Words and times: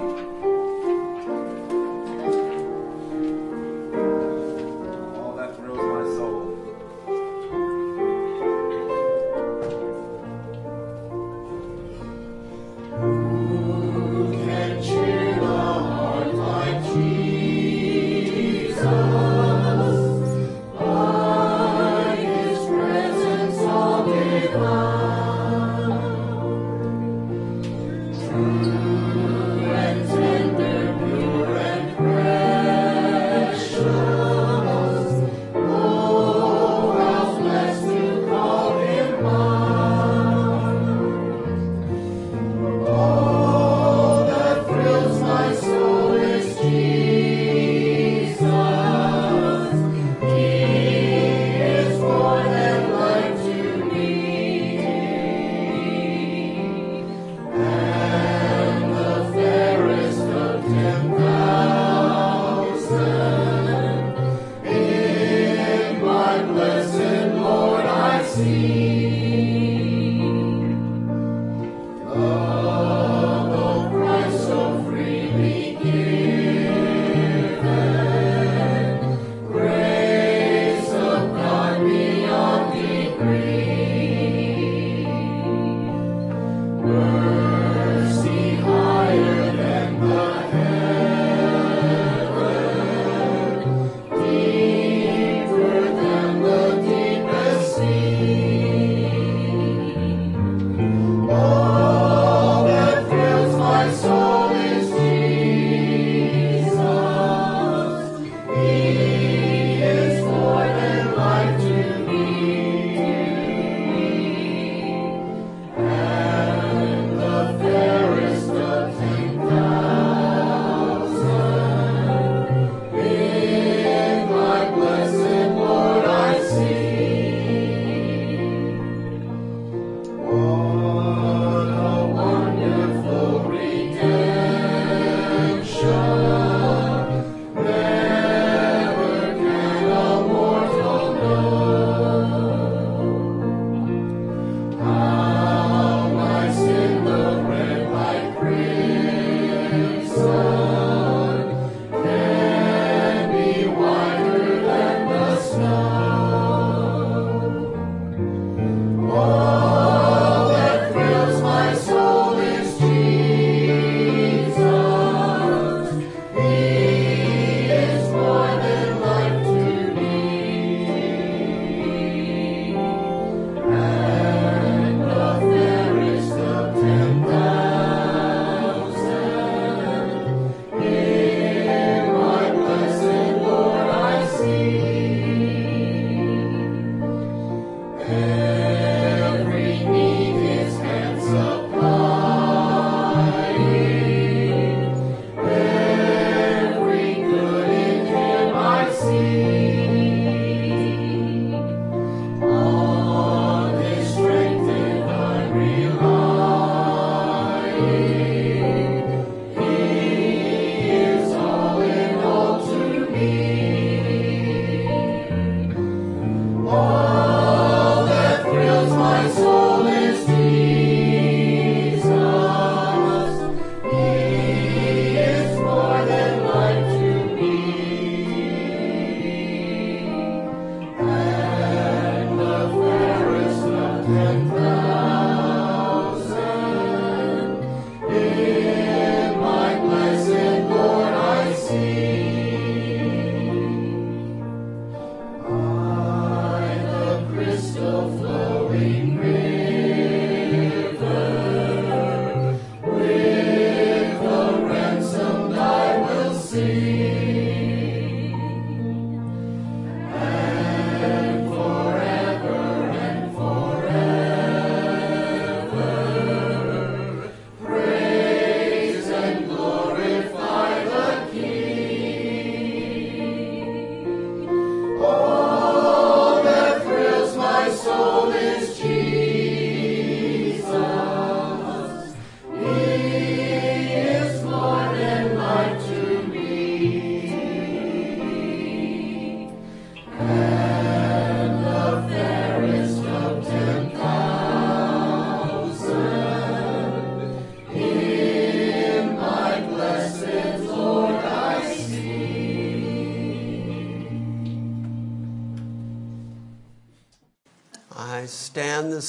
All 0.00 0.39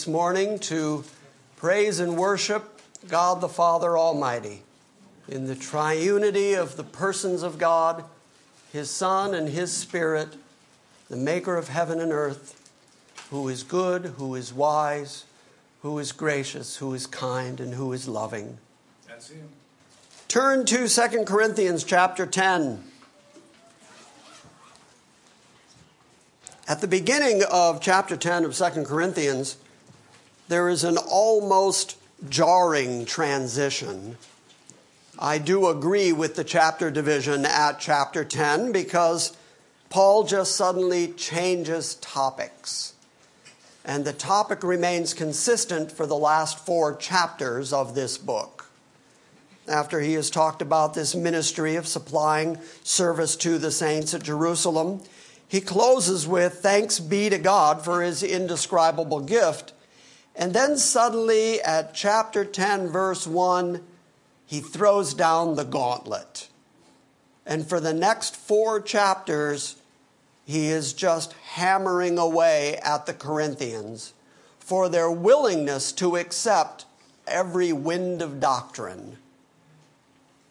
this 0.01 0.07
morning 0.07 0.57
to 0.57 1.03
praise 1.57 2.00
and 2.00 2.18
worship 2.18 2.81
God 3.07 3.39
the 3.39 3.48
Father 3.48 3.95
Almighty 3.95 4.63
in 5.27 5.45
the 5.45 5.53
triunity 5.53 6.59
of 6.59 6.75
the 6.75 6.83
persons 6.83 7.44
of 7.44 7.59
God, 7.59 8.03
His 8.74 8.89
Son 8.89 9.36
and 9.36 9.48
His 9.48 9.71
Spirit, 9.71 10.30
the 11.07 11.18
maker 11.18 11.56
of 11.56 11.68
heaven 11.68 12.00
and 12.00 12.12
earth, 12.12 12.71
who 13.30 13.48
is 13.48 13.62
good, 13.62 14.15
who 14.18 14.33
is 14.33 14.51
wise, 14.51 15.25
who 15.83 16.00
is 16.00 16.12
gracious, 16.12 16.77
who 16.77 16.95
is 16.95 17.06
kind, 17.06 17.59
and 17.59 17.75
who 17.75 17.94
is 17.94 18.07
loving. 18.07 18.57
That's 19.07 19.30
him. 19.30 19.50
Turn 20.27 20.65
to 20.65 20.88
2 20.88 21.25
Corinthians 21.25 21.83
chapter 21.83 22.25
10. 22.25 22.83
At 26.68 26.81
the 26.81 26.88
beginning 26.88 27.44
of 27.51 27.81
chapter 27.81 28.18
10 28.18 28.45
of 28.45 28.56
2 28.56 28.83
Corinthians, 28.83 29.57
there 30.51 30.68
is 30.68 30.83
an 30.83 30.98
almost 30.98 31.98
jarring 32.27 33.06
transition. 33.06 34.18
I 35.18 35.38
do 35.38 35.68
agree 35.68 36.12
with 36.12 36.36
the 36.36 36.44
chapter 36.44 36.92
division 36.92 37.45
at 37.45 37.80
chapter 37.80 38.25
10 38.25 38.74
because 38.74 39.38
Paul 39.89 40.25
just 40.25 40.57
suddenly 40.57 41.07
changes 41.13 41.95
topics. 41.95 42.94
And 43.86 44.03
the 44.03 44.12
topic 44.12 44.62
remains 44.62 45.13
consistent 45.13 45.89
for 45.89 46.06
the 46.06 46.18
last 46.18 46.65
four 46.65 46.98
chapters 46.98 47.71
of 47.71 47.95
this 47.95 48.18
book. 48.18 48.69
After 49.69 50.01
he 50.01 50.15
has 50.15 50.30
talked 50.30 50.62
about 50.62 50.94
this 50.94 51.15
ministry 51.15 51.77
of 51.77 51.88
supplying 51.88 52.57
service 52.83 53.38
to 53.38 53.57
the 53.57 53.71
saints 53.71 54.13
at 54.13 54.24
Jerusalem, 54.24 55.01
he 55.48 55.62
closes 55.62 56.27
with 56.27 56.56
thanks 56.56 57.00
be 57.00 57.30
to 57.30 57.38
God 57.38 57.86
for 57.86 58.01
his 58.01 58.21
indescribable 58.21 59.21
gift. 59.21 59.71
And 60.36 60.54
then 60.54 60.78
suddenly 60.78 61.62
at 61.62 61.94
chapter 61.94 62.45
10, 62.45 62.89
verse 62.89 63.28
1, 63.28 63.83
he 64.45 64.60
throws 64.60 65.13
down 65.13 65.56
the 65.56 65.66
gauntlet. 65.66 66.48
And 67.45 67.68
for 67.68 67.80
the 67.80 67.94
next 67.94 68.36
four 68.36 68.81
chapters, 68.81 69.78
he 70.45 70.68
is 70.68 70.94
just 70.94 71.33
hammering 71.54 72.18
away 72.18 72.78
at 72.78 73.06
the 73.06 73.13
Corinthians 73.13 74.13
for 74.60 74.89
their 74.89 75.12
willingness 75.12 75.92
to 75.94 76.16
accept 76.16 76.86
every 77.27 77.74
wind 77.74 78.22
of 78.22 78.39
doctrine. 78.39 79.18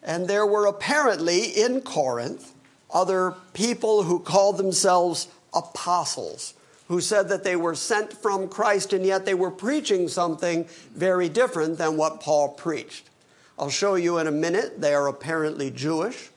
And 0.03 0.27
there 0.27 0.45
were 0.45 0.65
apparently 0.65 1.43
in 1.45 1.81
Corinth 1.81 2.53
other 2.91 3.35
people 3.53 4.03
who 4.03 4.19
called 4.19 4.57
themselves 4.57 5.27
apostles, 5.53 6.53
who 6.91 6.99
said 6.99 7.29
that 7.29 7.45
they 7.45 7.55
were 7.55 7.73
sent 7.73 8.11
from 8.11 8.49
Christ 8.49 8.91
and 8.91 9.05
yet 9.05 9.25
they 9.25 9.33
were 9.33 9.49
preaching 9.49 10.09
something 10.09 10.65
very 10.93 11.29
different 11.29 11.77
than 11.77 11.95
what 11.95 12.19
Paul 12.19 12.49
preached. 12.49 13.09
I'll 13.57 13.69
show 13.69 13.95
you 13.95 14.17
in 14.17 14.27
a 14.27 14.31
minute. 14.31 14.81
They 14.81 14.93
are 14.93 15.07
apparently 15.07 15.71
Jewish. 15.71 16.31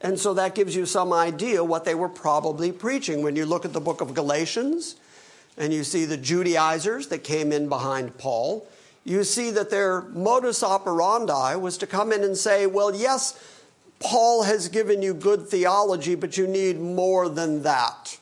And 0.00 0.18
so 0.18 0.34
that 0.34 0.56
gives 0.56 0.74
you 0.74 0.84
some 0.84 1.12
idea 1.12 1.62
what 1.62 1.84
they 1.84 1.94
were 1.94 2.08
probably 2.08 2.72
preaching. 2.72 3.22
When 3.22 3.36
you 3.36 3.46
look 3.46 3.64
at 3.64 3.72
the 3.72 3.80
book 3.80 4.00
of 4.00 4.14
Galatians 4.14 4.96
and 5.56 5.72
you 5.72 5.84
see 5.84 6.06
the 6.06 6.16
Judaizers 6.16 7.06
that 7.06 7.22
came 7.22 7.52
in 7.52 7.68
behind 7.68 8.18
Paul, 8.18 8.66
you 9.04 9.22
see 9.22 9.52
that 9.52 9.70
their 9.70 10.00
modus 10.02 10.64
operandi 10.64 11.54
was 11.54 11.78
to 11.78 11.86
come 11.86 12.12
in 12.12 12.24
and 12.24 12.36
say, 12.36 12.66
well, 12.66 12.92
yes, 12.92 13.40
Paul 14.00 14.42
has 14.42 14.66
given 14.66 15.02
you 15.02 15.14
good 15.14 15.46
theology, 15.46 16.16
but 16.16 16.36
you 16.36 16.48
need 16.48 16.80
more 16.80 17.28
than 17.28 17.62
that. 17.62 18.18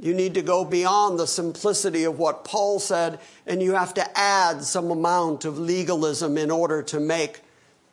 You 0.00 0.14
need 0.14 0.34
to 0.34 0.42
go 0.42 0.64
beyond 0.64 1.18
the 1.18 1.26
simplicity 1.26 2.04
of 2.04 2.18
what 2.18 2.44
Paul 2.44 2.78
said, 2.78 3.18
and 3.46 3.62
you 3.62 3.72
have 3.74 3.94
to 3.94 4.18
add 4.18 4.62
some 4.62 4.90
amount 4.90 5.44
of 5.44 5.58
legalism 5.58 6.38
in 6.38 6.50
order 6.50 6.82
to 6.84 7.00
make 7.00 7.40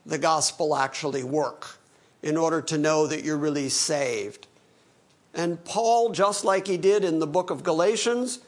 the 0.06 0.18
gospel 0.18 0.76
actually 0.76 1.24
work, 1.24 1.78
in 2.22 2.38
order 2.38 2.62
to 2.62 2.78
know 2.78 3.08
that 3.08 3.24
you're 3.24 3.38
really 3.38 3.70
saved. 3.70 4.48
And 5.34 5.64
Paul, 5.66 6.12
just 6.12 6.46
like 6.46 6.68
he 6.68 6.78
did 6.78 7.04
in 7.04 7.20
the 7.20 7.28
book 7.28 7.50
of 7.50 7.64
Galatians, 7.64 8.40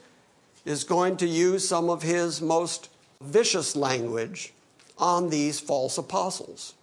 is 0.64 0.84
going 0.84 1.16
to 1.16 1.26
use 1.26 1.68
some 1.68 1.90
of 1.90 2.02
his 2.02 2.40
most 2.40 2.88
vicious 3.20 3.74
language 3.74 4.52
on 4.96 5.30
these 5.30 5.58
false 5.58 5.98
apostles 5.98 6.74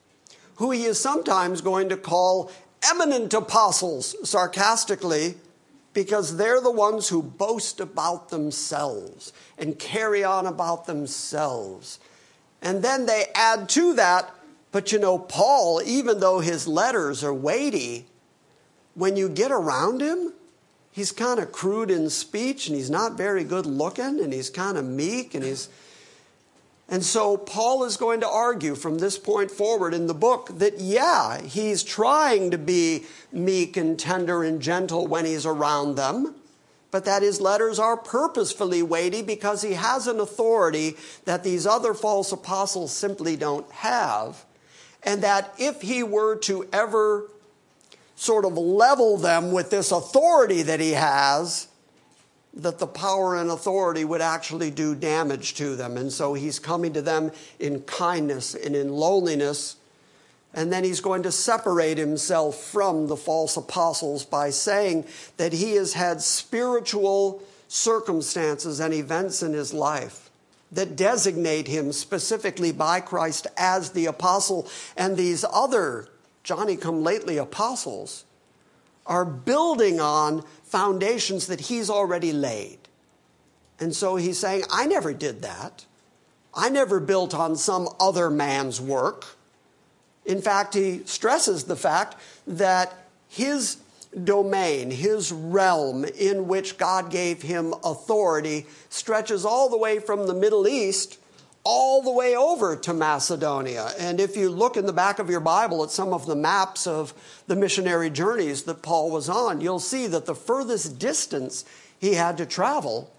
who 0.56 0.72
he 0.72 0.84
is 0.84 1.00
sometimes 1.00 1.62
going 1.62 1.90
to 1.90 1.98
call 1.98 2.52
eminent 2.90 3.34
apostles 3.34 4.16
sarcastically 4.28 5.36
because 5.96 6.36
they're 6.36 6.62
the 6.62 6.70
ones 6.70 7.08
who 7.08 7.24
boast 7.24 7.80
about 7.80 8.28
themselves 8.30 9.32
and 9.58 9.80
carry 9.80 10.26
on 10.26 10.46
about 10.46 10.86
themselves. 10.86 12.00
And 12.62 12.84
then 12.84 13.06
they 13.06 13.28
add 13.34 13.70
to 13.70 13.94
that, 13.94 14.30
but 14.74 14.92
you 14.92 15.00
know, 15.00 15.18
Paul, 15.18 15.82
even 15.84 16.20
though 16.20 16.42
his 16.42 16.68
letters 16.68 17.24
are 17.24 17.34
weighty, 17.34 18.08
when 18.94 19.16
you 19.16 19.30
get 19.30 19.52
around 19.52 20.02
him, 20.02 20.34
he's 20.92 21.14
kind 21.14 21.40
of 21.40 21.54
crude 21.54 21.90
in 21.90 22.10
speech 22.10 22.68
and 22.68 22.76
he's 22.76 22.90
not 22.90 23.14
very 23.14 23.46
good 23.46 23.66
looking 23.66 24.20
and 24.20 24.34
he's 24.34 24.50
kind 24.50 24.78
of 24.78 24.84
meek 24.84 25.34
and 25.34 25.46
he's 25.46 25.70
and 26.88 27.04
so 27.04 27.36
Paul 27.36 27.84
is 27.84 27.98
going 27.98 28.20
to 28.22 28.30
argue 28.30 28.76
from 28.76 29.00
this 29.00 29.18
point 29.18 29.50
forward 29.50 29.94
in 29.94 30.06
the 30.06 30.14
book 30.14 30.50
that, 30.60 30.80
yeah, 30.80 31.42
he's 31.42 31.82
trying 31.82 32.52
to 32.52 32.60
be 32.60 33.06
meek 33.32 33.76
and 33.76 33.98
tender 33.98 34.44
and 34.44 34.62
gentle 34.62 35.08
when 35.08 35.26
he's 35.26 35.48
around 35.48 35.96
them, 35.96 36.36
but 36.92 37.04
that 37.06 37.24
his 37.24 37.42
letters 37.42 37.80
are 37.80 37.98
purposefully 37.98 38.84
weighty 38.84 39.24
because 39.24 39.64
he 39.64 39.74
has 39.74 40.06
an 40.06 40.20
authority 40.20 40.96
that 41.26 41.44
these 41.44 41.66
other 41.66 41.96
false 41.96 42.32
apostles 42.32 42.92
simply 42.92 43.36
don't 43.36 43.70
have. 43.72 44.46
And 45.02 45.24
that 45.24 45.56
if 45.58 45.82
he 45.82 46.04
were 46.04 46.36
to 46.38 46.68
ever 46.72 47.30
sort 48.16 48.46
of 48.46 48.58
level 48.58 49.18
them 49.18 49.52
with 49.52 49.72
this 49.72 49.92
authority 49.92 50.62
that 50.62 50.80
he 50.80 50.92
has, 50.92 51.68
that 52.56 52.80
the 52.80 52.88
power 52.88 53.36
and 53.36 53.50
authority 53.50 54.06
would 54.06 54.22
actually 54.22 54.72
do 54.72 54.96
damage 54.96 55.56
to 55.56 55.76
them. 55.76 55.98
And 55.98 56.12
so 56.12 56.34
he's 56.34 56.58
coming 56.58 56.94
to 56.94 57.02
them 57.02 57.32
in 57.60 57.82
kindness 57.82 58.56
and 58.56 58.76
in 58.76 58.94
lowliness. 58.94 59.76
And 60.54 60.72
then 60.72 60.86
he's 60.86 61.02
going 61.02 61.24
to 61.24 61.32
separate 61.32 61.98
himself 61.98 62.56
from 62.56 63.08
the 63.08 63.18
false 63.18 63.58
apostles 63.58 64.24
by 64.24 64.52
saying 64.52 65.06
that 65.36 65.52
he 65.52 65.74
has 65.74 65.94
had 65.94 66.22
spiritual 66.22 67.44
circumstances 67.68 68.80
and 68.80 68.94
events 68.94 69.44
in 69.44 69.52
his 69.52 69.74
life 69.74 70.30
that 70.72 70.96
designate 70.96 71.68
him 71.68 71.92
specifically 71.92 72.72
by 72.72 73.02
Christ 73.02 73.48
as 73.58 73.92
the 73.92 74.06
apostle. 74.06 74.70
And 74.96 75.18
these 75.18 75.44
other 75.52 76.08
Johnny 76.44 76.78
come 76.78 77.04
lately 77.04 77.38
apostles 77.38 78.24
are 79.06 79.26
building 79.26 80.00
on 80.00 80.44
foundations 80.76 81.48
that 81.48 81.62
he's 81.62 81.90
already 81.90 82.34
laid. 82.34 82.78
And 83.80 83.96
so 83.96 84.18
he's 84.18 84.38
saying, 84.38 84.64
I 84.70 84.86
never 84.86 85.14
did 85.14 85.42
that. 85.42 85.86
I 86.54 86.68
never 86.68 87.00
built 87.00 87.34
on 87.34 87.56
some 87.56 87.88
other 87.98 88.30
man's 88.30 88.82
work. 88.82 89.38
In 90.26 90.42
fact, 90.42 90.74
he 90.74 91.04
stresses 91.06 91.64
the 91.64 91.78
fact 91.78 92.18
that 92.46 92.94
his 93.30 93.78
domain, 94.22 94.92
his 94.92 95.32
realm 95.32 96.04
in 96.04 96.50
which 96.50 96.78
God 96.78 97.10
gave 97.10 97.42
him 97.42 97.74
authority, 97.82 98.66
stretches 98.90 99.46
all 99.46 99.70
the 99.70 99.78
way 99.78 100.00
from 100.00 100.28
the 100.28 100.34
Middle 100.34 100.68
East 100.68 101.20
all 101.66 102.04
the 102.04 102.12
way 102.12 102.36
over 102.36 102.76
to 102.76 102.94
Macedonia. 102.94 103.92
And 104.00 104.20
if 104.20 104.38
you 104.38 104.50
look 104.50 104.78
in 104.78 104.86
the 104.86 104.94
back 104.94 105.18
of 105.18 105.30
your 105.30 105.40
Bible 105.40 105.84
at 105.84 105.90
some 105.90 106.14
of 106.14 106.28
the 106.28 106.36
maps 106.36 106.86
of 106.86 107.14
the 107.48 107.56
missionary 107.56 108.12
journeys 108.12 108.64
that 108.64 108.84
Paul 108.84 109.10
was 109.10 109.28
on, 109.28 109.60
you'll 109.60 109.80
see 109.80 110.06
that 110.08 110.28
the 110.28 110.36
furthest 110.36 111.00
distance 111.00 111.66
he 112.00 112.14
had 112.14 112.38
to 112.38 112.46
travel 112.46 113.12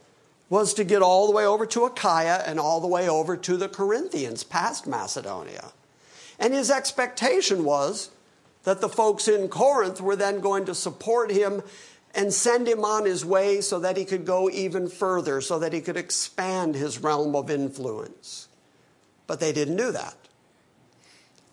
was 0.49 0.73
to 0.75 0.85
get 0.85 1.03
all 1.03 1.27
the 1.27 1.33
way 1.33 1.45
over 1.45 1.67
to 1.67 1.85
Achaia 1.85 2.43
and 2.47 2.61
all 2.61 2.81
the 2.81 2.87
way 2.87 3.09
over 3.09 3.37
to 3.37 3.57
the 3.57 3.69
Corinthians, 3.69 4.45
past 4.45 4.87
Macedonia. 4.87 5.73
And 6.39 6.55
his 6.55 6.71
expectation 6.71 7.65
was 7.65 8.11
that 8.63 8.81
the 8.81 8.89
folks 8.89 9.27
in 9.27 9.49
Corinth 9.49 10.01
were 10.01 10.17
then 10.17 10.39
going 10.41 10.67
to 10.67 10.75
support 10.75 11.33
him 11.33 11.63
and 12.17 12.33
send 12.33 12.67
him 12.67 12.83
on 12.83 13.05
his 13.05 13.25
way 13.25 13.61
so 13.61 13.79
that 13.79 13.99
he 13.99 14.05
could 14.07 14.25
go 14.25 14.49
even 14.49 14.89
further, 14.89 15.43
so 15.43 15.59
that 15.59 15.75
he 15.75 15.83
could 15.83 15.99
expand 15.99 16.75
his 16.75 16.99
realm 16.99 17.37
of 17.37 17.51
influence. 17.51 18.49
But 19.27 19.39
they 19.39 19.53
didn't 19.53 19.77
do 19.77 19.93
that. 19.93 20.17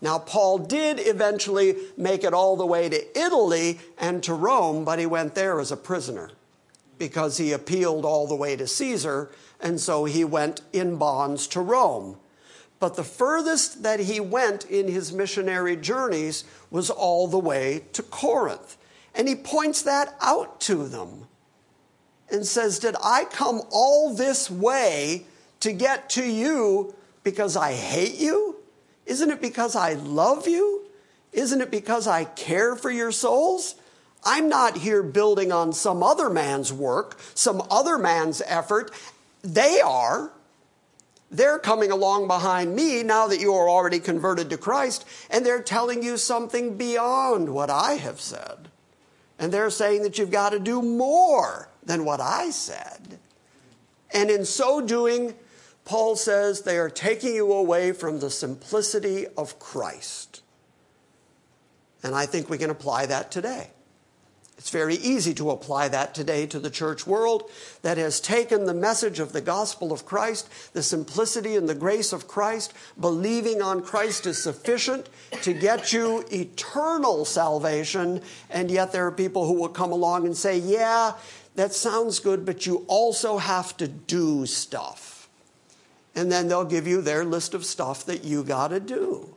Now, 0.01 0.19
Paul 0.19 0.59
did 0.59 0.99
eventually 0.99 1.75
make 1.97 2.23
it 2.23 2.33
all 2.33 2.55
the 2.55 2.65
way 2.65 2.87
to 2.87 3.19
Italy 3.19 3.79
and 3.97 4.23
to 4.23 4.33
Rome, 4.33 4.85
but 4.85 4.99
he 4.99 5.05
went 5.05 5.35
there 5.35 5.59
as 5.59 5.71
a 5.71 5.77
prisoner 5.77 6.31
because 6.97 7.37
he 7.37 7.51
appealed 7.51 8.05
all 8.05 8.27
the 8.27 8.35
way 8.35 8.55
to 8.55 8.65
Caesar, 8.65 9.31
and 9.59 9.79
so 9.79 10.05
he 10.05 10.23
went 10.23 10.61
in 10.71 10.95
bonds 10.95 11.47
to 11.47 11.59
Rome. 11.59 12.17
But 12.79 12.95
the 12.95 13.03
furthest 13.03 13.83
that 13.83 14.01
he 14.01 14.19
went 14.19 14.65
in 14.65 14.87
his 14.87 15.11
missionary 15.11 15.75
journeys 15.75 16.45
was 16.69 16.89
all 16.89 17.27
the 17.27 17.39
way 17.39 17.83
to 17.93 18.03
Corinth. 18.03 18.77
And 19.15 19.27
he 19.27 19.35
points 19.35 19.83
that 19.83 20.15
out 20.21 20.59
to 20.61 20.87
them 20.87 21.27
and 22.31 22.45
says, 22.45 22.79
Did 22.79 22.95
I 23.03 23.25
come 23.25 23.61
all 23.71 24.13
this 24.13 24.49
way 24.49 25.25
to 25.59 25.71
get 25.71 26.09
to 26.11 26.25
you 26.25 26.95
because 27.23 27.55
I 27.55 27.73
hate 27.73 28.19
you? 28.19 28.57
Isn't 29.05 29.29
it 29.29 29.41
because 29.41 29.75
I 29.75 29.93
love 29.93 30.47
you? 30.47 30.85
Isn't 31.31 31.61
it 31.61 31.71
because 31.71 32.07
I 32.07 32.25
care 32.25 32.75
for 32.75 32.91
your 32.91 33.11
souls? 33.11 33.75
I'm 34.23 34.47
not 34.47 34.77
here 34.77 35.03
building 35.03 35.51
on 35.51 35.73
some 35.73 36.01
other 36.01 36.29
man's 36.29 36.71
work, 36.71 37.19
some 37.35 37.61
other 37.69 37.97
man's 37.97 38.41
effort. 38.45 38.91
They 39.41 39.81
are. 39.81 40.31
They're 41.29 41.59
coming 41.59 41.91
along 41.91 42.27
behind 42.27 42.75
me 42.75 43.03
now 43.03 43.27
that 43.27 43.39
you 43.39 43.53
are 43.53 43.67
already 43.67 43.99
converted 43.99 44.51
to 44.51 44.57
Christ, 44.57 45.05
and 45.29 45.45
they're 45.45 45.63
telling 45.63 46.03
you 46.03 46.15
something 46.15 46.77
beyond 46.77 47.49
what 47.49 47.69
I 47.69 47.93
have 47.93 48.21
said. 48.21 48.69
And 49.43 49.51
they're 49.51 49.69
saying 49.69 50.03
that 50.03 50.17
you've 50.17 50.31
got 50.31 50.51
to 50.51 50.59
do 50.59 50.81
more 50.81 51.67
than 51.85 52.05
what 52.05 52.21
I 52.21 52.49
said. 52.49 53.19
And 54.13 54.31
in 54.31 54.45
so 54.45 54.79
doing, 54.79 55.33
Paul 55.83 56.15
says 56.15 56.61
they 56.61 56.77
are 56.77 56.89
taking 56.89 57.35
you 57.35 57.51
away 57.51 57.91
from 57.91 58.21
the 58.21 58.29
simplicity 58.29 59.27
of 59.35 59.59
Christ. 59.59 60.43
And 62.03 62.15
I 62.15 62.25
think 62.25 62.49
we 62.49 62.57
can 62.57 62.69
apply 62.69 63.07
that 63.07 63.31
today. 63.31 63.71
It's 64.63 64.69
very 64.69 64.95
easy 64.95 65.33
to 65.33 65.51
apply 65.51 65.89
that 65.89 66.15
today 66.15 66.45
to 66.45 66.57
the 66.57 66.69
church 66.69 67.05
world 67.05 67.51
that 67.81 67.97
has 67.97 68.21
taken 68.21 68.63
the 68.63 68.73
message 68.73 69.19
of 69.19 69.33
the 69.33 69.41
gospel 69.41 69.91
of 69.91 70.05
Christ, 70.05 70.47
the 70.71 70.81
simplicity 70.81 71.57
and 71.57 71.67
the 71.67 71.75
grace 71.75 72.13
of 72.13 72.29
Christ, 72.29 72.73
believing 72.97 73.61
on 73.61 73.83
Christ 73.83 74.25
is 74.25 74.41
sufficient 74.41 75.09
to 75.41 75.51
get 75.51 75.91
you 75.91 76.23
eternal 76.31 77.25
salvation. 77.25 78.21
And 78.49 78.71
yet 78.71 78.93
there 78.93 79.05
are 79.05 79.11
people 79.11 79.45
who 79.45 79.55
will 79.55 79.67
come 79.67 79.91
along 79.91 80.27
and 80.27 80.37
say, 80.37 80.59
Yeah, 80.59 81.15
that 81.55 81.73
sounds 81.73 82.19
good, 82.19 82.45
but 82.45 82.65
you 82.65 82.85
also 82.87 83.39
have 83.39 83.75
to 83.75 83.89
do 83.89 84.45
stuff. 84.45 85.27
And 86.15 86.31
then 86.31 86.47
they'll 86.47 86.63
give 86.63 86.87
you 86.87 87.01
their 87.01 87.25
list 87.25 87.53
of 87.53 87.65
stuff 87.65 88.05
that 88.05 88.23
you 88.23 88.45
got 88.45 88.69
to 88.69 88.79
do. 88.79 89.35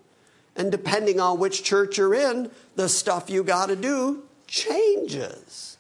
And 0.55 0.71
depending 0.71 1.19
on 1.19 1.41
which 1.41 1.65
church 1.65 1.99
you're 1.99 2.15
in, 2.15 2.53
the 2.77 2.89
stuff 2.89 3.29
you 3.29 3.43
got 3.43 3.71
to 3.71 3.77
do 3.77 4.23
changes. 4.47 5.77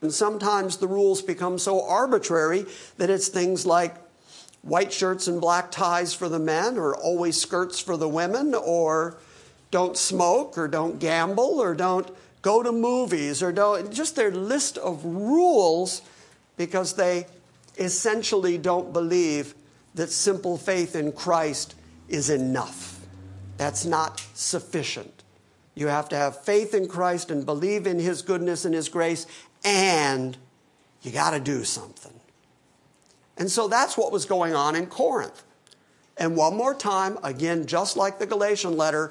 And 0.00 0.12
sometimes 0.12 0.76
the 0.76 0.86
rules 0.86 1.22
become 1.22 1.58
so 1.58 1.86
arbitrary 1.86 2.66
that 2.98 3.10
it's 3.10 3.28
things 3.28 3.66
like 3.66 3.96
white 4.62 4.92
shirts 4.92 5.26
and 5.26 5.40
black 5.40 5.70
ties 5.70 6.14
for 6.14 6.28
the 6.28 6.38
men, 6.38 6.78
or 6.78 6.96
always 6.96 7.40
skirts 7.40 7.80
for 7.80 7.96
the 7.96 8.08
women, 8.08 8.54
or 8.54 9.18
don't 9.70 9.96
smoke, 9.96 10.56
or 10.56 10.68
don't 10.68 10.98
gamble, 10.98 11.60
or 11.60 11.74
don't 11.74 12.10
go 12.42 12.62
to 12.62 12.70
movies, 12.70 13.42
or 13.42 13.52
don't 13.52 13.92
just 13.92 14.14
their 14.14 14.30
list 14.30 14.78
of 14.78 15.04
rules 15.04 16.02
because 16.56 16.94
they 16.94 17.26
essentially 17.78 18.58
don't 18.58 18.92
believe 18.92 19.54
that 19.94 20.10
simple 20.10 20.56
faith 20.56 20.94
in 20.94 21.12
Christ 21.12 21.74
is 22.08 22.30
enough. 22.30 23.00
That's 23.56 23.84
not 23.84 24.24
sufficient. 24.34 25.17
You 25.78 25.86
have 25.86 26.08
to 26.08 26.16
have 26.16 26.42
faith 26.42 26.74
in 26.74 26.88
Christ 26.88 27.30
and 27.30 27.46
believe 27.46 27.86
in 27.86 28.00
His 28.00 28.22
goodness 28.22 28.64
and 28.64 28.74
His 28.74 28.88
grace, 28.88 29.26
and 29.64 30.36
you 31.02 31.12
got 31.12 31.30
to 31.30 31.40
do 31.40 31.62
something. 31.62 32.18
And 33.36 33.48
so 33.48 33.68
that's 33.68 33.96
what 33.96 34.10
was 34.10 34.24
going 34.24 34.56
on 34.56 34.74
in 34.74 34.86
Corinth. 34.86 35.44
And 36.16 36.36
one 36.36 36.56
more 36.56 36.74
time, 36.74 37.16
again, 37.22 37.64
just 37.66 37.96
like 37.96 38.18
the 38.18 38.26
Galatian 38.26 38.76
letter, 38.76 39.08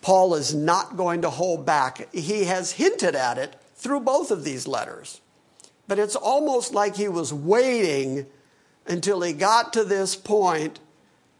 Paul 0.00 0.34
is 0.34 0.54
not 0.54 0.96
going 0.96 1.20
to 1.20 1.28
hold 1.28 1.66
back. 1.66 2.10
He 2.14 2.44
has 2.44 2.72
hinted 2.72 3.14
at 3.14 3.36
it 3.36 3.60
through 3.74 4.00
both 4.00 4.30
of 4.30 4.44
these 4.44 4.66
letters. 4.66 5.20
But 5.86 5.98
it's 5.98 6.16
almost 6.16 6.72
like 6.72 6.96
he 6.96 7.08
was 7.08 7.34
waiting 7.34 8.24
until 8.86 9.20
he 9.20 9.34
got 9.34 9.74
to 9.74 9.84
this 9.84 10.16
point 10.16 10.80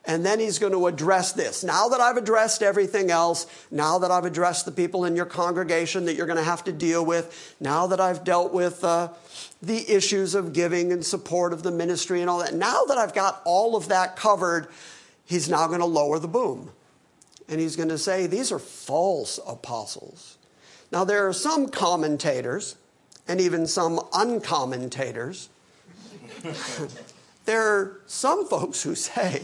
and 0.06 0.24
then 0.24 0.38
he's 0.38 0.60
going 0.60 0.72
to 0.72 0.86
address 0.86 1.32
this. 1.32 1.64
Now 1.64 1.88
that 1.88 2.00
I've 2.00 2.16
addressed 2.16 2.62
everything 2.62 3.10
else, 3.10 3.46
now 3.72 3.98
that 3.98 4.12
I've 4.12 4.24
addressed 4.24 4.64
the 4.64 4.70
people 4.72 5.04
in 5.04 5.16
your 5.16 5.26
congregation 5.26 6.04
that 6.04 6.14
you're 6.14 6.26
going 6.26 6.38
to 6.38 6.44
have 6.44 6.62
to 6.64 6.72
deal 6.72 7.04
with, 7.04 7.56
now 7.58 7.88
that 7.88 8.00
I've 8.00 8.22
dealt 8.22 8.52
with 8.52 8.84
uh, 8.84 9.08
the 9.60 9.90
issues 9.90 10.36
of 10.36 10.52
giving 10.52 10.92
and 10.92 11.04
support 11.04 11.52
of 11.52 11.64
the 11.64 11.72
ministry 11.72 12.20
and 12.20 12.30
all 12.30 12.38
that, 12.38 12.54
now 12.54 12.84
that 12.84 12.98
I've 12.98 13.14
got 13.14 13.42
all 13.44 13.74
of 13.74 13.88
that 13.88 14.14
covered, 14.14 14.68
he's 15.24 15.48
now 15.48 15.66
going 15.66 15.80
to 15.80 15.86
lower 15.86 16.20
the 16.20 16.28
boom. 16.28 16.70
And 17.48 17.60
he's 17.60 17.74
going 17.74 17.88
to 17.88 17.98
say, 17.98 18.26
These 18.26 18.52
are 18.52 18.58
false 18.58 19.40
apostles. 19.46 20.38
Now, 20.92 21.04
there 21.04 21.28
are 21.28 21.32
some 21.32 21.68
commentators, 21.68 22.76
and 23.26 23.40
even 23.40 23.66
some 23.66 23.98
uncommentators. 24.12 25.48
there 27.44 27.62
are 27.62 28.00
some 28.06 28.46
folks 28.46 28.82
who 28.82 28.94
say, 28.94 29.42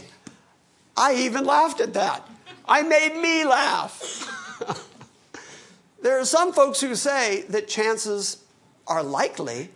I 0.95 1.15
even 1.15 1.45
laughed 1.45 1.81
at 1.81 1.93
that. 1.93 2.27
I 2.65 2.83
made 2.83 3.15
me 3.15 3.45
laugh. 3.45 4.29
there 6.01 6.19
are 6.19 6.25
some 6.25 6.53
folks 6.53 6.81
who 6.81 6.95
say 6.95 7.43
that 7.49 7.67
chances 7.67 8.43
are 8.87 9.03
likely 9.03 9.69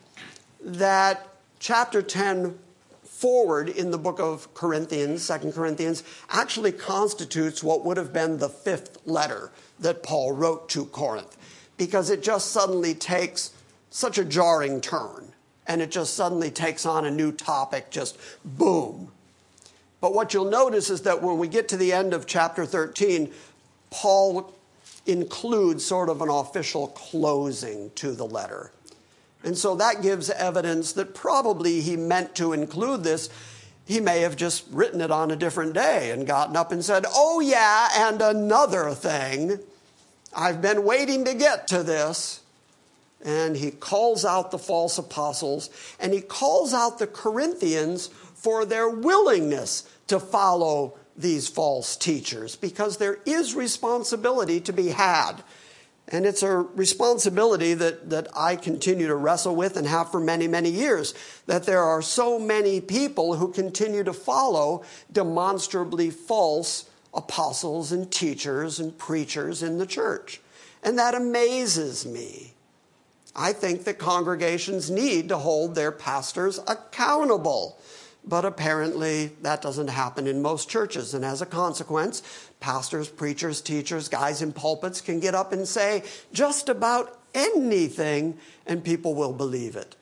that 0.61 1.27
chapter 1.59 2.01
10 2.01 2.57
forward 3.03 3.69
in 3.69 3.89
the 3.89 3.97
book 3.97 4.19
of 4.19 4.53
Corinthians, 4.53 5.23
Second 5.23 5.53
Corinthians, 5.53 6.03
actually 6.29 6.71
constitutes 6.71 7.63
what 7.63 7.83
would 7.83 7.97
have 7.97 8.13
been 8.13 8.37
the 8.37 8.49
fifth 8.49 8.99
letter 9.05 9.51
that 9.79 10.03
Paul 10.03 10.33
wrote 10.33 10.69
to 10.69 10.85
Corinth 10.85 11.35
because 11.77 12.09
it 12.09 12.21
just 12.21 12.51
suddenly 12.51 12.93
takes 12.93 13.51
such 13.89 14.17
a 14.17 14.25
jarring 14.25 14.81
turn 14.81 15.33
and 15.65 15.81
it 15.81 15.89
just 15.91 16.13
suddenly 16.13 16.51
takes 16.51 16.85
on 16.85 17.05
a 17.05 17.11
new 17.11 17.31
topic, 17.31 17.89
just 17.89 18.17
boom. 18.45 19.11
But 19.99 20.13
what 20.13 20.33
you'll 20.33 20.45
notice 20.45 20.89
is 20.89 21.01
that 21.03 21.21
when 21.21 21.37
we 21.37 21.47
get 21.47 21.67
to 21.69 21.77
the 21.77 21.91
end 21.91 22.13
of 22.13 22.27
chapter 22.27 22.65
13, 22.65 23.31
Paul 23.89 24.53
includes 25.05 25.85
sort 25.85 26.09
of 26.09 26.21
an 26.21 26.29
official 26.29 26.87
closing 26.89 27.91
to 27.95 28.11
the 28.11 28.25
letter. 28.25 28.71
And 29.43 29.57
so 29.57 29.75
that 29.75 30.01
gives 30.01 30.29
evidence 30.29 30.93
that 30.93 31.15
probably 31.15 31.81
he 31.81 31.95
meant 31.95 32.35
to 32.35 32.53
include 32.53 33.03
this. 33.03 33.29
He 33.85 33.99
may 33.99 34.21
have 34.21 34.35
just 34.35 34.65
written 34.71 34.99
it 34.99 35.11
on 35.11 35.31
a 35.31 35.35
different 35.35 35.73
day 35.73 36.11
and 36.11 36.27
gotten 36.27 36.57
up 36.57 36.71
and 36.71 36.83
said, 36.83 37.05
Oh, 37.09 37.39
yeah, 37.39 37.87
and 37.93 38.21
another 38.21 38.91
thing. 38.91 39.59
I've 40.35 40.61
been 40.61 40.83
waiting 40.83 41.25
to 41.25 41.33
get 41.33 41.67
to 41.69 41.83
this. 41.83 42.41
And 43.23 43.55
he 43.55 43.71
calls 43.71 44.25
out 44.25 44.51
the 44.51 44.59
false 44.59 44.97
apostles 44.97 45.69
and 45.99 46.13
he 46.13 46.21
calls 46.21 46.73
out 46.73 46.99
the 46.99 47.07
Corinthians 47.07 48.09
for 48.37 48.65
their 48.65 48.89
willingness 48.89 49.89
to 50.07 50.19
follow 50.19 50.97
these 51.17 51.47
false 51.47 51.97
teachers 51.97 52.55
because 52.55 52.97
there 52.97 53.19
is 53.25 53.55
responsibility 53.55 54.59
to 54.61 54.71
be 54.71 54.89
had. 54.89 55.43
And 56.09 56.25
it's 56.25 56.43
a 56.43 56.55
responsibility 56.55 57.73
that, 57.73 58.09
that 58.11 58.29
I 58.33 58.55
continue 58.55 59.07
to 59.07 59.15
wrestle 59.15 59.55
with 59.55 59.75
and 59.75 59.85
have 59.85 60.09
for 60.09 60.21
many, 60.21 60.47
many 60.47 60.69
years. 60.69 61.13
That 61.47 61.65
there 61.65 61.83
are 61.83 62.01
so 62.01 62.39
many 62.39 62.79
people 62.79 63.35
who 63.35 63.51
continue 63.51 64.03
to 64.05 64.13
follow 64.13 64.85
demonstrably 65.11 66.09
false 66.09 66.89
apostles 67.13 67.91
and 67.91 68.09
teachers 68.09 68.79
and 68.79 68.97
preachers 68.97 69.61
in 69.61 69.79
the 69.79 69.85
church. 69.85 70.39
And 70.81 70.97
that 70.97 71.15
amazes 71.15 72.05
me. 72.05 72.53
I 73.35 73.51
think 73.51 73.83
that 73.83 73.99
congregations 73.99 74.89
need 74.89 75.29
to 75.29 75.37
hold 75.37 75.75
their 75.75 75.91
pastors 75.91 76.59
accountable. 76.67 77.77
But 78.27 78.43
apparently, 78.43 79.27
that 79.41 79.61
doesn't 79.61 79.87
happen 79.87 80.27
in 80.27 80.41
most 80.41 80.69
churches. 80.69 81.13
And 81.13 81.23
as 81.23 81.41
a 81.41 81.45
consequence, 81.45 82.21
pastors, 82.59 83.07
preachers, 83.07 83.61
teachers, 83.61 84.09
guys 84.09 84.41
in 84.41 84.51
pulpits 84.51 84.99
can 84.99 85.21
get 85.21 85.33
up 85.33 85.53
and 85.53 85.65
say 85.65 86.03
just 86.33 86.67
about 86.67 87.17
anything, 87.33 88.37
and 88.65 88.83
people 88.83 89.15
will 89.15 89.31
believe 89.31 89.77
it. 89.77 89.95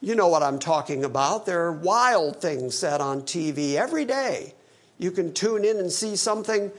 You 0.00 0.14
know 0.14 0.28
what 0.28 0.42
I'm 0.42 0.58
talking 0.58 1.04
about. 1.04 1.44
There 1.46 1.62
are 1.62 1.72
wild 1.72 2.40
things 2.40 2.78
said 2.78 3.00
on 3.00 3.22
TV 3.22 3.74
every 3.74 4.04
day. 4.04 4.54
You 4.98 5.10
can 5.10 5.32
tune 5.32 5.64
in 5.64 5.78
and 5.78 5.90
see 5.90 6.14
something 6.14 6.70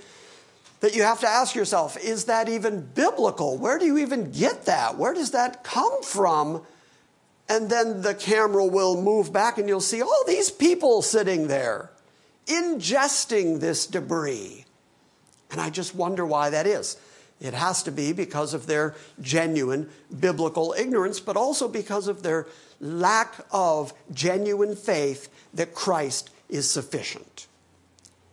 that 0.79 0.95
you 0.95 1.03
have 1.03 1.21
to 1.21 1.27
ask 1.27 1.55
yourself 1.55 1.97
is 1.97 2.25
that 2.25 2.47
even 2.47 2.81
biblical? 2.81 3.57
Where 3.57 3.79
do 3.79 3.85
you 3.85 3.97
even 3.97 4.31
get 4.31 4.65
that? 4.65 4.97
Where 4.97 5.13
does 5.13 5.31
that 5.31 5.63
come 5.63 6.03
from? 6.03 6.61
And 7.53 7.69
then 7.69 8.01
the 8.01 8.15
camera 8.15 8.65
will 8.65 8.99
move 8.99 9.31
back 9.31 9.59
and 9.59 9.69
you'll 9.69 9.79
see 9.79 10.01
all 10.01 10.23
these 10.25 10.49
people 10.49 11.03
sitting 11.03 11.45
there 11.45 11.91
ingesting 12.47 13.59
this 13.59 13.85
debris. 13.85 14.65
And 15.51 15.61
I 15.61 15.69
just 15.69 15.93
wonder 15.93 16.25
why 16.25 16.49
that 16.49 16.65
is. 16.65 16.97
It 17.39 17.53
has 17.53 17.83
to 17.83 17.91
be 17.91 18.11
because 18.11 18.55
of 18.55 18.65
their 18.65 18.95
genuine 19.21 19.87
biblical 20.19 20.73
ignorance, 20.75 21.19
but 21.19 21.37
also 21.37 21.67
because 21.67 22.07
of 22.07 22.23
their 22.23 22.47
lack 22.79 23.35
of 23.51 23.93
genuine 24.11 24.75
faith 24.75 25.29
that 25.53 25.75
Christ 25.75 26.31
is 26.49 26.67
sufficient 26.67 27.45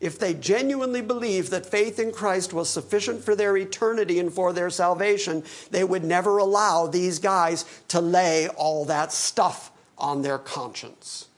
if 0.00 0.18
they 0.18 0.32
genuinely 0.34 1.02
believed 1.02 1.50
that 1.50 1.66
faith 1.66 1.98
in 1.98 2.10
Christ 2.12 2.52
was 2.52 2.70
sufficient 2.70 3.22
for 3.22 3.36
their 3.36 3.56
eternity 3.56 4.18
and 4.18 4.32
for 4.32 4.52
their 4.52 4.70
salvation, 4.70 5.44
they 5.70 5.84
would 5.84 6.04
never 6.04 6.38
allow 6.38 6.86
these 6.86 7.18
guys 7.18 7.64
to 7.88 8.00
lay 8.00 8.48
all 8.48 8.84
that 8.86 9.12
stuff 9.12 9.70
on 9.98 10.22
their 10.22 10.38
conscience. 10.38 11.28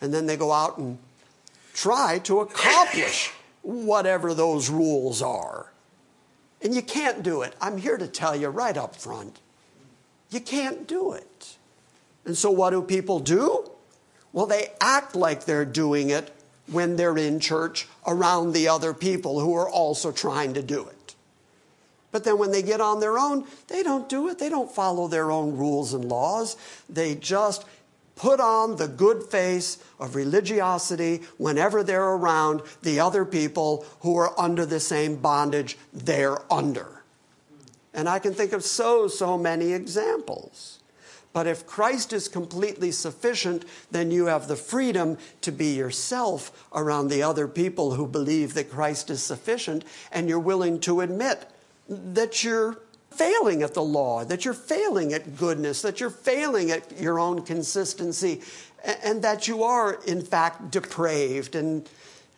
And 0.00 0.14
then 0.14 0.26
they 0.26 0.36
go 0.36 0.52
out 0.52 0.78
and 0.78 0.98
try 1.74 2.20
to 2.20 2.40
accomplish 2.40 3.32
whatever 3.62 4.32
those 4.32 4.70
rules 4.70 5.20
are. 5.20 5.72
And 6.62 6.74
you 6.74 6.82
can't 6.82 7.22
do 7.22 7.42
it. 7.42 7.54
I'm 7.60 7.78
here 7.78 7.96
to 7.96 8.06
tell 8.06 8.36
you 8.36 8.48
right 8.48 8.76
up 8.76 8.94
front 8.94 9.40
you 10.30 10.40
can't 10.40 10.86
do 10.86 11.12
it. 11.12 11.56
And 12.24 12.36
so, 12.36 12.50
what 12.50 12.70
do 12.70 12.82
people 12.82 13.20
do? 13.20 13.70
Well, 14.32 14.46
they 14.46 14.68
act 14.80 15.14
like 15.14 15.44
they're 15.44 15.64
doing 15.64 16.10
it 16.10 16.35
when 16.70 16.96
they're 16.96 17.16
in 17.16 17.40
church 17.40 17.86
around 18.06 18.52
the 18.52 18.68
other 18.68 18.92
people 18.92 19.40
who 19.40 19.54
are 19.54 19.68
also 19.68 20.10
trying 20.12 20.54
to 20.54 20.62
do 20.62 20.86
it. 20.86 21.14
But 22.12 22.24
then 22.24 22.38
when 22.38 22.50
they 22.50 22.62
get 22.62 22.80
on 22.80 23.00
their 23.00 23.18
own, 23.18 23.44
they 23.68 23.82
don't 23.82 24.08
do 24.08 24.28
it. 24.28 24.38
They 24.38 24.48
don't 24.48 24.70
follow 24.70 25.06
their 25.06 25.30
own 25.30 25.56
rules 25.56 25.92
and 25.92 26.06
laws. 26.06 26.56
They 26.88 27.14
just 27.14 27.64
put 28.14 28.40
on 28.40 28.76
the 28.76 28.88
good 28.88 29.22
face 29.24 29.78
of 30.00 30.16
religiosity 30.16 31.20
whenever 31.36 31.82
they're 31.82 32.02
around 32.02 32.62
the 32.82 32.98
other 32.98 33.24
people 33.24 33.84
who 34.00 34.16
are 34.16 34.38
under 34.40 34.64
the 34.64 34.80
same 34.80 35.16
bondage 35.16 35.76
they're 35.92 36.50
under. 36.50 37.02
And 37.92 38.08
I 38.08 38.18
can 38.18 38.34
think 38.34 38.52
of 38.52 38.64
so, 38.64 39.08
so 39.08 39.38
many 39.38 39.72
examples. 39.72 40.78
But 41.36 41.46
if 41.46 41.66
Christ 41.66 42.14
is 42.14 42.28
completely 42.28 42.90
sufficient, 42.90 43.66
then 43.90 44.10
you 44.10 44.24
have 44.24 44.48
the 44.48 44.56
freedom 44.56 45.18
to 45.42 45.52
be 45.52 45.74
yourself 45.74 46.66
around 46.72 47.08
the 47.08 47.22
other 47.22 47.46
people 47.46 47.92
who 47.92 48.06
believe 48.06 48.54
that 48.54 48.70
Christ 48.70 49.10
is 49.10 49.22
sufficient, 49.22 49.84
and 50.10 50.30
you're 50.30 50.38
willing 50.38 50.80
to 50.80 51.02
admit 51.02 51.46
that 51.90 52.42
you're 52.42 52.78
failing 53.10 53.62
at 53.62 53.74
the 53.74 53.82
law, 53.82 54.24
that 54.24 54.46
you're 54.46 54.54
failing 54.54 55.12
at 55.12 55.36
goodness, 55.36 55.82
that 55.82 56.00
you're 56.00 56.08
failing 56.08 56.70
at 56.70 56.98
your 56.98 57.18
own 57.18 57.42
consistency, 57.42 58.40
and 59.04 59.20
that 59.20 59.46
you 59.46 59.62
are, 59.62 60.02
in 60.06 60.22
fact, 60.22 60.70
depraved. 60.70 61.54
And, 61.54 61.86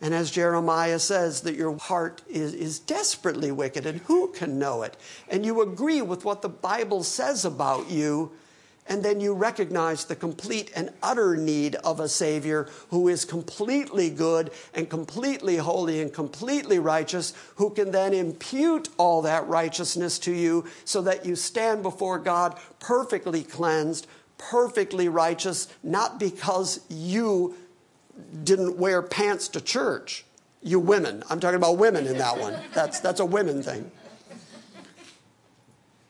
and 0.01 0.13
as 0.13 0.29
Jeremiah 0.29 0.99
says, 0.99 1.39
that 1.43 1.55
your 1.55 1.77
heart 1.77 2.21
is, 2.27 2.53
is 2.53 2.79
desperately 2.79 3.53
wicked, 3.53 3.85
and 3.85 4.01
who 4.01 4.27
can 4.33 4.59
know 4.59 4.81
it? 4.81 4.97
And 5.29 5.45
you 5.45 5.61
agree 5.61 6.01
with 6.01 6.25
what 6.25 6.41
the 6.41 6.49
Bible 6.49 7.03
says 7.03 7.45
about 7.45 7.89
you 7.89 8.33
and 8.89 9.03
then 9.03 9.21
you 9.21 9.33
recognize 9.33 10.05
the 10.05 10.15
complete 10.15 10.71
and 10.75 10.89
utter 11.03 11.37
need 11.37 11.75
of 11.75 11.99
a 11.99 12.09
Savior 12.09 12.67
who 12.89 13.07
is 13.07 13.23
completely 13.23 14.09
good 14.09 14.51
and 14.73 14.89
completely 14.89 15.57
holy 15.57 16.01
and 16.01 16.11
completely 16.11 16.79
righteous, 16.79 17.33
who 17.55 17.69
can 17.69 17.91
then 17.91 18.13
impute 18.13 18.89
all 18.97 19.21
that 19.21 19.47
righteousness 19.47 20.17
to 20.19 20.33
you 20.33 20.65
so 20.85 21.01
that 21.03 21.25
you 21.25 21.35
stand 21.35 21.83
before 21.83 22.17
God 22.17 22.59
perfectly 22.79 23.43
cleansed, 23.43 24.07
perfectly 24.39 25.07
righteous, 25.07 25.67
not 25.83 26.19
because 26.19 26.81
you 26.89 27.55
didn't 28.43 28.77
wear 28.77 29.03
pants 29.03 29.47
to 29.49 29.61
church. 29.61 30.25
You 30.61 30.79
women. 30.79 31.23
I'm 31.29 31.39
talking 31.39 31.55
about 31.55 31.77
women 31.77 32.05
in 32.07 32.17
that 32.17 32.37
one. 32.37 32.59
That's, 32.73 32.99
that's 32.99 33.19
a 33.19 33.25
women 33.25 33.63
thing. 33.63 33.91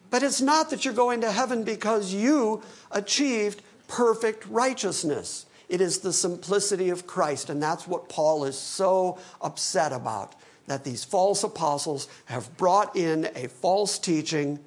But 0.09 0.23
it's 0.23 0.41
not 0.41 0.69
that 0.69 0.85
you're 0.85 0.93
going 0.93 1.21
to 1.21 1.31
heaven 1.31 1.63
because 1.63 2.13
you 2.13 2.63
achieved 2.91 3.61
perfect 3.87 4.45
righteousness. 4.47 5.45
It 5.67 5.81
is 5.81 5.99
the 5.99 6.13
simplicity 6.13 6.89
of 6.89 7.05
Christ. 7.05 7.49
And 7.49 7.61
that's 7.61 7.87
what 7.87 8.09
Paul 8.09 8.45
is 8.45 8.57
so 8.57 9.19
upset 9.41 9.91
about 9.91 10.35
that 10.67 10.83
these 10.83 11.03
false 11.03 11.43
apostles 11.43 12.07
have 12.25 12.55
brought 12.57 12.95
in 12.95 13.29
a 13.35 13.47
false 13.47 13.99
teaching. 13.99 14.59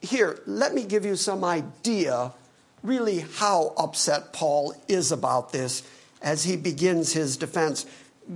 Here, 0.00 0.40
let 0.46 0.74
me 0.74 0.84
give 0.84 1.04
you 1.04 1.16
some 1.16 1.44
idea 1.44 2.32
really 2.82 3.20
how 3.36 3.72
upset 3.76 4.32
Paul 4.32 4.74
is 4.88 5.10
about 5.10 5.52
this 5.52 5.82
as 6.22 6.44
he 6.44 6.56
begins 6.56 7.12
his 7.12 7.36
defense. 7.36 7.86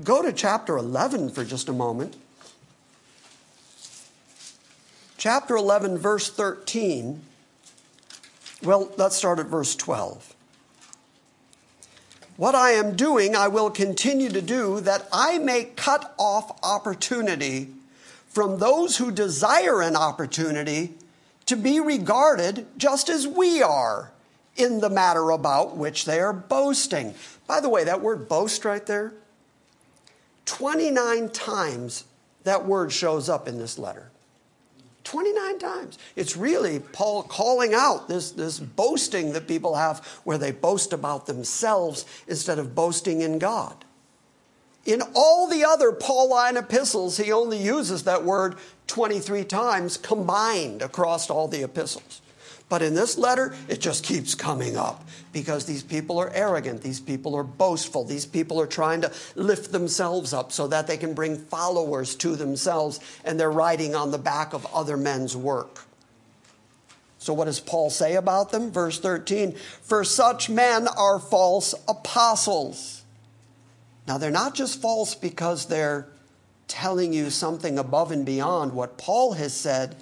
Go 0.05 0.23
to 0.23 0.33
chapter 0.33 0.77
11 0.77 1.31
for 1.31 1.45
just 1.45 1.69
a 1.69 1.73
moment 1.73 2.17
chapter 5.21 5.55
11, 5.55 5.99
verse 5.99 6.31
13. 6.31 7.21
Well, 8.63 8.91
let's 8.97 9.17
start 9.17 9.39
at 9.39 9.47
verse 9.47 9.77
12. 9.77 10.35
What 12.39 12.55
I 12.55 12.71
am 12.71 12.97
doing, 12.97 13.37
I 13.37 13.49
will 13.49 13.71
continue 13.71 14.31
to 14.31 14.41
do, 14.41 14.81
that 14.81 15.07
I 15.13 15.37
may 15.37 15.65
cut 15.65 16.15
off 16.19 16.59
opportunity 16.65 17.69
from 18.29 18.59
those 18.59 18.97
who 18.97 19.11
desire 19.11 19.83
an 19.83 19.95
opportunity 19.95 20.95
to 21.45 21.55
be 21.55 21.81
regarded 21.81 22.67
just 22.79 23.11
as 23.11 23.29
we 23.29 23.63
are 23.63 24.13
in 24.57 24.81
the 24.81 24.89
matter 24.89 25.29
about 25.31 25.77
which 25.77 26.07
they 26.07 26.21
are 26.21 26.33
boasting. 26.33 27.15
By 27.47 27.61
the 27.61 27.69
way, 27.69 27.85
that 27.85 28.01
word 28.01 28.27
boast 28.27 28.65
right 28.65 28.87
there, 28.87 29.13
29 30.47 31.29
times 31.29 32.05
that 32.45 32.65
word 32.65 32.91
shows 32.91 33.29
up 33.29 33.47
in 33.47 33.59
this 33.59 33.79
letter. 33.79 34.10
29 35.11 35.59
times. 35.59 35.99
It's 36.15 36.37
really 36.37 36.79
Paul 36.79 37.25
calling 37.25 37.75
out 37.75 38.07
this, 38.07 38.31
this 38.31 38.61
boasting 38.61 39.33
that 39.33 39.49
people 39.49 39.75
have 39.75 40.07
where 40.23 40.39
they 40.39 40.53
boast 40.53 40.93
about 40.93 41.27
themselves 41.27 42.07
instead 42.29 42.61
of 42.61 42.77
boasting 42.77 43.21
in 43.21 43.41
God. 43.41 43.85
In 44.87 45.03
all 45.17 45.49
the 45.49 45.65
other 45.65 45.91
Pauline 45.91 46.57
epistles, 46.57 47.17
he 47.17 47.33
only 47.33 47.59
uses 47.59 48.05
that 48.05 48.25
word 48.25 48.55
23 48.87 49.43
times 49.47 49.97
combined 49.97 50.81
across 50.81 51.29
all 51.29 51.49
the 51.49 51.65
epistles. 51.65 52.23
But 52.71 52.83
in 52.83 52.95
this 52.95 53.19
letter, 53.19 53.53
it 53.69 53.81
just 53.81 54.05
keeps 54.05 54.37
coming 54.37 54.77
up 54.77 55.05
because 55.33 55.67
these 55.67 55.83
people 55.83 56.21
are 56.21 56.31
arrogant. 56.31 56.83
These 56.83 57.01
people 57.01 57.35
are 57.35 57.43
boastful. 57.43 58.05
These 58.05 58.27
people 58.27 58.61
are 58.61 58.67
trying 58.67 59.01
to 59.01 59.13
lift 59.35 59.73
themselves 59.73 60.33
up 60.33 60.53
so 60.53 60.69
that 60.69 60.87
they 60.87 60.97
can 60.97 61.13
bring 61.13 61.37
followers 61.37 62.15
to 62.15 62.37
themselves, 62.37 63.01
and 63.25 63.41
they're 63.41 63.51
riding 63.51 63.97
on 63.97 64.13
the 64.13 64.19
back 64.19 64.55
of 64.55 64.65
other 64.73 64.97
men's 64.97 65.37
work. 65.37 65.81
So, 67.19 67.35
what 67.35 67.47
does 67.47 67.59
Paul 67.59 67.91
say 67.91 68.15
about 68.15 68.53
them? 68.53 68.71
Verse 68.71 69.01
13 69.01 69.57
For 69.83 70.05
such 70.05 70.49
men 70.49 70.87
are 70.87 71.19
false 71.19 71.75
apostles. 71.89 73.03
Now, 74.07 74.17
they're 74.17 74.31
not 74.31 74.55
just 74.55 74.81
false 74.81 75.17
because 75.17 75.67
they're 75.67 76.07
telling 76.69 77.13
you 77.13 77.31
something 77.31 77.81
above 77.81 78.13
and 78.13 78.25
beyond 78.25 78.75
what 78.75 78.97
Paul 78.97 79.33
has 79.33 79.53
said 79.53 79.97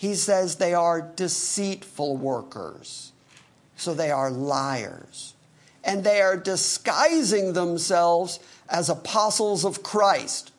he 0.00 0.14
says 0.14 0.56
they 0.56 0.72
are 0.72 1.02
deceitful 1.02 2.16
workers. 2.16 3.12
So 3.76 3.92
they 3.92 4.10
are 4.10 4.30
liars. 4.30 5.34
And 5.84 6.04
they 6.04 6.22
are 6.22 6.38
disguising 6.38 7.52
themselves 7.52 8.40
as 8.66 8.88
apostles 8.88 9.62
of 9.62 9.82
Christ. 9.82 10.52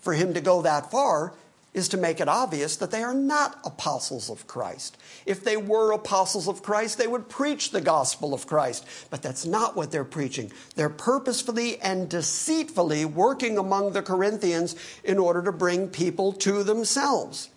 For 0.00 0.12
him 0.12 0.32
to 0.32 0.40
go 0.40 0.62
that 0.62 0.92
far 0.92 1.32
is 1.74 1.88
to 1.88 1.96
make 1.96 2.20
it 2.20 2.28
obvious 2.28 2.76
that 2.76 2.92
they 2.92 3.02
are 3.02 3.14
not 3.14 3.58
apostles 3.64 4.30
of 4.30 4.46
Christ. 4.46 4.96
If 5.26 5.42
they 5.42 5.56
were 5.56 5.90
apostles 5.90 6.46
of 6.46 6.62
Christ, 6.62 6.98
they 6.98 7.08
would 7.08 7.28
preach 7.28 7.72
the 7.72 7.80
gospel 7.80 8.32
of 8.32 8.46
Christ. 8.46 8.86
But 9.10 9.22
that's 9.22 9.44
not 9.44 9.74
what 9.74 9.90
they're 9.90 10.04
preaching. 10.04 10.52
They're 10.76 10.88
purposefully 10.88 11.80
and 11.80 12.08
deceitfully 12.08 13.06
working 13.06 13.58
among 13.58 13.90
the 13.90 14.02
Corinthians 14.02 14.76
in 15.02 15.18
order 15.18 15.42
to 15.42 15.50
bring 15.50 15.88
people 15.88 16.32
to 16.34 16.62
themselves. 16.62 17.50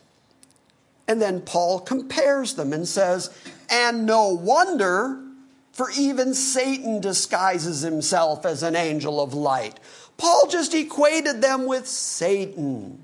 And 1.12 1.22
then 1.22 1.42
Paul 1.42 1.82
compares 1.82 2.54
them 2.54 2.72
and 2.72 2.88
says, 2.88 3.38
And 3.70 4.06
no 4.06 4.30
wonder, 4.30 5.22
for 5.74 5.90
even 5.92 6.34
Satan 6.34 7.02
disguises 7.02 7.82
himself 7.82 8.46
as 8.46 8.64
an 8.64 8.78
angel 8.78 9.20
of 9.20 9.34
light. 9.34 9.78
Paul 10.16 10.48
just 10.48 10.74
equated 10.74 11.42
them 11.42 11.66
with 11.66 11.86
Satan. 11.86 12.98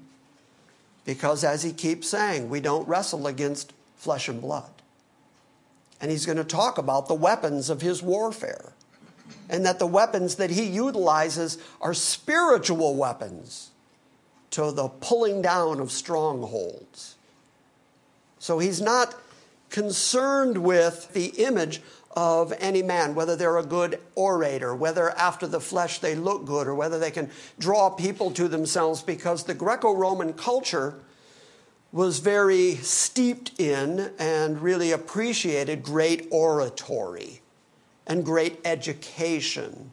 Because 1.04 1.43
as 1.43 1.63
he 1.63 1.74
keeps 1.74 2.08
saying, 2.08 2.50
we 2.50 2.62
don't 2.62 2.88
wrestle 2.88 3.28
against 3.28 3.74
flesh 3.98 4.30
and 4.30 4.39
blood. 4.39 4.72
And 6.00 6.10
he's 6.10 6.26
going 6.26 6.38
to 6.38 6.46
talk 6.46 6.78
about 6.78 7.10
the 7.10 7.13
weapons 7.13 7.70
of 7.70 7.82
his 7.82 8.02
warfare. 8.02 8.72
And 9.50 9.65
that 9.65 9.80
the 9.80 9.86
weapons 9.86 10.36
that 10.36 10.52
he 10.52 10.63
utilizes 10.63 11.58
are 11.82 11.93
spiritual 11.93 12.96
weapons 12.96 13.72
to 14.52 14.72
the 14.72 14.88
pulling 14.88 15.41
down 15.41 15.82
of 15.82 15.91
strongholds. 15.91 17.16
So 18.48 18.60
he's 18.60 18.80
not 18.80 19.14
concerned 19.70 20.60
with 20.60 21.12
the 21.12 21.26
image 21.26 21.82
of 22.16 22.54
any 22.60 22.82
man, 22.82 23.14
whether 23.14 23.36
they're 23.36 23.58
a 23.58 23.66
good 23.66 24.00
orator, 24.16 24.74
whether 24.74 25.10
after 25.18 25.48
the 25.48 25.60
flesh 25.60 26.00
they 26.00 26.16
look 26.16 26.46
good, 26.46 26.66
or 26.66 26.74
whether 26.74 26.98
they 26.98 27.12
can 27.12 27.30
draw 27.60 27.90
people 27.90 28.32
to 28.32 28.48
themselves, 28.48 29.02
because 29.02 29.44
the 29.44 29.54
Greco 29.54 29.94
Roman 29.94 30.32
culture 30.32 30.98
was 31.92 32.20
very 32.20 32.76
steeped 32.76 33.60
in 33.60 34.14
and 34.18 34.62
really 34.62 34.94
appreciated 34.94 35.84
great 35.84 36.26
oratory 36.32 37.42
and 38.06 38.24
great 38.24 38.62
education 38.64 39.92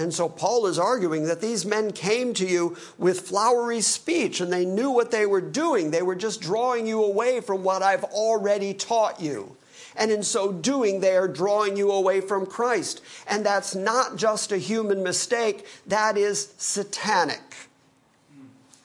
and 0.00 0.14
so 0.14 0.30
Paul 0.30 0.66
is 0.66 0.78
arguing 0.78 1.24
that 1.24 1.42
these 1.42 1.66
men 1.66 1.92
came 1.92 2.32
to 2.34 2.46
you 2.46 2.74
with 2.96 3.20
flowery 3.20 3.82
speech 3.82 4.40
and 4.40 4.50
they 4.50 4.64
knew 4.64 4.90
what 4.90 5.10
they 5.10 5.26
were 5.26 5.42
doing. 5.42 5.90
They 5.90 6.00
were 6.00 6.14
just 6.14 6.40
drawing 6.40 6.86
you 6.86 7.04
away 7.04 7.42
from 7.42 7.62
what 7.62 7.82
I've 7.82 8.04
already 8.04 8.72
taught 8.72 9.20
you. 9.20 9.56
And 9.96 10.10
in 10.10 10.22
so 10.22 10.52
doing, 10.52 11.00
they 11.00 11.16
are 11.16 11.28
drawing 11.28 11.76
you 11.76 11.90
away 11.90 12.22
from 12.22 12.46
Christ. 12.46 13.02
And 13.28 13.44
that's 13.44 13.74
not 13.74 14.16
just 14.16 14.52
a 14.52 14.56
human 14.56 15.02
mistake, 15.02 15.66
that 15.86 16.16
is 16.16 16.54
satanic. 16.56 17.68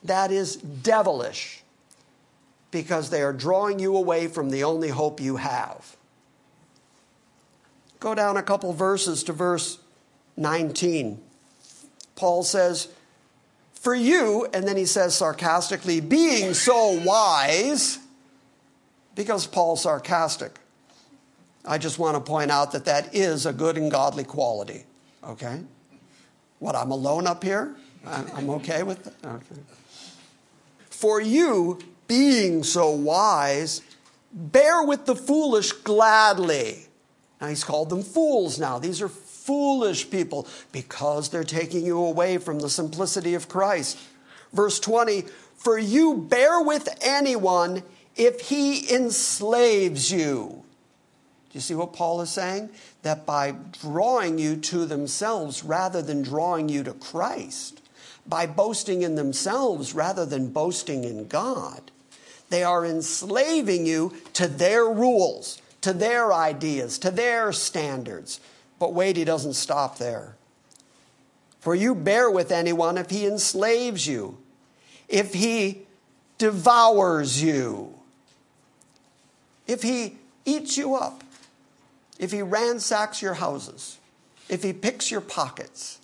That 0.04 0.32
is 0.32 0.58
devilish. 0.58 1.64
Because 2.72 3.10
they 3.10 3.22
are 3.22 3.32
drawing 3.32 3.80
you 3.80 3.96
away 3.96 4.28
from 4.28 4.50
the 4.50 4.66
only 4.66 4.90
hope 4.90 5.22
you 5.22 5.38
have. 5.38 5.96
Go 8.02 8.14
down 8.14 8.36
a 8.36 8.44
couple 8.44 8.74
verses 8.74 9.24
to 9.24 9.32
verse 9.32 9.80
19. 10.38 11.22
Paul 12.16 12.44
says, 12.44 12.88
For 13.74 13.94
you, 13.96 14.48
and 14.54 14.68
then 14.68 14.78
he 14.78 14.86
says 14.86 15.16
sarcastically, 15.16 16.02
being 16.02 16.54
so 16.54 17.02
wise, 17.04 18.00
because 19.16 19.48
Paul's 19.48 19.84
sarcastic. 19.84 20.60
I 21.66 21.78
just 21.78 21.98
want 21.98 22.16
to 22.16 22.22
point 22.22 22.52
out 22.52 22.72
that 22.74 22.86
that 22.86 23.16
is 23.16 23.46
a 23.46 23.54
good 23.54 23.78
and 23.78 23.90
godly 23.90 24.24
quality. 24.24 24.84
Okay? 25.24 25.62
What, 26.60 26.76
I'm 26.76 26.92
alone 26.92 27.28
up 27.28 27.44
here? 27.44 27.76
I'm 28.06 28.50
okay 28.52 28.84
with 28.84 29.04
that? 29.04 29.14
Okay. 29.28 29.62
For 30.90 31.20
you, 31.20 31.80
being 32.08 32.64
so 32.64 32.92
wise, 32.92 33.82
bear 34.32 34.84
with 34.84 35.06
the 35.06 35.16
foolish 35.16 35.72
gladly. 35.72 36.86
Now 37.42 37.48
he's 37.48 37.64
called 37.64 37.90
them 37.90 38.04
fools 38.04 38.60
now. 38.60 38.80
These 38.80 39.02
are 39.02 39.10
foolish 39.46 40.10
people 40.10 40.48
because 40.72 41.30
they're 41.30 41.44
taking 41.44 41.86
you 41.86 42.04
away 42.04 42.38
from 42.38 42.60
the 42.60 42.70
simplicity 42.70 43.36
of 43.36 43.48
Christ. 43.48 43.98
Verse 44.52 44.80
20, 44.80 45.24
for 45.56 45.78
you 45.78 46.16
bear 46.16 46.62
with 46.62 46.90
anyone 47.02 47.84
if 48.16 48.42
he 48.42 48.94
enslaves 48.94 50.12
you. 50.12 50.64
Do 51.50 51.58
you 51.58 51.62
see 51.62 51.76
what 51.76 51.94
Paul 51.94 52.22
is 52.22 52.32
saying? 52.32 52.70
That 53.04 53.26
by 53.26 53.56
drawing 53.82 54.40
you 54.40 54.56
to 54.58 54.86
themselves 54.86 55.64
rather 55.64 56.02
than 56.02 56.24
drawing 56.24 56.68
you 56.68 56.84
to 56.84 56.94
Christ, 56.94 57.82
by 58.28 58.48
boasting 58.48 59.04
in 59.04 59.16
themselves 59.16 59.94
rather 59.94 60.26
than 60.26 60.50
boasting 60.50 61.04
in 61.04 61.28
God, 61.28 61.92
they 62.50 62.64
are 62.64 62.86
enslaving 62.86 63.86
you 63.86 64.14
to 64.34 64.48
their 64.48 64.86
rules, 64.86 65.62
to 65.82 65.94
their 65.94 66.34
ideas, 66.34 66.98
to 67.00 67.12
their 67.12 67.52
standards. 67.52 68.40
But 68.80 68.94
wait, 68.94 69.18
he 69.18 69.24
doesn't 69.24 69.54
stop 69.54 69.98
there. 69.98 70.36
For 71.60 71.74
you 71.74 71.96
bear 71.96 72.30
with 72.30 72.52
anyone 72.52 72.98
if 72.98 73.10
he 73.10 73.26
enslaves 73.26 74.06
you, 74.06 74.38
if 75.08 75.34
he 75.34 75.82
devours 76.38 77.42
you 77.42 77.96
if 79.68 79.82
he 79.82 80.18
eats 80.46 80.78
you 80.78 80.96
up, 80.96 81.24
if 82.20 82.32
he 82.32 82.42
ransacks 82.42 83.22
your 83.22 83.36
houses, 83.36 83.98
if 84.48 84.64
he 84.64 84.74
picks 84.74 85.10
your 85.10 85.22
pockets, 85.22 86.00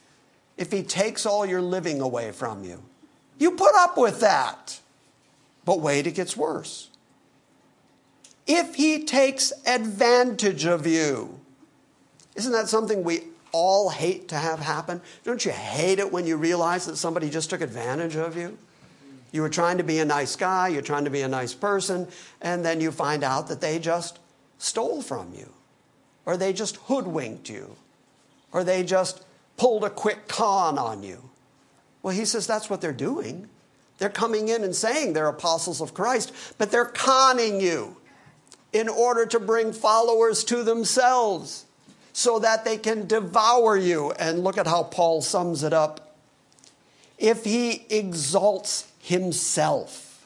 if 0.58 0.72
he 0.72 0.84
takes 0.84 1.26
all 1.26 1.46
your 1.46 1.62
living 1.62 2.02
away 2.02 2.32
from 2.32 2.64
you, 2.64 2.82
you 3.38 3.52
put 3.52 3.74
up 3.76 3.98
with 3.98 4.20
that. 4.22 4.80
But 5.64 5.80
wait, 5.80 6.08
it 6.08 6.16
gets 6.16 6.36
worse. 6.36 6.90
If 8.48 8.76
he 8.76 9.04
takes 9.04 9.54
advantage 9.66 10.66
of 10.66 10.88
you, 10.88 11.40
isn't 12.36 12.52
that 12.52 12.70
something 12.70 13.04
we 13.04 13.24
all 13.52 13.90
hate 13.90 14.30
to 14.30 14.36
have 14.36 14.60
happen? 14.60 15.02
Don't 15.24 15.44
you 15.44 15.52
hate 15.52 16.00
it 16.00 16.12
when 16.12 16.26
you 16.26 16.38
realize 16.38 16.86
that 16.86 16.98
somebody 16.98 17.30
just 17.30 17.50
took 17.50 17.62
advantage 17.62 18.16
of 18.16 18.38
you? 18.38 18.58
You 19.32 19.42
were 19.42 19.50
trying 19.50 19.78
to 19.78 19.84
be 19.84 20.00
a 20.00 20.06
nice 20.06 20.36
guy, 20.36 20.70
you're 20.70 20.82
trying 20.82 21.06
to 21.06 21.10
be 21.10 21.22
a 21.22 21.28
nice 21.28 21.54
person, 21.54 22.08
and 22.42 22.66
then 22.66 22.82
you 22.82 22.92
find 22.92 23.24
out 23.24 23.48
that 23.48 23.62
they 23.62 23.80
just 23.80 24.20
stole 24.58 25.02
from 25.02 25.34
you, 25.34 25.50
or 26.26 26.38
they 26.38 26.54
just 26.54 26.76
hoodwinked 26.78 27.50
you, 27.50 27.76
or 28.52 28.64
they 28.64 28.84
just 28.84 29.24
pulled 29.58 29.84
a 29.84 29.90
quick 29.90 30.28
con 30.28 30.78
on 30.78 31.04
you. 31.04 31.30
Well, 32.04 32.16
he 32.16 32.26
says 32.26 32.46
that's 32.46 32.70
what 32.70 32.82
they're 32.82 32.92
doing. 32.92 33.48
They're 34.00 34.10
coming 34.10 34.50
in 34.50 34.64
and 34.64 34.76
saying 34.76 35.14
they're 35.14 35.28
apostles 35.28 35.82
of 35.82 35.94
Christ, 35.94 36.34
but 36.58 36.72
they're 36.72 36.86
conning 36.86 37.62
you 37.62 37.98
in 38.74 38.90
order 38.90 39.26
to 39.28 39.40
bring 39.40 39.72
followers 39.72 40.44
to 40.46 40.64
themselves 40.64 41.66
so 42.14 42.40
that 42.40 42.66
they 42.66 42.78
can 42.78 43.08
devour 43.08 43.78
you. 43.78 44.12
And 44.12 44.44
look 44.44 44.58
at 44.58 44.68
how 44.68 44.84
Paul 44.84 45.22
sums 45.22 45.64
it 45.64 45.74
up. 45.74 46.16
If 47.18 47.44
he 47.44 47.86
exalts 47.90 48.92
himself. 49.00 50.26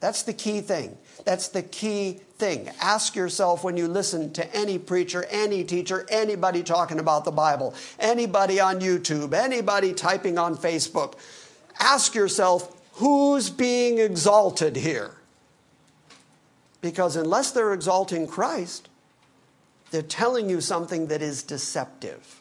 That's 0.00 0.22
the 0.22 0.34
key 0.34 0.60
thing. 0.60 0.98
That's 1.24 1.48
the 1.48 1.62
key 1.62 2.20
thing. 2.36 2.70
Ask 2.80 3.16
yourself 3.16 3.64
when 3.64 3.76
you 3.76 3.88
listen 3.88 4.32
to 4.34 4.54
any 4.54 4.78
preacher, 4.78 5.24
any 5.30 5.64
teacher, 5.64 6.06
anybody 6.10 6.62
talking 6.62 6.98
about 6.98 7.24
the 7.24 7.30
Bible, 7.30 7.74
anybody 7.98 8.60
on 8.60 8.80
YouTube, 8.80 9.32
anybody 9.32 9.94
typing 9.94 10.36
on 10.36 10.56
Facebook, 10.56 11.14
ask 11.78 12.14
yourself 12.14 12.82
who's 12.94 13.48
being 13.48 13.98
exalted 13.98 14.76
here? 14.76 15.12
Because 16.80 17.16
unless 17.16 17.50
they're 17.52 17.72
exalting 17.72 18.26
Christ, 18.26 18.88
they're 19.94 20.02
telling 20.02 20.50
you 20.50 20.60
something 20.60 21.06
that 21.06 21.22
is 21.22 21.44
deceptive. 21.44 22.40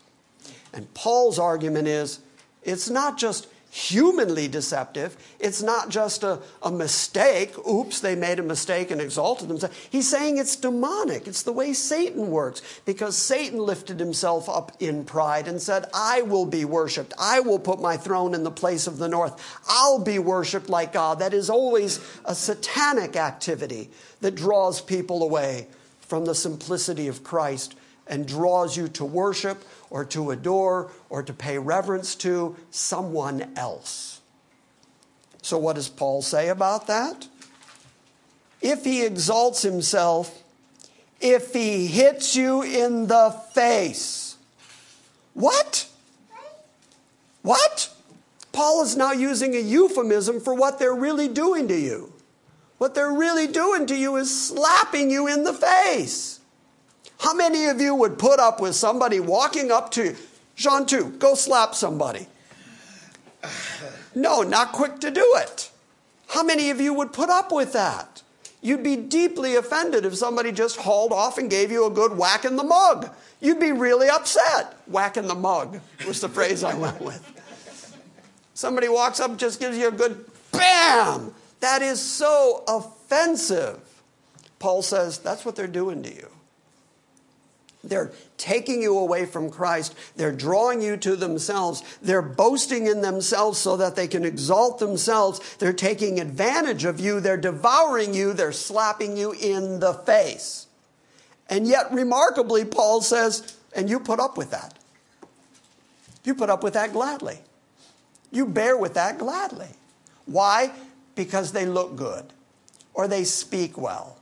And 0.74 0.92
Paul's 0.96 1.38
argument 1.38 1.88
is 1.88 2.20
it's 2.64 2.90
not 2.90 3.20
just 3.20 3.48
humanly 3.70 4.48
deceptive. 4.48 5.16
It's 5.40 5.62
not 5.62 5.90
just 5.90 6.24
a, 6.24 6.40
a 6.64 6.72
mistake. 6.72 7.56
Oops, 7.68 8.00
they 8.00 8.16
made 8.16 8.40
a 8.40 8.44
mistake 8.44 8.90
and 8.90 9.00
exalted 9.00 9.50
themselves. 9.50 9.76
He's 9.92 10.10
saying 10.10 10.40
it's 10.40 10.56
demonic. 10.56 11.28
It's 11.28 11.44
the 11.44 11.52
way 11.52 11.74
Satan 11.74 12.32
works 12.32 12.64
because 12.86 13.16
Satan 13.16 13.60
lifted 13.60 14.00
himself 14.00 14.50
up 14.50 14.72
in 14.80 15.06
pride 15.06 15.48
and 15.48 15.62
said, 15.62 15.86
I 15.94 16.24
will 16.24 16.48
be 16.48 16.66
worshiped. 16.66 17.14
I 17.20 17.40
will 17.40 17.60
put 17.60 17.80
my 17.80 17.98
throne 17.98 18.34
in 18.34 18.44
the 18.44 18.50
place 18.50 18.88
of 18.88 18.98
the 18.98 19.10
north. 19.10 19.40
I'll 19.68 20.04
be 20.04 20.18
worshiped 20.18 20.70
like 20.70 20.94
God. 20.94 21.20
That 21.20 21.36
is 21.36 21.52
always 21.52 22.00
a 22.26 22.34
satanic 22.34 23.16
activity 23.16 23.92
that 24.22 24.34
draws 24.34 24.82
people 24.82 25.22
away 25.22 25.68
from 26.14 26.26
the 26.26 26.36
simplicity 26.36 27.08
of 27.08 27.24
Christ 27.24 27.74
and 28.06 28.28
draws 28.28 28.78
you 28.78 28.88
to 28.90 29.04
worship 29.04 29.66
or 29.90 30.06
to 30.06 30.30
adore 30.30 30.92
or 31.10 31.24
to 31.24 31.34
pay 31.34 31.58
reverence 31.58 32.14
to 32.18 32.56
someone 32.70 33.52
else. 33.56 34.22
So, 35.42 35.58
what 35.58 35.74
does 35.74 35.90
Paul 35.90 36.22
say 36.22 36.50
about 36.50 36.86
that? 36.86 37.28
If 38.62 38.84
he 38.84 39.04
exalts 39.04 39.64
himself, 39.64 40.44
if 41.20 41.52
he 41.52 41.88
hits 41.88 42.36
you 42.36 42.62
in 42.62 43.08
the 43.08 43.32
face. 43.56 44.38
What? 45.34 45.88
What? 47.42 47.92
Paul 48.52 48.84
is 48.84 48.96
now 48.96 49.14
using 49.14 49.56
a 49.56 49.60
euphemism 49.60 50.42
for 50.42 50.54
what 50.54 50.78
they're 50.78 50.94
really 50.94 51.28
doing 51.28 51.68
to 51.70 51.76
you. 51.76 52.13
What 52.84 52.96
they're 52.96 53.14
really 53.14 53.48
doing 53.48 53.86
to 53.86 53.96
you 53.96 54.18
is 54.18 54.48
slapping 54.48 55.10
you 55.10 55.26
in 55.26 55.46
the 55.46 55.54
face. 55.54 56.42
How 57.18 57.34
many 57.34 57.68
of 57.68 57.80
you 57.80 57.96
would 57.96 58.20
put 58.20 58.42
up 58.42 58.60
with 58.60 58.76
somebody 58.76 59.22
walking 59.22 59.72
up 59.72 59.90
to 59.92 60.04
you? 60.04 60.16
Jean, 60.58 60.86
too, 60.86 61.12
go 61.12 61.34
slap 61.34 61.76
somebody. 61.76 62.28
No, 64.14 64.42
not 64.42 64.74
quick 64.74 65.00
to 65.00 65.12
do 65.12 65.26
it. 65.38 65.72
How 66.28 66.44
many 66.44 66.72
of 66.72 66.82
you 66.82 66.94
would 66.94 67.14
put 67.14 67.30
up 67.30 67.54
with 67.54 67.72
that? 67.72 68.22
You'd 68.62 68.84
be 68.84 68.98
deeply 68.98 69.56
offended 69.56 70.04
if 70.04 70.16
somebody 70.16 70.52
just 70.52 70.76
hauled 70.76 71.14
off 71.14 71.38
and 71.38 71.50
gave 71.50 71.72
you 71.72 71.86
a 71.86 71.90
good 71.90 72.18
whack 72.18 72.44
in 72.44 72.58
the 72.58 72.66
mug. 72.66 73.10
You'd 73.40 73.62
be 73.62 73.72
really 73.72 74.10
upset. 74.10 74.78
Whack 74.88 75.16
in 75.16 75.30
the 75.30 75.36
mug 75.36 75.80
was 76.06 76.20
the 76.20 76.28
phrase 76.38 76.66
I 76.66 76.74
went 76.74 77.00
with. 77.00 77.24
Somebody 78.54 78.90
walks 78.90 79.22
up 79.22 79.38
just 79.38 79.62
gives 79.62 79.78
you 79.78 79.88
a 79.88 79.92
good 79.92 80.26
bam. 80.52 81.34
That 81.64 81.82
is 81.82 82.02
so 82.02 82.66
offensive. 82.68 83.80
Paul 84.60 84.82
says 84.82 85.18
that's 85.20 85.46
what 85.46 85.56
they're 85.56 85.66
doing 85.66 86.04
to 86.04 86.14
you. 86.14 86.28
They're 87.86 88.12
taking 88.36 88.82
you 88.82 88.98
away 88.98 89.26
from 89.26 89.50
Christ. 89.50 89.96
They're 90.18 90.34
drawing 90.34 90.82
you 90.82 90.98
to 90.98 91.16
themselves. 91.16 91.82
They're 92.02 92.22
boasting 92.22 92.88
in 92.88 93.00
themselves 93.00 93.60
so 93.60 93.78
that 93.78 93.96
they 93.96 94.10
can 94.10 94.26
exalt 94.26 94.80
themselves. 94.80 95.56
They're 95.56 95.72
taking 95.72 96.20
advantage 96.20 96.84
of 96.84 97.00
you. 97.00 97.22
They're 97.22 97.38
devouring 97.38 98.14
you. 98.14 98.34
They're 98.34 98.52
slapping 98.52 99.16
you 99.16 99.32
in 99.32 99.80
the 99.80 99.94
face. 99.94 100.68
And 101.50 101.66
yet, 101.66 101.94
remarkably, 101.94 102.66
Paul 102.66 103.00
says, 103.00 103.56
and 103.74 103.90
you 103.90 104.02
put 104.02 104.20
up 104.20 104.36
with 104.36 104.52
that. 104.52 104.78
You 106.26 106.36
put 106.36 106.50
up 106.50 106.62
with 106.62 106.74
that 106.74 106.92
gladly. 106.92 107.38
You 108.32 108.48
bear 108.48 108.76
with 108.76 108.96
that 108.96 109.18
gladly. 109.18 109.70
Why? 110.26 110.74
Because 111.16 111.52
they 111.52 111.66
look 111.66 111.96
good, 111.96 112.26
or 112.94 113.08
they 113.08 113.24
speak 113.24 113.78
well, 113.78 114.18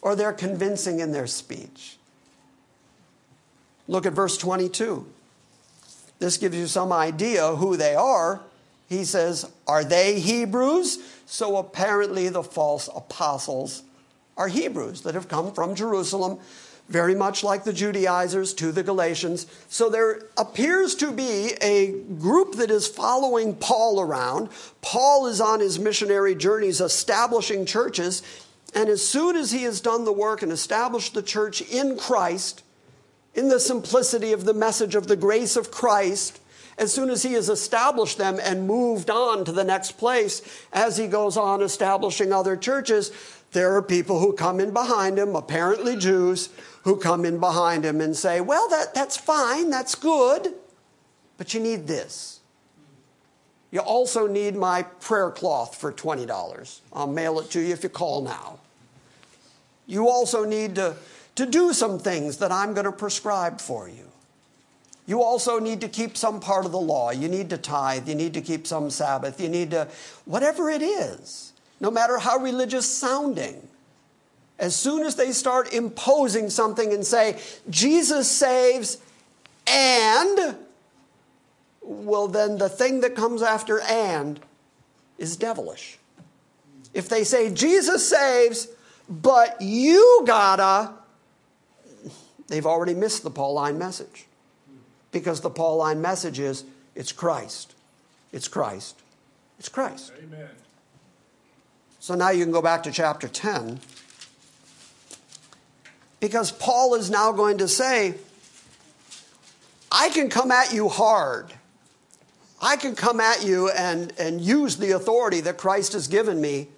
or 0.00 0.16
they're 0.16 0.32
convincing 0.32 1.00
in 1.00 1.12
their 1.12 1.26
speech 1.26 1.98
Look 3.88 4.06
at 4.06 4.12
verse 4.12 4.38
22. 4.38 5.06
This 6.18 6.36
gives 6.36 6.56
you 6.56 6.66
some 6.66 6.92
idea 6.92 7.56
who 7.56 7.76
they 7.76 7.94
are. 7.94 8.40
He 8.88 9.04
says, 9.04 9.50
Are 9.66 9.84
they 9.84 10.20
Hebrews? 10.20 10.98
So 11.26 11.56
apparently 11.56 12.28
the 12.28 12.42
false 12.42 12.88
apostles 12.94 13.82
are 14.36 14.48
Hebrews 14.48 15.02
that 15.02 15.14
have 15.14 15.28
come 15.28 15.52
from 15.52 15.74
Jerusalem, 15.74 16.38
very 16.88 17.14
much 17.14 17.42
like 17.42 17.64
the 17.64 17.72
Judaizers 17.72 18.52
to 18.54 18.72
the 18.72 18.82
Galatians. 18.82 19.46
So 19.68 19.88
there 19.88 20.22
appears 20.36 20.94
to 20.96 21.10
be 21.10 21.52
a 21.60 21.92
group 22.18 22.56
that 22.56 22.70
is 22.70 22.86
following 22.86 23.54
Paul 23.54 24.00
around. 24.00 24.50
Paul 24.82 25.26
is 25.26 25.40
on 25.40 25.60
his 25.60 25.78
missionary 25.78 26.34
journeys 26.34 26.80
establishing 26.80 27.64
churches. 27.64 28.22
And 28.74 28.88
as 28.88 29.06
soon 29.06 29.36
as 29.36 29.52
he 29.52 29.62
has 29.62 29.80
done 29.80 30.04
the 30.04 30.12
work 30.12 30.42
and 30.42 30.52
established 30.52 31.14
the 31.14 31.22
church 31.22 31.60
in 31.62 31.96
Christ, 31.96 32.62
in 33.34 33.48
the 33.48 33.60
simplicity 33.60 34.32
of 34.32 34.44
the 34.44 34.54
message 34.54 34.94
of 34.94 35.06
the 35.06 35.16
grace 35.16 35.56
of 35.56 35.70
Christ, 35.70 36.40
as 36.78 36.92
soon 36.92 37.10
as 37.10 37.22
he 37.22 37.34
has 37.34 37.48
established 37.48 38.18
them 38.18 38.38
and 38.42 38.66
moved 38.66 39.10
on 39.10 39.44
to 39.44 39.52
the 39.52 39.64
next 39.64 39.92
place, 39.92 40.42
as 40.72 40.96
he 40.96 41.06
goes 41.06 41.36
on 41.36 41.62
establishing 41.62 42.32
other 42.32 42.56
churches, 42.56 43.12
there 43.52 43.76
are 43.76 43.82
people 43.82 44.18
who 44.18 44.32
come 44.32 44.58
in 44.58 44.72
behind 44.72 45.18
him, 45.18 45.36
apparently 45.36 45.96
Jews, 45.96 46.48
who 46.82 46.96
come 46.96 47.24
in 47.24 47.38
behind 47.38 47.84
him 47.84 48.00
and 48.00 48.16
say, 48.16 48.40
Well, 48.40 48.68
that, 48.68 48.94
that's 48.94 49.16
fine, 49.16 49.70
that's 49.70 49.94
good, 49.94 50.54
but 51.38 51.54
you 51.54 51.60
need 51.60 51.86
this. 51.86 52.40
You 53.70 53.80
also 53.80 54.26
need 54.26 54.54
my 54.54 54.82
prayer 54.82 55.30
cloth 55.30 55.76
for 55.76 55.90
$20. 55.92 56.80
I'll 56.92 57.06
mail 57.06 57.40
it 57.40 57.50
to 57.52 57.60
you 57.60 57.72
if 57.72 57.82
you 57.82 57.88
call 57.88 58.22
now. 58.22 58.58
You 59.86 60.08
also 60.08 60.44
need 60.44 60.74
to, 60.74 60.94
to 61.36 61.46
do 61.46 61.72
some 61.72 61.98
things 61.98 62.36
that 62.38 62.52
I'm 62.52 62.74
going 62.74 62.84
to 62.84 62.92
prescribe 62.92 63.60
for 63.60 63.88
you. 63.88 64.12
You 65.06 65.22
also 65.22 65.58
need 65.58 65.80
to 65.80 65.88
keep 65.88 66.16
some 66.16 66.38
part 66.38 66.64
of 66.64 66.72
the 66.72 66.80
law. 66.80 67.10
You 67.10 67.28
need 67.28 67.50
to 67.50 67.58
tithe. 67.58 68.08
You 68.08 68.14
need 68.14 68.34
to 68.34 68.40
keep 68.40 68.66
some 68.66 68.90
Sabbath. 68.90 69.40
You 69.40 69.48
need 69.48 69.72
to, 69.72 69.88
whatever 70.26 70.70
it 70.70 70.82
is, 70.82 71.52
no 71.80 71.90
matter 71.90 72.18
how 72.18 72.38
religious 72.38 72.86
sounding. 72.86 73.68
As 74.62 74.76
soon 74.76 75.04
as 75.04 75.16
they 75.16 75.32
start 75.32 75.74
imposing 75.74 76.48
something 76.48 76.92
and 76.92 77.04
say, 77.04 77.36
Jesus 77.68 78.30
saves 78.30 78.98
and, 79.66 80.56
well, 81.82 82.28
then 82.28 82.58
the 82.58 82.68
thing 82.68 83.00
that 83.00 83.16
comes 83.16 83.42
after 83.42 83.80
and 83.80 84.38
is 85.18 85.36
devilish. 85.36 85.98
If 86.94 87.08
they 87.08 87.24
say, 87.24 87.52
Jesus 87.52 88.08
saves, 88.08 88.68
but 89.08 89.60
you 89.60 90.22
gotta, 90.28 90.92
they've 92.46 92.64
already 92.64 92.94
missed 92.94 93.24
the 93.24 93.30
Pauline 93.30 93.78
message 93.78 94.26
because 95.10 95.40
the 95.40 95.50
Pauline 95.50 96.00
message 96.00 96.38
is 96.38 96.62
it's 96.94 97.10
Christ. 97.10 97.74
It's 98.30 98.46
Christ. 98.46 98.94
It's 99.58 99.68
Christ. 99.68 100.12
Amen. 100.22 100.50
So 101.98 102.14
now 102.14 102.30
you 102.30 102.44
can 102.44 102.52
go 102.52 102.62
back 102.62 102.84
to 102.84 102.92
chapter 102.92 103.26
10 103.26 103.80
because 106.22 106.52
Paul 106.52 106.94
is 106.94 107.10
now 107.10 107.32
going 107.32 107.58
to 107.58 107.66
say, 107.66 108.14
I 109.90 110.08
can 110.10 110.30
come 110.30 110.52
at 110.52 110.72
you 110.72 110.88
hard. 110.88 111.52
I 112.62 112.76
can 112.76 112.94
come 112.94 113.18
at 113.18 113.44
you 113.44 113.68
and, 113.70 114.12
and 114.20 114.40
use 114.40 114.76
the 114.76 114.92
authority 114.92 115.40
that 115.40 115.58
Christ 115.58 115.94
has 115.94 116.06
given 116.06 116.40
me, 116.40 116.68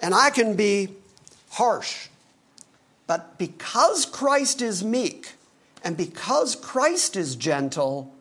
and 0.00 0.14
I 0.14 0.30
can 0.30 0.54
be 0.54 0.90
harsh. 1.50 2.06
But 3.08 3.38
because 3.38 4.06
Christ 4.06 4.62
is 4.62 4.84
meek, 4.84 5.32
and 5.82 5.96
because 5.96 6.54
Christ 6.54 7.16
is 7.16 7.34
gentle, 7.34 8.14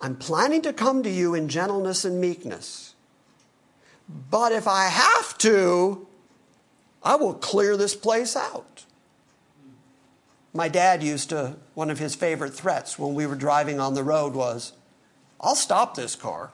I'm 0.00 0.16
planning 0.16 0.62
to 0.62 0.72
come 0.72 1.04
to 1.04 1.10
you 1.10 1.36
in 1.36 1.48
gentleness 1.48 2.04
and 2.04 2.20
meekness. 2.20 2.96
But 4.32 4.50
if 4.50 4.66
I 4.66 4.86
have 4.88 5.38
to, 5.38 6.08
I 7.04 7.14
will 7.14 7.34
clear 7.34 7.76
this 7.76 7.94
place 7.94 8.34
out. 8.34 8.73
My 10.54 10.68
dad 10.68 11.02
used 11.02 11.30
to, 11.30 11.56
one 11.74 11.90
of 11.90 11.98
his 11.98 12.14
favorite 12.14 12.54
threats 12.54 12.96
when 12.96 13.14
we 13.14 13.26
were 13.26 13.34
driving 13.34 13.80
on 13.80 13.94
the 13.94 14.04
road 14.04 14.34
was, 14.34 14.72
I'll 15.40 15.56
stop 15.56 15.96
this 15.96 16.14
car. 16.14 16.52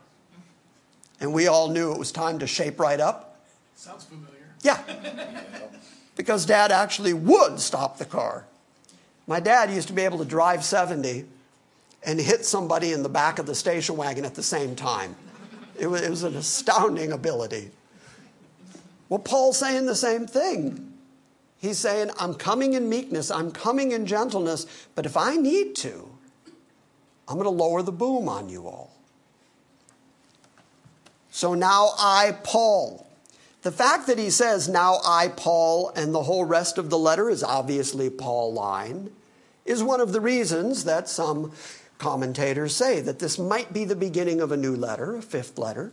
And 1.20 1.34
we 1.34 1.46
all 1.46 1.68
knew 1.68 1.92
it 1.92 1.98
was 1.98 2.10
time 2.10 2.38
to 2.38 2.46
shape 2.46 2.80
right 2.80 2.98
up. 2.98 3.44
Sounds 3.76 4.04
familiar. 4.04 4.54
Yeah. 4.62 4.82
because 6.16 6.46
dad 6.46 6.72
actually 6.72 7.12
would 7.12 7.60
stop 7.60 7.98
the 7.98 8.06
car. 8.06 8.46
My 9.26 9.38
dad 9.38 9.70
used 9.70 9.88
to 9.88 9.94
be 9.94 10.02
able 10.02 10.18
to 10.18 10.24
drive 10.24 10.64
70 10.64 11.26
and 12.02 12.18
hit 12.18 12.46
somebody 12.46 12.92
in 12.92 13.02
the 13.02 13.08
back 13.10 13.38
of 13.38 13.44
the 13.44 13.54
station 13.54 13.98
wagon 13.98 14.24
at 14.24 14.34
the 14.34 14.42
same 14.42 14.74
time. 14.74 15.14
It 15.78 15.86
was, 15.86 16.00
it 16.00 16.10
was 16.10 16.22
an 16.22 16.36
astounding 16.36 17.12
ability. 17.12 17.70
Well, 19.10 19.18
Paul's 19.18 19.58
saying 19.58 19.84
the 19.84 19.94
same 19.94 20.26
thing. 20.26 20.89
He's 21.60 21.78
saying, 21.78 22.10
I'm 22.18 22.34
coming 22.34 22.72
in 22.72 22.88
meekness, 22.88 23.30
I'm 23.30 23.50
coming 23.50 23.92
in 23.92 24.06
gentleness, 24.06 24.66
but 24.94 25.04
if 25.04 25.16
I 25.16 25.36
need 25.36 25.76
to, 25.76 26.08
I'm 27.28 27.36
going 27.36 27.44
to 27.44 27.50
lower 27.50 27.82
the 27.82 27.92
boom 27.92 28.28
on 28.28 28.48
you 28.48 28.66
all. 28.66 28.96
So 31.30 31.54
now 31.54 31.90
I, 31.98 32.36
Paul, 32.42 33.06
the 33.62 33.70
fact 33.70 34.06
that 34.06 34.18
he 34.18 34.30
says, 34.30 34.70
now 34.70 35.00
I, 35.06 35.28
Paul, 35.28 35.92
and 35.94 36.14
the 36.14 36.22
whole 36.22 36.44
rest 36.44 36.78
of 36.78 36.88
the 36.88 36.98
letter 36.98 37.28
is 37.28 37.44
obviously 37.44 38.08
Pauline 38.08 39.10
is 39.66 39.82
one 39.82 40.00
of 40.00 40.12
the 40.12 40.20
reasons 40.20 40.84
that 40.84 41.10
some 41.10 41.52
commentators 41.98 42.74
say 42.74 43.00
that 43.02 43.18
this 43.18 43.38
might 43.38 43.72
be 43.72 43.84
the 43.84 43.94
beginning 43.94 44.40
of 44.40 44.50
a 44.50 44.56
new 44.56 44.74
letter, 44.74 45.16
a 45.16 45.22
fifth 45.22 45.58
letter. 45.58 45.92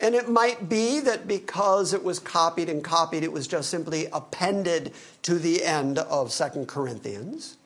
And 0.00 0.14
it 0.14 0.28
might 0.28 0.68
be 0.68 1.00
that 1.00 1.26
because 1.26 1.92
it 1.92 2.04
was 2.04 2.18
copied 2.18 2.68
and 2.68 2.84
copied, 2.84 3.24
it 3.24 3.32
was 3.32 3.48
just 3.48 3.68
simply 3.68 4.06
appended 4.12 4.92
to 5.22 5.34
the 5.34 5.64
end 5.64 5.98
of 5.98 6.32
Second 6.32 6.68
Corinthians. 6.68 7.56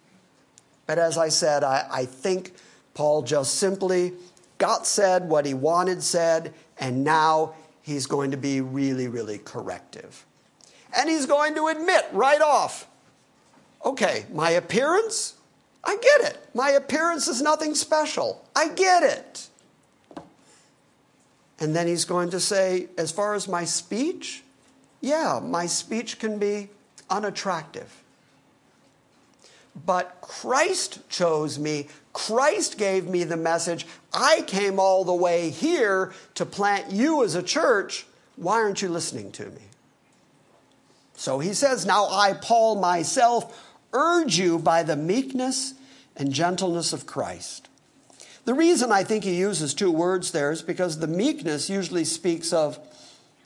But 0.86 0.98
as 0.98 1.18
I 1.18 1.28
said, 1.28 1.62
I, 1.62 1.86
I 1.90 2.04
think 2.06 2.52
Paul 2.94 3.22
just 3.22 3.56
simply 3.56 4.12
got 4.58 4.86
said 4.86 5.28
what 5.28 5.44
he 5.44 5.54
wanted 5.54 6.02
said, 6.02 6.54
and 6.78 7.04
now 7.04 7.54
he's 7.82 8.06
going 8.06 8.30
to 8.30 8.36
be 8.36 8.60
really, 8.60 9.08
really 9.08 9.38
corrective. 9.38 10.24
And 10.96 11.10
he's 11.10 11.26
going 11.26 11.54
to 11.56 11.68
admit 11.68 12.06
right 12.12 12.40
off 12.40 12.86
Okay, 13.84 14.26
my 14.32 14.50
appearance, 14.50 15.34
I 15.82 15.96
get 15.96 16.32
it. 16.32 16.48
My 16.54 16.70
appearance 16.70 17.26
is 17.26 17.42
nothing 17.42 17.74
special. 17.74 18.44
I 18.54 18.68
get 18.68 19.02
it. 19.02 19.48
And 21.62 21.76
then 21.76 21.86
he's 21.86 22.04
going 22.04 22.30
to 22.30 22.40
say, 22.40 22.88
as 22.98 23.12
far 23.12 23.34
as 23.34 23.46
my 23.46 23.64
speech, 23.64 24.42
yeah, 25.00 25.38
my 25.40 25.66
speech 25.66 26.18
can 26.18 26.40
be 26.40 26.70
unattractive. 27.08 28.02
But 29.86 30.18
Christ 30.20 31.08
chose 31.08 31.60
me. 31.60 31.86
Christ 32.12 32.78
gave 32.78 33.06
me 33.06 33.22
the 33.22 33.36
message. 33.36 33.86
I 34.12 34.42
came 34.44 34.80
all 34.80 35.04
the 35.04 35.14
way 35.14 35.50
here 35.50 36.12
to 36.34 36.44
plant 36.44 36.90
you 36.90 37.22
as 37.22 37.36
a 37.36 37.44
church. 37.44 38.06
Why 38.34 38.54
aren't 38.54 38.82
you 38.82 38.88
listening 38.88 39.30
to 39.30 39.44
me? 39.44 39.62
So 41.14 41.38
he 41.38 41.54
says, 41.54 41.86
Now 41.86 42.08
I, 42.08 42.32
Paul, 42.32 42.80
myself, 42.80 43.72
urge 43.92 44.36
you 44.36 44.58
by 44.58 44.82
the 44.82 44.96
meekness 44.96 45.74
and 46.16 46.32
gentleness 46.32 46.92
of 46.92 47.06
Christ. 47.06 47.68
The 48.44 48.54
reason 48.54 48.90
I 48.90 49.04
think 49.04 49.22
he 49.22 49.36
uses 49.36 49.72
two 49.72 49.92
words 49.92 50.32
there 50.32 50.50
is 50.50 50.62
because 50.62 50.98
the 50.98 51.06
meekness 51.06 51.70
usually 51.70 52.04
speaks 52.04 52.52
of 52.52 52.78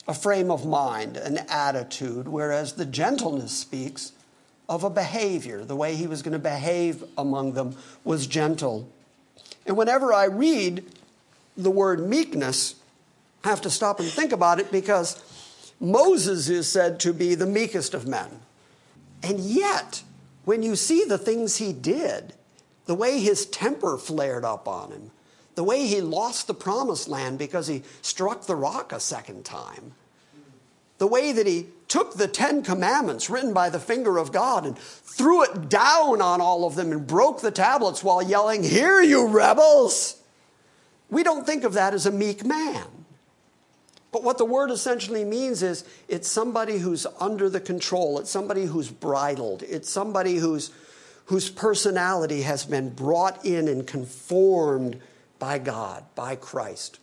a 0.09 0.15
frame 0.15 0.51
of 0.51 0.65
mind, 0.65 1.17
an 1.17 1.39
attitude, 1.49 2.29
whereas 2.29 2.75
the 2.75 2.87
gentleness 2.87 3.53
speaks 3.53 4.13
of 4.69 4.85
a 4.85 4.91
behavior. 4.91 5.65
The 5.65 5.77
way 5.77 5.97
he 5.97 6.07
was 6.07 6.23
going 6.23 6.33
to 6.33 6.39
behave 6.39 7.05
among 7.19 7.53
them 7.53 7.77
was 8.05 8.27
gentle. 8.27 8.89
And 9.67 9.77
whenever 9.77 10.13
I 10.13 10.25
read 10.25 10.85
the 11.57 11.71
word 11.71 12.01
meekness, 12.01 12.77
I 13.45 13.49
have 13.49 13.61
to 13.63 13.71
stop 13.71 14.01
and 14.01 14.09
think 14.09 14.33
about 14.33 14.61
it 14.61 14.73
because 14.73 15.23
Moses 15.79 16.49
is 16.49 16.69
said 16.69 17.01
to 17.01 17.13
be 17.13 17.35
the 17.35 17.47
meekest 17.47 17.93
of 17.93 18.07
men. 18.07 18.41
And 19.23 19.41
yet, 19.41 20.03
when 20.45 20.63
you 20.63 20.77
see 20.77 21.05
the 21.05 21.19
things 21.19 21.57
he 21.57 21.73
did, 21.73 22.33
the 22.87 22.95
way 22.95 23.19
his 23.21 23.47
temper 23.47 23.99
flared 23.99 24.45
up 24.45 24.67
on 24.67 24.91
him, 24.91 25.11
the 25.55 25.65
way 25.65 25.87
he 25.87 26.01
lost 26.01 26.47
the 26.47 26.55
promised 26.55 27.09
land 27.09 27.39
because 27.39 27.67
he 27.67 27.83
struck 28.03 28.47
the 28.47 28.57
rock 28.57 28.93
a 28.93 29.01
second 29.01 29.45
time, 29.45 29.93
the 30.99 31.07
way 31.07 31.33
that 31.33 31.47
he 31.47 31.67
took 31.89 32.15
the 32.15 32.29
Ten 32.29 32.63
Commandments 32.63 33.31
written 33.31 33.53
by 33.53 33.71
the 33.71 33.79
finger 33.79 34.19
of 34.19 34.33
God 34.33 34.67
and 34.67 34.79
threw 34.79 35.45
it 35.45 35.69
down 35.69 36.21
on 36.21 36.41
all 36.41 36.65
of 36.65 36.75
them 36.75 36.91
and 36.93 37.07
broke 37.07 37.41
the 37.41 37.51
tablets 37.51 38.03
while 38.03 38.23
yelling, 38.23 38.63
Hear 38.63 39.01
you, 39.01 39.29
rebels! 39.29 40.21
We 41.11 41.23
don't 41.23 41.47
think 41.47 41.65
of 41.65 41.75
that 41.75 41.95
as 41.95 42.07
a 42.07 42.11
meek 42.11 42.45
man. 42.45 42.87
But 44.17 44.23
what 44.23 44.39
the 44.39 44.45
word 44.45 44.71
essentially 44.71 45.25
means 45.25 45.63
is 45.63 45.85
it's 46.09 46.29
somebody 46.29 46.79
who's 46.79 47.07
under 47.21 47.51
the 47.51 47.61
control, 47.61 48.19
it's 48.19 48.31
somebody 48.31 48.65
who's 48.65 48.91
bridled, 48.91 49.63
it's 49.63 49.91
somebody 49.91 50.37
who's, 50.37 50.71
whose 51.27 51.51
personality 51.51 52.43
has 52.43 52.65
been 52.65 52.91
brought 52.91 53.45
in 53.45 53.69
and 53.69 53.87
conformed 53.87 55.01
by 55.39 55.59
God, 55.59 56.05
by 56.15 56.37
Christ. 56.37 56.99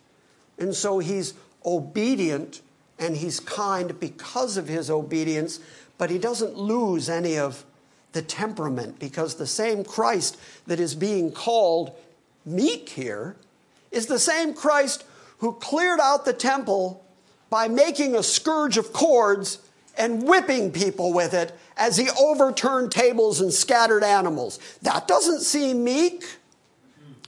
And 0.58 0.74
so 0.74 0.98
he's 0.98 1.34
obedient 1.64 2.60
and 2.98 3.16
he's 3.16 3.40
kind 3.40 3.98
because 3.98 4.56
of 4.56 4.68
his 4.68 4.90
obedience, 4.90 5.60
but 5.98 6.10
he 6.10 6.18
doesn't 6.18 6.56
lose 6.56 7.08
any 7.08 7.38
of 7.38 7.64
the 8.12 8.22
temperament 8.22 8.98
because 8.98 9.34
the 9.34 9.46
same 9.46 9.84
Christ 9.84 10.38
that 10.66 10.80
is 10.80 10.94
being 10.94 11.32
called 11.32 11.92
meek 12.44 12.88
here 12.90 13.36
is 13.90 14.06
the 14.06 14.18
same 14.18 14.54
Christ 14.54 15.04
who 15.38 15.52
cleared 15.54 16.00
out 16.00 16.24
the 16.24 16.32
temple 16.32 17.04
by 17.50 17.68
making 17.68 18.14
a 18.14 18.22
scourge 18.22 18.78
of 18.78 18.92
cords 18.92 19.58
and 19.98 20.26
whipping 20.26 20.72
people 20.72 21.12
with 21.12 21.34
it 21.34 21.52
as 21.76 21.96
he 21.96 22.08
overturned 22.18 22.92
tables 22.92 23.40
and 23.40 23.52
scattered 23.52 24.04
animals. 24.04 24.58
That 24.82 25.08
doesn't 25.08 25.40
seem 25.40 25.84
meek. 25.84 26.24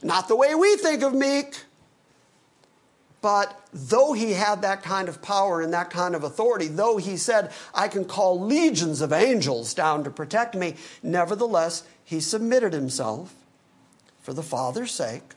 Not 0.03 0.27
the 0.27 0.35
way 0.35 0.55
we 0.55 0.77
think 0.77 1.03
of 1.03 1.13
meek. 1.13 1.63
But 3.21 3.59
though 3.73 4.13
he 4.13 4.33
had 4.33 4.61
that 4.61 4.83
kind 4.83 5.09
of 5.09 5.21
power 5.21 5.61
and 5.61 5.73
that 5.73 5.89
kind 5.89 6.15
of 6.15 6.23
authority, 6.23 6.67
though 6.67 6.97
he 6.97 7.17
said, 7.17 7.51
I 7.73 7.87
can 7.87 8.05
call 8.05 8.39
legions 8.39 9.01
of 9.01 9.11
angels 9.11 9.73
down 9.73 10.03
to 10.03 10.09
protect 10.09 10.55
me, 10.55 10.75
nevertheless, 11.01 11.83
he 12.03 12.19
submitted 12.19 12.73
himself 12.73 13.33
for 14.21 14.33
the 14.33 14.43
Father's 14.43 14.91
sake 14.91 15.33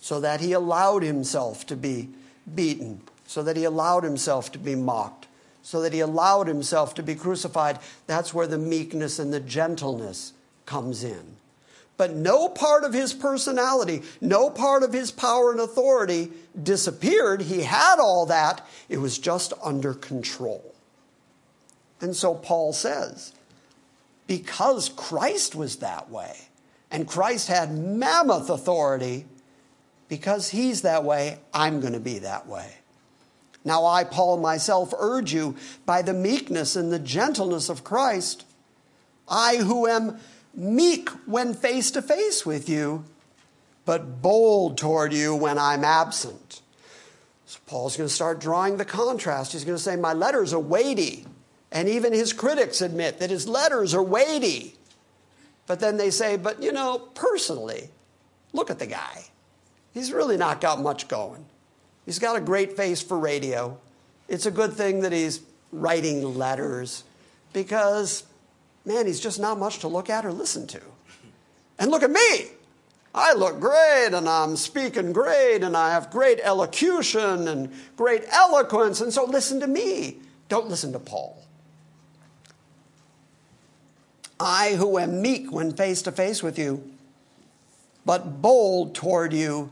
so 0.00 0.20
that 0.20 0.40
he 0.40 0.52
allowed 0.52 1.02
himself 1.02 1.66
to 1.66 1.76
be 1.76 2.08
beaten, 2.54 3.00
so 3.26 3.42
that 3.42 3.56
he 3.56 3.64
allowed 3.64 4.04
himself 4.04 4.50
to 4.52 4.58
be 4.58 4.74
mocked, 4.74 5.26
so 5.62 5.80
that 5.80 5.92
he 5.92 6.00
allowed 6.00 6.48
himself 6.48 6.94
to 6.94 7.02
be 7.02 7.14
crucified. 7.14 7.78
That's 8.06 8.34
where 8.34 8.46
the 8.46 8.58
meekness 8.58 9.18
and 9.18 9.32
the 9.32 9.40
gentleness 9.40 10.32
comes 10.66 11.04
in. 11.04 11.36
But 11.96 12.14
no 12.14 12.48
part 12.48 12.84
of 12.84 12.92
his 12.92 13.12
personality, 13.12 14.02
no 14.20 14.50
part 14.50 14.82
of 14.82 14.92
his 14.92 15.12
power 15.12 15.52
and 15.52 15.60
authority 15.60 16.32
disappeared. 16.60 17.42
He 17.42 17.62
had 17.62 18.00
all 18.00 18.26
that, 18.26 18.66
it 18.88 18.98
was 18.98 19.18
just 19.18 19.52
under 19.62 19.94
control. 19.94 20.74
And 22.00 22.16
so 22.16 22.34
Paul 22.34 22.72
says, 22.72 23.32
because 24.26 24.88
Christ 24.88 25.54
was 25.54 25.76
that 25.76 26.10
way, 26.10 26.36
and 26.90 27.06
Christ 27.06 27.48
had 27.48 27.70
mammoth 27.72 28.50
authority, 28.50 29.26
because 30.08 30.48
he's 30.48 30.82
that 30.82 31.04
way, 31.04 31.38
I'm 31.54 31.80
going 31.80 31.92
to 31.92 32.00
be 32.00 32.18
that 32.20 32.46
way. 32.46 32.68
Now, 33.64 33.86
I, 33.86 34.04
Paul, 34.04 34.38
myself 34.38 34.92
urge 34.98 35.32
you 35.32 35.56
by 35.86 36.02
the 36.02 36.12
meekness 36.12 36.74
and 36.74 36.92
the 36.92 36.98
gentleness 36.98 37.68
of 37.68 37.84
Christ, 37.84 38.44
I 39.28 39.56
who 39.56 39.86
am 39.86 40.18
meek 40.54 41.08
when 41.26 41.54
face 41.54 41.90
to 41.92 42.02
face 42.02 42.44
with 42.44 42.68
you, 42.68 43.04
but 43.84 44.20
bold 44.20 44.78
toward 44.78 45.12
you 45.12 45.34
when 45.34 45.58
I'm 45.58 45.84
absent. 45.84 46.60
So 47.46 47.60
Paul's 47.66 47.96
going 47.96 48.08
to 48.08 48.14
start 48.14 48.40
drawing 48.40 48.76
the 48.76 48.84
contrast. 48.84 49.52
He's 49.52 49.64
going 49.64 49.76
to 49.76 49.82
say, 49.82 49.96
My 49.96 50.12
letters 50.12 50.52
are 50.52 50.60
weighty. 50.60 51.26
And 51.70 51.88
even 51.88 52.12
his 52.12 52.32
critics 52.32 52.80
admit 52.80 53.18
that 53.18 53.30
his 53.30 53.48
letters 53.48 53.94
are 53.94 54.02
weighty. 54.02 54.74
But 55.66 55.80
then 55.80 55.96
they 55.96 56.10
say, 56.10 56.36
But 56.36 56.62
you 56.62 56.72
know, 56.72 56.98
personally, 57.14 57.90
look 58.52 58.70
at 58.70 58.78
the 58.78 58.86
guy. 58.86 59.24
He's 59.92 60.12
really 60.12 60.36
not 60.36 60.60
got 60.60 60.80
much 60.80 61.08
going. 61.08 61.44
He's 62.06 62.18
got 62.18 62.36
a 62.36 62.40
great 62.40 62.76
face 62.76 63.02
for 63.02 63.18
radio. 63.18 63.78
It's 64.28 64.46
a 64.46 64.50
good 64.50 64.72
thing 64.72 65.00
that 65.00 65.12
he's 65.12 65.40
writing 65.72 66.36
letters 66.36 67.04
because 67.52 68.24
man, 68.84 69.06
he's 69.06 69.20
just 69.20 69.38
not 69.38 69.58
much 69.58 69.80
to 69.80 69.88
look 69.88 70.10
at 70.10 70.24
or 70.24 70.32
listen 70.32 70.66
to. 70.68 70.80
And 71.78 71.90
look 71.90 72.02
at 72.02 72.10
me. 72.10 72.50
I 73.14 73.34
look 73.34 73.60
great 73.60 74.10
and 74.12 74.28
I'm 74.28 74.56
speaking 74.56 75.12
great 75.12 75.62
and 75.62 75.76
I 75.76 75.90
have 75.90 76.10
great 76.10 76.40
elocution 76.42 77.48
and 77.48 77.72
great 77.96 78.24
eloquence. 78.30 79.00
And 79.00 79.12
so 79.12 79.24
listen 79.24 79.60
to 79.60 79.66
me. 79.66 80.18
Don't 80.48 80.68
listen 80.68 80.92
to 80.92 80.98
Paul. 80.98 81.38
I, 84.40 84.74
who 84.74 84.98
am 84.98 85.22
meek 85.22 85.52
when 85.52 85.72
face 85.72 86.02
to 86.02 86.12
face 86.12 86.42
with 86.42 86.58
you, 86.58 86.90
but 88.04 88.42
bold 88.42 88.94
toward 88.94 89.32
you 89.32 89.70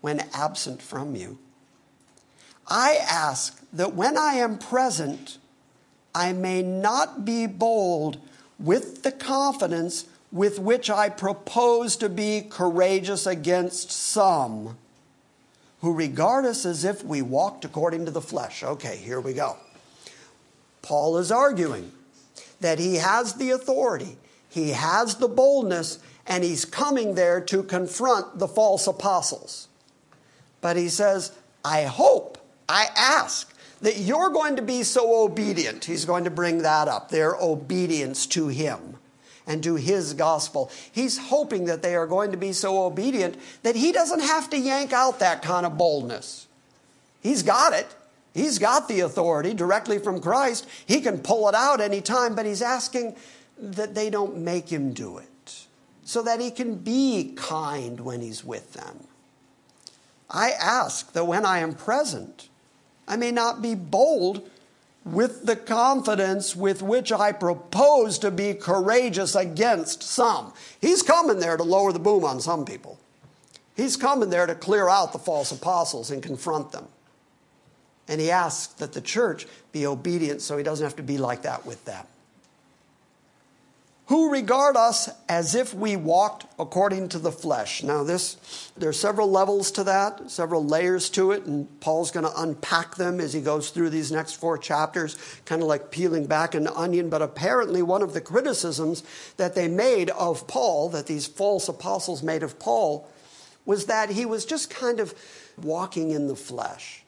when 0.00 0.20
absent 0.32 0.82
from 0.82 1.14
you. 1.14 1.38
I 2.68 2.98
ask 3.00 3.60
that 3.72 3.94
when 3.94 4.16
I 4.16 4.34
am 4.34 4.58
present, 4.58 5.38
I 6.14 6.32
may 6.32 6.62
not 6.62 7.24
be 7.24 7.46
bold 7.46 8.18
with 8.58 9.02
the 9.02 9.12
confidence 9.12 10.06
with 10.30 10.58
which 10.58 10.90
I 10.90 11.08
propose 11.08 11.96
to 11.96 12.08
be 12.08 12.42
courageous 12.42 13.26
against 13.26 13.90
some 13.90 14.76
who 15.80 15.94
regard 15.94 16.44
us 16.44 16.66
as 16.66 16.84
if 16.84 17.04
we 17.04 17.22
walked 17.22 17.64
according 17.64 18.04
to 18.04 18.10
the 18.10 18.20
flesh. 18.20 18.62
Okay, 18.62 18.96
here 18.96 19.20
we 19.20 19.32
go. 19.32 19.56
Paul 20.82 21.18
is 21.18 21.30
arguing 21.30 21.92
that 22.60 22.78
he 22.78 22.96
has 22.96 23.34
the 23.34 23.50
authority, 23.50 24.16
he 24.48 24.70
has 24.70 25.16
the 25.16 25.28
boldness, 25.28 26.00
and 26.26 26.42
he's 26.42 26.64
coming 26.64 27.14
there 27.14 27.40
to 27.42 27.62
confront 27.62 28.38
the 28.38 28.48
false 28.48 28.86
apostles. 28.86 29.68
But 30.60 30.76
he 30.76 30.88
says, 30.88 31.32
I 31.64 31.84
hope, 31.84 32.37
I 32.68 32.88
ask 32.96 33.52
that 33.80 33.98
you're 33.98 34.30
going 34.30 34.56
to 34.56 34.62
be 34.62 34.82
so 34.82 35.24
obedient. 35.24 35.84
He's 35.84 36.04
going 36.04 36.24
to 36.24 36.30
bring 36.30 36.58
that 36.58 36.88
up, 36.88 37.10
their 37.10 37.34
obedience 37.36 38.26
to 38.26 38.48
him 38.48 38.96
and 39.46 39.62
to 39.62 39.76
his 39.76 40.14
gospel. 40.14 40.70
He's 40.92 41.16
hoping 41.16 41.64
that 41.66 41.82
they 41.82 41.94
are 41.94 42.06
going 42.06 42.32
to 42.32 42.36
be 42.36 42.52
so 42.52 42.84
obedient 42.84 43.36
that 43.62 43.76
he 43.76 43.92
doesn't 43.92 44.20
have 44.20 44.50
to 44.50 44.58
yank 44.58 44.92
out 44.92 45.20
that 45.20 45.42
kind 45.42 45.64
of 45.64 45.78
boldness. 45.78 46.46
He's 47.22 47.42
got 47.42 47.72
it. 47.72 47.86
He's 48.34 48.58
got 48.58 48.88
the 48.88 49.00
authority 49.00 49.54
directly 49.54 49.98
from 49.98 50.20
Christ. 50.20 50.66
He 50.86 51.00
can 51.00 51.18
pull 51.18 51.48
it 51.48 51.54
out 51.54 51.80
anytime, 51.80 52.34
but 52.34 52.46
he's 52.46 52.62
asking 52.62 53.16
that 53.58 53.94
they 53.94 54.10
don't 54.10 54.36
make 54.36 54.68
him 54.68 54.92
do 54.92 55.18
it 55.18 55.66
so 56.04 56.22
that 56.22 56.40
he 56.40 56.50
can 56.50 56.76
be 56.76 57.32
kind 57.36 58.00
when 58.00 58.20
he's 58.20 58.44
with 58.44 58.74
them. 58.74 59.00
I 60.30 60.50
ask 60.50 61.12
that 61.12 61.26
when 61.26 61.44
I 61.44 61.58
am 61.58 61.74
present, 61.74 62.48
I 63.08 63.16
may 63.16 63.32
not 63.32 63.62
be 63.62 63.74
bold 63.74 64.48
with 65.04 65.46
the 65.46 65.56
confidence 65.56 66.54
with 66.54 66.82
which 66.82 67.10
I 67.10 67.32
propose 67.32 68.18
to 68.18 68.30
be 68.30 68.54
courageous 68.54 69.34
against 69.34 70.02
some. 70.02 70.52
He's 70.80 71.02
coming 71.02 71.40
there 71.40 71.56
to 71.56 71.62
lower 71.62 71.92
the 71.92 71.98
boom 71.98 72.24
on 72.24 72.40
some 72.40 72.64
people. 72.64 72.98
He's 73.74 73.96
coming 73.96 74.28
there 74.28 74.46
to 74.46 74.54
clear 74.54 74.88
out 74.88 75.12
the 75.12 75.18
false 75.18 75.50
apostles 75.50 76.10
and 76.10 76.22
confront 76.22 76.72
them. 76.72 76.88
And 78.06 78.20
he 78.20 78.30
asks 78.30 78.74
that 78.74 78.92
the 78.92 79.00
church 79.00 79.46
be 79.72 79.86
obedient 79.86 80.42
so 80.42 80.56
he 80.56 80.64
doesn't 80.64 80.84
have 80.84 80.96
to 80.96 81.02
be 81.02 81.18
like 81.18 81.42
that 81.42 81.64
with 81.64 81.84
them 81.84 82.04
who 84.08 84.32
regard 84.32 84.74
us 84.74 85.10
as 85.28 85.54
if 85.54 85.74
we 85.74 85.94
walked 85.94 86.46
according 86.58 87.10
to 87.10 87.18
the 87.18 87.30
flesh. 87.30 87.82
Now, 87.82 88.02
this 88.04 88.70
there 88.74 88.88
are 88.88 88.94
several 88.94 89.30
levels 89.30 89.70
to 89.72 89.84
that, 89.84 90.30
several 90.30 90.64
layers 90.64 91.10
to 91.10 91.32
it, 91.32 91.44
and 91.44 91.68
Paul's 91.80 92.10
going 92.10 92.24
to 92.24 92.40
unpack 92.40 92.96
them 92.96 93.20
as 93.20 93.34
he 93.34 93.42
goes 93.42 93.68
through 93.68 93.90
these 93.90 94.10
next 94.10 94.34
four 94.34 94.56
chapters, 94.56 95.18
kind 95.44 95.60
of 95.60 95.68
like 95.68 95.90
peeling 95.90 96.26
back 96.26 96.54
an 96.54 96.68
onion. 96.68 97.10
But 97.10 97.20
apparently, 97.20 97.82
one 97.82 98.00
of 98.00 98.14
the 98.14 98.22
criticisms 98.22 99.02
that 99.36 99.54
they 99.54 99.68
made 99.68 100.08
of 100.10 100.46
Paul, 100.46 100.88
that 100.88 101.06
these 101.06 101.26
false 101.26 101.68
apostles 101.68 102.22
made 102.22 102.42
of 102.42 102.58
Paul, 102.58 103.10
was 103.66 103.84
that 103.86 104.08
he 104.08 104.24
was 104.24 104.46
just 104.46 104.70
kind 104.70 105.00
of 105.00 105.14
walking 105.60 106.12
in 106.12 106.28
the 106.28 106.36
flesh. 106.36 107.04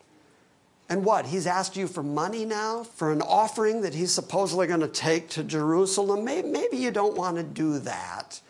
And 0.91 1.05
what? 1.05 1.27
He's 1.27 1.47
asked 1.47 1.77
you 1.77 1.87
for 1.87 2.03
money 2.03 2.45
now, 2.45 2.83
for 2.83 3.13
an 3.13 3.23
offering 3.23 3.83
that 3.83 3.95
he's 3.95 4.13
supposedly 4.13 4.67
going 4.67 4.81
to 4.81 4.89
take 4.89 5.29
to 5.31 5.45
Jerusalem. 5.45 6.25
Maybe, 6.25 6.77
you 6.77 6.91
don't 6.91 7.17
want 7.17 7.37
to 7.37 7.45
do 7.45 7.79
that. 7.79 8.41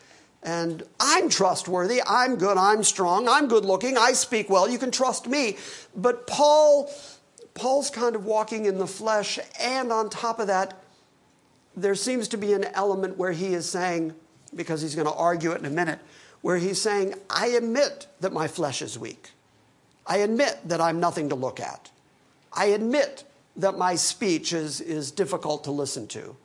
And 0.43 0.83
I'm 0.99 1.29
trustworthy, 1.29 2.01
I'm 2.07 2.37
good, 2.37 2.57
I'm 2.57 2.83
strong, 2.83 3.29
I'm 3.29 3.47
good 3.47 3.67
looking, 3.67 3.99
I 3.99 4.13
speak 4.13 4.49
well, 4.49 4.71
you 4.71 4.79
can 4.79 4.91
trust 4.91 5.27
me. 5.27 5.59
But 5.95 6.27
Paul, 6.27 6.91
Paul's 7.53 7.91
kind 7.91 8.17
of 8.17 8.25
walking 8.25 8.65
in 8.65 8.79
the 8.79 8.87
flesh, 8.87 9.39
and 9.61 9.93
on 9.93 10.09
top 10.09 10.41
of 10.41 10.47
that, 10.47 10.83
there 11.77 11.95
seems 11.95 12.27
to 12.29 12.39
be 12.39 12.55
an 12.55 12.65
element 12.73 13.19
where 13.19 13.33
he 13.33 13.53
is 13.53 13.69
saying, 13.69 14.15
because 14.55 14.81
he's 14.81 14.95
going 14.95 15.07
to 15.07 15.13
argue 15.13 15.53
it 15.53 15.59
in 15.59 15.67
a 15.67 15.71
minute, 15.71 15.99
where 16.41 16.57
he's 16.57 16.81
saying, 16.81 17.17
I 17.29 17.49
admit 17.49 18.07
that 18.21 18.33
my 18.33 18.49
flesh 18.49 18.81
is 18.81 18.99
weak. 18.99 19.33
I 20.07 20.19
admit 20.19 20.59
that 20.65 20.81
I'm 20.81 21.01
nothing 21.01 21.29
to 21.29 21.35
look 21.35 21.61
at. 21.61 21.91
I 22.53 22.67
admit 22.67 23.25
that 23.57 23.79
my 23.79 23.95
speech 23.95 24.53
is, 24.53 24.81
is 24.81 25.11
difficult 25.11 25.65
to 25.65 25.71
listen 25.71 26.07
to. 26.09 26.37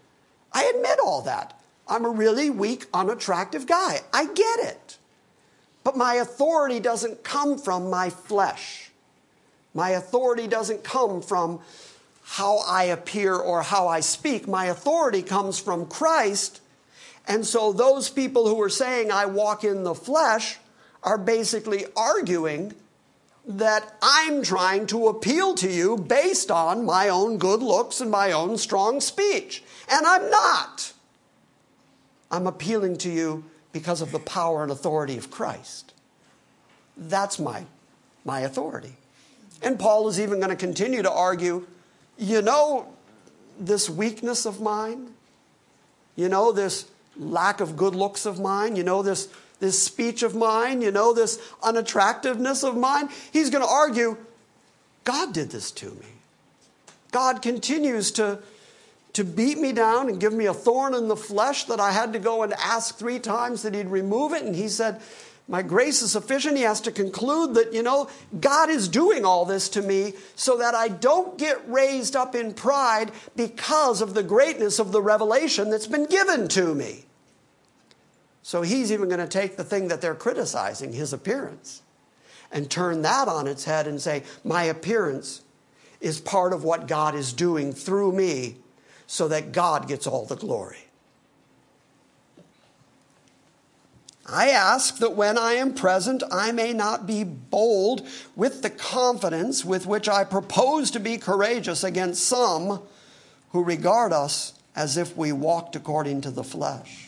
I 0.52 0.72
admit 0.76 1.00
all 1.04 1.22
that. 1.24 1.60
I'm 1.88 2.06
a 2.06 2.10
really 2.10 2.50
weak, 2.50 2.86
unattractive 2.94 3.68
guy. 3.68 4.00
I 4.14 4.26
get 4.26 4.60
it. 4.60 4.98
But 5.84 5.98
my 5.98 6.16
authority 6.16 6.80
doesn't 6.80 7.24
come 7.24 7.58
from 7.58 7.90
my 7.90 8.10
flesh. 8.10 8.90
My 9.74 9.92
authority 9.92 10.48
doesn't 10.48 10.84
come 10.84 11.22
from 11.22 11.60
how 12.24 12.58
I 12.66 12.86
appear 12.86 13.36
or 13.36 13.62
how 13.62 13.88
I 13.88 14.00
speak. 14.00 14.48
My 14.48 14.66
authority 14.66 15.22
comes 15.22 15.60
from 15.60 15.86
Christ. 15.86 16.62
And 17.28 17.46
so 17.46 17.72
those 17.72 18.10
people 18.10 18.48
who 18.48 18.60
are 18.62 18.70
saying 18.70 19.12
I 19.12 19.28
walk 19.28 19.64
in 19.64 19.84
the 19.84 19.94
flesh 19.94 20.58
are 21.04 21.20
basically 21.20 21.86
arguing 21.96 22.74
that 23.48 23.96
I'm 24.02 24.44
trying 24.44 24.88
to 24.88 25.08
appeal 25.08 25.54
to 25.56 25.70
you 25.70 25.98
based 25.98 26.50
on 26.50 26.86
my 26.86 27.10
own 27.10 27.38
good 27.38 27.62
looks 27.62 28.02
and 28.02 28.10
my 28.10 28.32
own 28.32 28.58
strong 28.58 29.00
speech. 29.00 29.64
And 29.90 30.06
I'm 30.06 30.30
not. 30.30 30.94
I'm 32.32 32.48
appealing 32.48 32.98
to 33.00 33.10
you 33.10 33.44
because 33.72 34.02
of 34.02 34.12
the 34.12 34.20
power 34.20 34.64
and 34.64 34.72
authority 34.72 35.18
of 35.18 35.30
Christ. 35.30 35.94
That's 36.98 37.38
my, 37.38 37.66
my 38.24 38.40
authority. 38.42 38.96
And 39.62 39.78
Paul 39.78 40.08
is 40.08 40.20
even 40.20 40.40
going 40.40 40.50
to 40.50 40.56
continue 40.56 41.04
to 41.04 41.12
argue 41.12 41.68
you 42.18 42.42
know, 42.42 42.88
this 43.60 43.90
weakness 43.90 44.46
of 44.46 44.62
mine, 44.62 45.14
you 46.16 46.30
know, 46.30 46.52
this 46.52 46.86
lack 47.18 47.60
of 47.60 47.76
good 47.76 47.96
looks 47.96 48.26
of 48.26 48.40
mine, 48.40 48.76
you 48.76 48.84
know, 48.84 49.02
this, 49.02 49.30
this 49.60 49.82
speech 49.82 50.24
of 50.24 50.36
mine, 50.36 50.82
you 50.82 50.92
know, 50.92 51.14
this 51.14 51.40
unattractiveness 51.64 52.64
of 52.64 52.76
mine. 52.76 53.10
He's 53.32 53.50
going 53.50 53.64
to 53.64 53.70
argue 53.70 54.18
God 55.04 55.34
did 55.34 55.52
this 55.52 55.72
to 55.72 55.86
me. 55.92 56.08
God 57.12 57.42
continues 57.42 58.12
to, 58.12 58.40
to 59.14 59.24
beat 59.24 59.58
me 59.58 59.72
down 59.72 60.10
and 60.10 60.20
give 60.20 60.34
me 60.34 60.48
a 60.48 60.54
thorn 60.54 60.94
in 60.94 61.08
the 61.08 61.16
flesh 61.16 61.66
that 61.66 61.80
I 61.80 61.92
had 61.92 62.14
to 62.14 62.20
go 62.20 62.44
and 62.44 62.54
ask 62.54 62.98
three 62.98 63.20
times 63.20 63.62
that 63.62 63.74
He'd 63.74 63.88
remove 63.88 64.34
it. 64.34 64.44
And 64.44 64.56
He 64.56 64.68
said, 64.68 65.02
my 65.48 65.62
grace 65.62 66.02
is 66.02 66.12
sufficient. 66.12 66.58
He 66.58 66.64
has 66.64 66.82
to 66.82 66.92
conclude 66.92 67.54
that, 67.54 67.72
you 67.72 67.84
know, 67.84 68.10
God 68.40 68.70
is 68.70 68.88
doing 68.88 69.26
all 69.26 69.46
this 69.46 69.70
to 69.70 69.82
me 69.82 70.14
so 70.36 70.58
that 70.58 70.74
I 70.74 70.88
don't 70.88 71.38
get 71.38 71.70
raised 71.70 72.16
up 72.16 72.34
in 72.34 72.54
pride 72.54 73.12
because 73.36 74.02
of 74.02 74.16
the 74.16 74.24
greatness 74.24 74.80
of 74.80 74.92
the 74.92 75.02
revelation 75.02 75.70
that's 75.70 75.88
been 75.88 76.08
given 76.08 76.48
to 76.50 76.74
me. 76.74 77.06
So 78.46 78.62
he's 78.62 78.92
even 78.92 79.10
going 79.10 79.20
to 79.22 79.28
take 79.28 79.58
the 79.58 79.64
thing 79.64 79.88
that 79.88 80.02
they're 80.02 80.14
criticizing, 80.14 80.94
his 80.94 81.14
appearance, 81.14 81.82
and 82.52 82.70
turn 82.70 83.02
that 83.02 83.28
on 83.28 83.48
its 83.48 83.64
head 83.64 83.88
and 83.88 84.00
say, 84.00 84.22
My 84.44 84.66
appearance 84.66 85.42
is 86.00 86.22
part 86.22 86.54
of 86.54 86.64
what 86.64 86.88
God 86.88 87.16
is 87.16 87.34
doing 87.34 87.74
through 87.74 88.12
me 88.12 88.58
so 89.08 89.28
that 89.30 89.52
God 89.52 89.88
gets 89.88 90.06
all 90.06 90.28
the 90.28 90.36
glory. 90.36 90.78
I 94.28 94.50
ask 94.50 95.00
that 95.00 95.16
when 95.16 95.40
I 95.40 95.54
am 95.54 95.74
present, 95.74 96.22
I 96.32 96.52
may 96.52 96.72
not 96.72 97.08
be 97.08 97.24
bold 97.24 98.08
with 98.36 98.62
the 98.62 98.70
confidence 98.70 99.66
with 99.66 99.88
which 99.88 100.08
I 100.08 100.24
propose 100.24 100.92
to 100.92 101.00
be 101.00 101.18
courageous 101.18 101.84
against 101.84 102.24
some 102.24 102.84
who 103.54 103.64
regard 103.64 104.14
us 104.14 104.54
as 104.76 104.98
if 104.98 105.18
we 105.18 105.32
walked 105.32 105.76
according 105.76 106.22
to 106.22 106.30
the 106.30 106.44
flesh. 106.44 107.05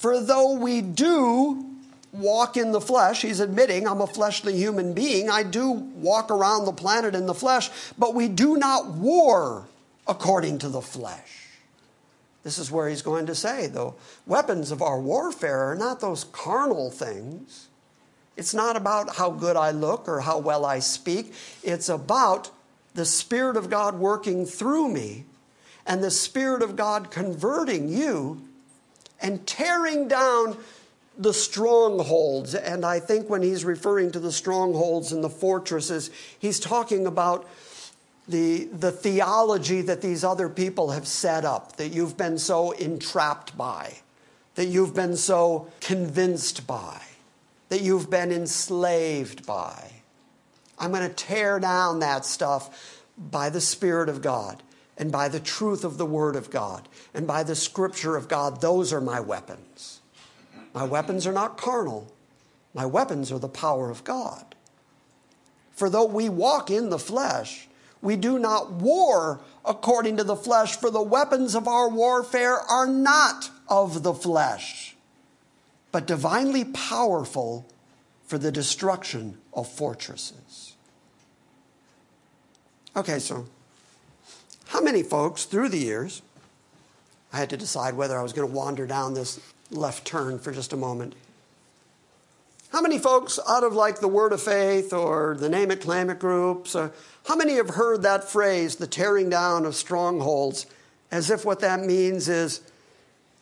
For 0.00 0.18
though 0.18 0.54
we 0.54 0.80
do 0.80 1.62
walk 2.10 2.56
in 2.56 2.72
the 2.72 2.80
flesh, 2.80 3.20
he's 3.20 3.38
admitting 3.38 3.86
I'm 3.86 4.00
a 4.00 4.06
fleshly 4.06 4.56
human 4.56 4.94
being, 4.94 5.28
I 5.28 5.42
do 5.42 5.72
walk 5.72 6.30
around 6.30 6.64
the 6.64 6.72
planet 6.72 7.14
in 7.14 7.26
the 7.26 7.34
flesh, 7.34 7.68
but 7.98 8.14
we 8.14 8.26
do 8.26 8.56
not 8.56 8.86
war 8.86 9.68
according 10.08 10.58
to 10.60 10.70
the 10.70 10.80
flesh. 10.80 11.48
This 12.44 12.56
is 12.56 12.70
where 12.70 12.88
he's 12.88 13.02
going 13.02 13.26
to 13.26 13.34
say 13.34 13.66
the 13.66 13.92
weapons 14.24 14.70
of 14.70 14.80
our 14.80 14.98
warfare 14.98 15.70
are 15.70 15.76
not 15.76 16.00
those 16.00 16.24
carnal 16.24 16.90
things. 16.90 17.68
It's 18.38 18.54
not 18.54 18.76
about 18.76 19.16
how 19.16 19.28
good 19.28 19.54
I 19.54 19.70
look 19.70 20.08
or 20.08 20.20
how 20.20 20.38
well 20.38 20.64
I 20.64 20.78
speak. 20.78 21.34
It's 21.62 21.90
about 21.90 22.50
the 22.94 23.04
Spirit 23.04 23.58
of 23.58 23.68
God 23.68 23.96
working 23.96 24.46
through 24.46 24.88
me 24.88 25.26
and 25.84 26.02
the 26.02 26.10
Spirit 26.10 26.62
of 26.62 26.74
God 26.74 27.10
converting 27.10 27.90
you 27.90 28.46
and 29.20 29.46
tearing 29.46 30.08
down 30.08 30.56
the 31.18 31.34
strongholds. 31.34 32.54
And 32.54 32.84
I 32.84 33.00
think 33.00 33.28
when 33.28 33.42
he's 33.42 33.64
referring 33.64 34.12
to 34.12 34.20
the 34.20 34.32
strongholds 34.32 35.12
and 35.12 35.22
the 35.22 35.30
fortresses, 35.30 36.10
he's 36.38 36.58
talking 36.58 37.06
about 37.06 37.48
the, 38.26 38.64
the 38.64 38.90
theology 38.90 39.82
that 39.82 40.00
these 40.00 40.24
other 40.24 40.48
people 40.48 40.92
have 40.92 41.06
set 41.06 41.44
up, 41.44 41.76
that 41.76 41.88
you've 41.88 42.16
been 42.16 42.38
so 42.38 42.70
entrapped 42.72 43.56
by, 43.58 43.98
that 44.54 44.66
you've 44.66 44.94
been 44.94 45.16
so 45.16 45.70
convinced 45.80 46.66
by, 46.66 47.00
that 47.68 47.82
you've 47.82 48.08
been 48.08 48.32
enslaved 48.32 49.46
by. 49.46 49.90
I'm 50.78 50.92
going 50.92 51.06
to 51.06 51.14
tear 51.14 51.58
down 51.58 51.98
that 51.98 52.24
stuff 52.24 53.02
by 53.18 53.50
the 53.50 53.60
Spirit 53.60 54.08
of 54.08 54.22
God 54.22 54.62
and 55.00 55.10
by 55.10 55.28
the 55.28 55.40
truth 55.40 55.82
of 55.82 55.96
the 55.96 56.04
Word 56.04 56.36
of 56.36 56.50
God 56.50 56.86
and 57.14 57.26
by 57.26 57.42
the 57.42 57.56
Scripture 57.56 58.16
of 58.16 58.28
God. 58.28 58.60
Those 58.60 58.92
are 58.92 59.00
my 59.00 59.18
weapons. 59.18 60.00
My 60.74 60.84
weapons 60.84 61.26
are 61.26 61.32
not 61.32 61.56
carnal, 61.56 62.12
my 62.74 62.86
weapons 62.86 63.32
are 63.32 63.38
the 63.38 63.48
power 63.48 63.90
of 63.90 64.04
God. 64.04 64.54
For 65.72 65.88
though 65.88 66.04
we 66.04 66.28
walk 66.28 66.70
in 66.70 66.90
the 66.90 66.98
flesh, 66.98 67.66
we 68.02 68.14
do 68.14 68.38
not 68.38 68.70
war 68.72 69.40
according 69.64 70.18
to 70.18 70.24
the 70.24 70.36
flesh, 70.36 70.76
for 70.76 70.90
the 70.90 71.02
weapons 71.02 71.54
of 71.54 71.66
our 71.66 71.88
warfare 71.88 72.58
are 72.58 72.86
not 72.86 73.50
of 73.68 74.02
the 74.02 74.14
flesh, 74.14 74.94
but 75.90 76.06
divinely 76.06 76.64
powerful 76.64 77.66
for 78.26 78.36
the 78.36 78.52
destruction 78.52 79.38
of 79.54 79.66
fortresses. 79.66 80.76
Okay, 82.94 83.18
so 83.18 83.46
how 84.70 84.80
many 84.80 85.02
folks 85.02 85.46
through 85.46 85.68
the 85.68 85.78
years, 85.78 86.22
I 87.32 87.38
had 87.38 87.50
to 87.50 87.56
decide 87.56 87.94
whether 87.94 88.16
I 88.16 88.22
was 88.22 88.32
going 88.32 88.48
to 88.48 88.54
wander 88.54 88.86
down 88.86 89.14
this 89.14 89.40
left 89.72 90.04
turn 90.04 90.38
for 90.38 90.52
just 90.52 90.72
a 90.72 90.76
moment. 90.76 91.16
How 92.70 92.80
many 92.80 92.96
folks 92.96 93.40
out 93.48 93.64
of 93.64 93.72
like 93.72 93.98
the 93.98 94.06
Word 94.06 94.32
of 94.32 94.40
Faith 94.40 94.92
or 94.92 95.36
the 95.36 95.48
Name 95.48 95.72
It, 95.72 95.80
Claim 95.80 96.08
It 96.08 96.20
groups, 96.20 96.76
uh, 96.76 96.90
how 97.26 97.34
many 97.34 97.54
have 97.54 97.70
heard 97.70 98.02
that 98.02 98.22
phrase, 98.22 98.76
the 98.76 98.86
tearing 98.86 99.28
down 99.28 99.66
of 99.66 99.74
strongholds, 99.74 100.66
as 101.10 101.30
if 101.30 101.44
what 101.44 101.58
that 101.60 101.80
means 101.80 102.28
is 102.28 102.60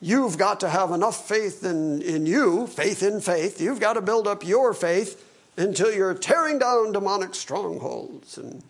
you've 0.00 0.38
got 0.38 0.60
to 0.60 0.70
have 0.70 0.92
enough 0.92 1.28
faith 1.28 1.62
in, 1.62 2.00
in 2.00 2.24
you, 2.24 2.66
faith 2.68 3.02
in 3.02 3.20
faith. 3.20 3.60
You've 3.60 3.80
got 3.80 3.92
to 3.94 4.00
build 4.00 4.26
up 4.26 4.46
your 4.46 4.72
faith 4.72 5.22
until 5.58 5.92
you're 5.92 6.14
tearing 6.14 6.58
down 6.58 6.92
demonic 6.92 7.34
strongholds. 7.34 8.38
And 8.38 8.62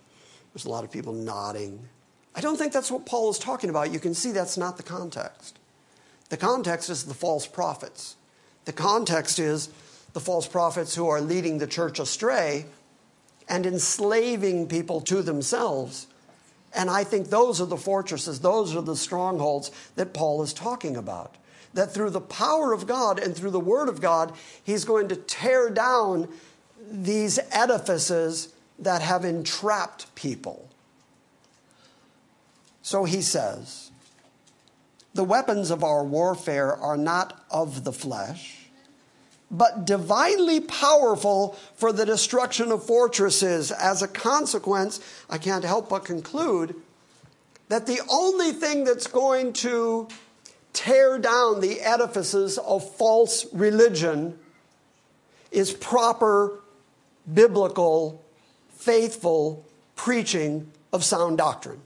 there's 0.53 0.65
a 0.65 0.71
lot 0.71 0.83
of 0.83 0.91
people 0.91 1.13
nodding. 1.13 1.79
I 2.39 2.41
don't 2.41 2.57
think 2.57 2.73
that's 2.73 2.93
what 2.93 3.05
Paul 3.05 3.31
is 3.31 3.39
talking 3.41 3.69
about. 3.69 3.93
You 3.93 3.99
can 3.99 4.15
see 4.15 4.31
that's 4.31 4.57
not 4.57 4.77
the 4.77 4.85
context. 4.85 5.59
The 6.29 6.37
context 6.37 6.89
is 6.89 7.03
the 7.03 7.13
false 7.13 7.49
prophets. 7.49 8.15
The 8.65 8.73
context 8.73 9.41
is 9.41 9.71
the 10.13 10.21
false 10.21 10.47
prophets 10.47 10.95
who 10.95 11.09
are 11.09 11.21
leading 11.21 11.59
the 11.59 11.67
church 11.67 11.99
astray 11.99 12.67
and 13.49 13.67
enslaving 13.67 14.69
people 14.69 15.01
to 15.01 15.21
themselves. 15.21 16.07
And 16.73 16.89
I 16.89 17.03
think 17.03 17.27
those 17.27 17.61
are 17.61 17.67
the 17.67 17.77
fortresses, 17.77 18.39
those 18.39 18.77
are 18.77 18.83
the 18.83 18.95
strongholds 18.95 19.73
that 19.97 20.15
Paul 20.15 20.41
is 20.45 20.53
talking 20.53 20.97
about. 20.97 21.35
That 21.75 21.93
through 21.93 22.11
the 22.11 22.21
power 22.21 22.73
of 22.73 22.87
God 22.87 23.19
and 23.19 23.35
through 23.35 23.51
the 23.51 23.59
Word 23.59 23.89
of 23.89 24.01
God, 24.01 24.33
he's 24.63 24.85
going 24.85 25.09
to 25.09 25.17
tear 25.17 25.71
down 25.71 26.29
these 26.89 27.41
edifices 27.51 28.55
that 28.79 29.03
have 29.03 29.25
entrapped 29.25 30.15
people. 30.15 30.68
So 32.89 33.05
he 33.05 33.21
says, 33.21 33.91
the 35.13 35.23
weapons 35.23 35.71
of 35.71 35.85
our 35.85 36.03
warfare 36.03 36.75
are 36.75 36.97
not 36.97 37.45
of 37.51 37.85
the 37.85 37.93
flesh 37.93 38.71
but 39.51 39.85
divinely 39.85 40.61
powerful 40.61 41.55
for 41.75 41.93
the 41.93 42.07
destruction 42.07 42.73
of 42.73 42.83
fortresses. 42.87 43.71
As 43.71 44.01
a 44.01 44.09
consequence, 44.09 45.01
I 45.29 45.37
can't 45.37 45.65
help 45.65 45.91
but 45.91 46.07
conclude 46.07 46.77
that 47.69 47.87
the 47.87 48.01
only 48.11 48.53
thing 48.53 48.85
that's 48.85 49.07
going 49.07 49.53
to 49.55 50.09
tear 50.73 51.19
down 51.19 51.61
the 51.61 51.83
edifices 51.83 52.57
of 52.57 52.91
false 52.97 53.47
religion 53.53 54.39
is 55.51 55.73
proper 55.75 56.61
biblical, 57.35 58.25
faithful 58.71 59.67
preaching 59.95 60.73
of 60.91 61.05
sound 61.05 61.37
doctrine. 61.37 61.83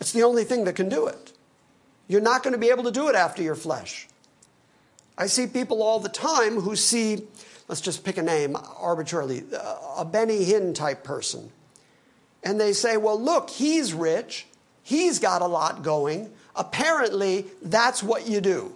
It's 0.00 0.12
the 0.12 0.22
only 0.22 0.44
thing 0.44 0.64
that 0.64 0.74
can 0.74 0.88
do 0.88 1.06
it. 1.06 1.32
You're 2.08 2.20
not 2.20 2.42
going 2.42 2.52
to 2.52 2.58
be 2.58 2.70
able 2.70 2.84
to 2.84 2.90
do 2.90 3.08
it 3.08 3.14
after 3.14 3.42
your 3.42 3.54
flesh. 3.54 4.08
I 5.18 5.26
see 5.26 5.46
people 5.46 5.82
all 5.82 5.98
the 5.98 6.08
time 6.08 6.60
who 6.60 6.76
see, 6.76 7.26
let's 7.68 7.80
just 7.80 8.04
pick 8.04 8.18
a 8.18 8.22
name 8.22 8.56
arbitrarily, 8.78 9.44
uh, 9.56 9.76
a 9.98 10.04
Benny 10.04 10.44
Hinn 10.44 10.74
type 10.74 11.02
person. 11.02 11.50
And 12.44 12.60
they 12.60 12.72
say, 12.72 12.96
well, 12.96 13.20
look, 13.20 13.50
he's 13.50 13.94
rich, 13.94 14.46
he's 14.82 15.18
got 15.18 15.42
a 15.42 15.46
lot 15.46 15.82
going. 15.82 16.30
Apparently, 16.54 17.46
that's 17.62 18.02
what 18.02 18.28
you 18.28 18.40
do. 18.40 18.72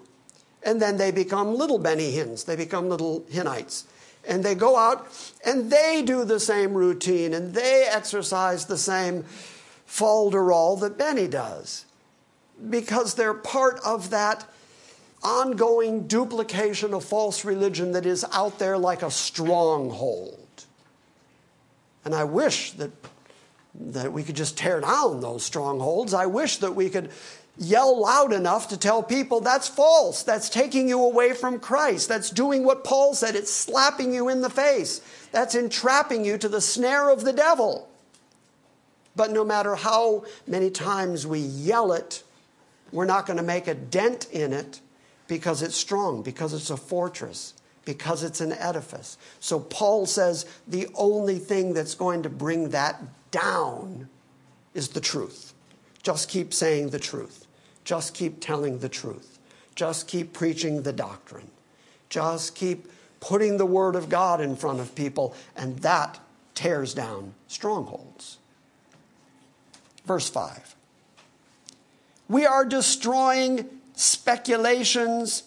And 0.63 0.81
then 0.81 0.97
they 0.97 1.11
become 1.11 1.55
little 1.55 1.79
Benny 1.79 2.13
Hinns, 2.13 2.45
they 2.47 2.57
become 2.57 2.89
little 2.89 3.21
Hinnites. 3.31 3.85
And 4.27 4.45
they 4.45 4.55
go 4.55 4.77
out 4.77 5.07
and 5.45 5.71
they 5.71 6.03
do 6.05 6.25
the 6.25 6.41
same 6.41 6.75
routine 6.75 7.33
and 7.33 7.55
they 7.55 7.87
exercise 7.91 8.67
the 8.67 8.77
same 8.77 9.25
falderall 9.91 10.81
that 10.81 10.97
Benny 10.97 11.27
does 11.27 11.85
because 12.69 13.15
they're 13.15 13.35
part 13.35 13.81
of 13.85 14.11
that 14.11 14.47
ongoing 15.23 16.07
duplication 16.07 16.95
of 16.95 17.05
false 17.05 17.45
religion 17.45 17.93
that 17.93 18.07
is 18.07 18.25
out 18.33 18.59
there 18.59 18.79
like 18.79 19.03
a 19.03 19.11
stronghold. 19.11 20.37
And 22.05 22.15
I 22.15 22.25
wish 22.25 22.73
that, 22.73 22.91
that 23.75 24.13
we 24.13 24.23
could 24.23 24.37
just 24.37 24.57
tear 24.57 24.81
down 24.81 25.21
those 25.21 25.45
strongholds. 25.45 26.15
I 26.15 26.27
wish 26.27 26.59
that 26.59 26.75
we 26.75 26.89
could 26.89 27.11
yell 27.59 28.01
loud 28.01 28.33
enough 28.33 28.69
to 28.69 28.79
tell 28.79 29.03
people 29.03 29.41
that's 29.41 29.69
false. 29.69 30.23
That's 30.23 30.49
taking 30.49 30.89
you 30.89 31.03
away 31.05 31.35
from 31.35 31.61
Christ. 31.61 32.09
That's 32.09 32.31
doing 32.31 32.65
what 32.65 32.85
Paul 32.85 33.15
said. 33.15 33.35
It's 33.35 33.53
slapping 33.53 34.15
you 34.15 34.29
in 34.29 34.41
the 34.41 34.49
face. 34.49 35.03
That's 35.33 35.55
entrapping 35.55 36.25
you 36.25 36.39
to 36.39 36.49
the 36.49 36.61
snare 36.61 37.11
of 37.11 37.25
the 37.25 37.35
devil. 37.35 37.90
But 39.17 39.31
no 39.33 39.45
matter 39.45 39.75
how 39.75 40.25
many 40.47 40.71
times 40.71 41.27
we 41.27 41.41
yell 41.41 41.93
it, 41.93 42.23
we're 42.93 43.05
not 43.05 43.27
going 43.27 43.37
to 43.37 43.43
make 43.43 43.67
a 43.67 43.75
dent 43.75 44.29
in 44.33 44.53
it 44.53 44.81
because 45.29 45.63
it's 45.63 45.77
strong, 45.77 46.23
because 46.23 46.53
it's 46.53 46.71
a 46.71 46.77
fortress, 46.77 47.55
because 47.85 48.23
it's 48.23 48.41
an 48.41 48.53
edifice. 48.53 49.17
So 49.39 49.61
Paul 49.61 50.07
says 50.07 50.47
the 50.67 50.89
only 50.95 51.39
thing 51.39 51.73
that's 51.73 51.95
going 51.95 52.23
to 52.25 52.29
bring 52.29 52.71
that 52.71 53.01
down 53.31 54.09
is 54.75 54.89
the 54.89 55.01
truth. 55.01 55.55
Just 56.03 56.29
keep 56.29 56.53
saying 56.53 56.91
the 56.91 56.99
truth. 56.99 57.47
Just 57.85 58.15
keep 58.15 58.41
telling 58.41 58.79
the 58.79 58.89
truth. 58.89 59.39
Just 59.75 60.09
keep 60.09 60.33
preaching 60.33 60.83
the 60.83 60.93
doctrine. 60.93 61.51
Just 62.09 62.55
keep 62.55 62.91
putting 63.21 63.57
the 63.57 63.67
Word 63.67 63.95
of 63.95 64.09
God 64.09 64.41
in 64.41 64.57
front 64.57 64.81
of 64.81 64.95
people, 64.95 65.35
and 65.55 65.79
that 65.81 66.19
tears 66.55 66.93
down 66.93 67.35
strongholds. 67.47 68.39
Verse 70.11 70.29
5 70.29 70.75
We 72.29 72.45
are 72.45 72.65
destroying 72.65 73.71
speculations 73.95 75.45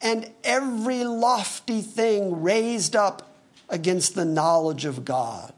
and 0.00 0.30
every 0.42 1.04
lofty 1.04 1.82
thing 1.82 2.40
raised 2.42 2.96
up 2.96 3.30
against 3.68 4.14
the 4.14 4.24
knowledge 4.24 4.86
of 4.86 5.04
God. 5.04 5.52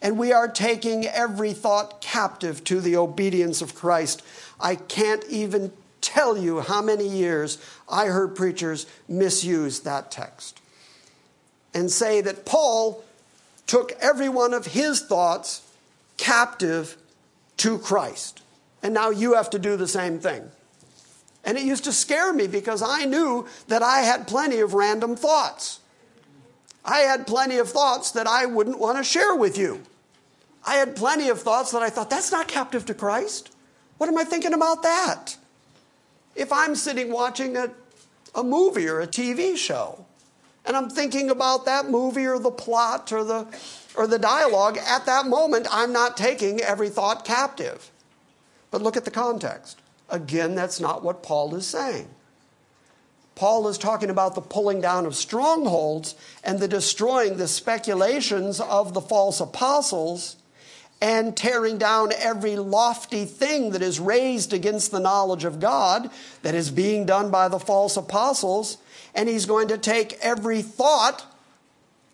And 0.00 0.16
we 0.16 0.32
are 0.32 0.46
taking 0.46 1.06
every 1.06 1.52
thought 1.52 2.00
captive 2.00 2.62
to 2.62 2.80
the 2.80 2.94
obedience 2.94 3.60
of 3.60 3.74
Christ. 3.74 4.22
I 4.60 4.76
can't 4.76 5.24
even 5.28 5.72
tell 6.00 6.38
you 6.38 6.60
how 6.60 6.80
many 6.80 7.08
years 7.08 7.58
I 7.88 8.06
heard 8.06 8.36
preachers 8.36 8.86
misuse 9.08 9.80
that 9.80 10.12
text 10.12 10.60
and 11.74 11.90
say 11.90 12.20
that 12.20 12.46
Paul 12.46 13.02
took 13.66 13.90
every 14.00 14.28
one 14.28 14.54
of 14.54 14.66
his 14.66 15.00
thoughts 15.00 15.62
captive 16.16 16.96
to 17.58 17.78
Christ. 17.78 18.42
And 18.82 18.94
now 18.94 19.10
you 19.10 19.34
have 19.34 19.50
to 19.50 19.58
do 19.58 19.76
the 19.76 19.88
same 19.88 20.18
thing. 20.18 20.50
And 21.44 21.56
it 21.56 21.64
used 21.64 21.84
to 21.84 21.92
scare 21.92 22.32
me 22.32 22.46
because 22.48 22.82
I 22.82 23.04
knew 23.04 23.46
that 23.68 23.82
I 23.82 24.00
had 24.00 24.26
plenty 24.26 24.58
of 24.58 24.74
random 24.74 25.16
thoughts. 25.16 25.80
I 26.84 27.00
had 27.00 27.26
plenty 27.26 27.58
of 27.58 27.68
thoughts 27.68 28.12
that 28.12 28.26
I 28.26 28.46
wouldn't 28.46 28.78
want 28.78 28.98
to 28.98 29.04
share 29.04 29.34
with 29.34 29.56
you. 29.56 29.82
I 30.64 30.74
had 30.74 30.96
plenty 30.96 31.28
of 31.28 31.40
thoughts 31.40 31.70
that 31.70 31.82
I 31.82 31.90
thought, 31.90 32.10
that's 32.10 32.32
not 32.32 32.48
captive 32.48 32.84
to 32.86 32.94
Christ. 32.94 33.52
What 33.98 34.08
am 34.08 34.18
I 34.18 34.24
thinking 34.24 34.52
about 34.52 34.82
that? 34.82 35.36
If 36.34 36.52
I'm 36.52 36.74
sitting 36.74 37.12
watching 37.12 37.56
a, 37.56 37.70
a 38.34 38.42
movie 38.42 38.88
or 38.88 39.00
a 39.00 39.06
TV 39.06 39.56
show, 39.56 40.04
and 40.64 40.76
I'm 40.76 40.90
thinking 40.90 41.30
about 41.30 41.64
that 41.66 41.88
movie 41.88 42.26
or 42.26 42.40
the 42.40 42.50
plot 42.50 43.12
or 43.12 43.22
the, 43.22 43.46
or 43.96 44.06
the 44.06 44.18
dialogue, 44.18 44.78
at 44.78 45.06
that 45.06 45.26
moment, 45.26 45.66
I'm 45.70 45.92
not 45.92 46.16
taking 46.16 46.60
every 46.60 46.88
thought 46.88 47.24
captive. 47.24 47.90
But 48.70 48.82
look 48.82 48.96
at 48.96 49.04
the 49.04 49.10
context. 49.10 49.80
Again, 50.08 50.54
that's 50.54 50.80
not 50.80 51.02
what 51.02 51.22
Paul 51.22 51.54
is 51.54 51.66
saying. 51.66 52.08
Paul 53.34 53.68
is 53.68 53.76
talking 53.76 54.08
about 54.08 54.34
the 54.34 54.40
pulling 54.40 54.80
down 54.80 55.04
of 55.04 55.14
strongholds 55.14 56.14
and 56.42 56.58
the 56.58 56.68
destroying 56.68 57.36
the 57.36 57.48
speculations 57.48 58.60
of 58.60 58.94
the 58.94 59.00
false 59.00 59.40
apostles 59.40 60.36
and 61.02 61.36
tearing 61.36 61.76
down 61.76 62.10
every 62.16 62.56
lofty 62.56 63.26
thing 63.26 63.72
that 63.72 63.82
is 63.82 64.00
raised 64.00 64.54
against 64.54 64.90
the 64.90 65.00
knowledge 65.00 65.44
of 65.44 65.60
God 65.60 66.10
that 66.42 66.54
is 66.54 66.70
being 66.70 67.04
done 67.04 67.30
by 67.30 67.48
the 67.48 67.58
false 67.58 67.96
apostles. 67.98 68.78
And 69.14 69.28
he's 69.28 69.44
going 69.44 69.68
to 69.68 69.78
take 69.78 70.14
every 70.22 70.62
thought, 70.62 71.26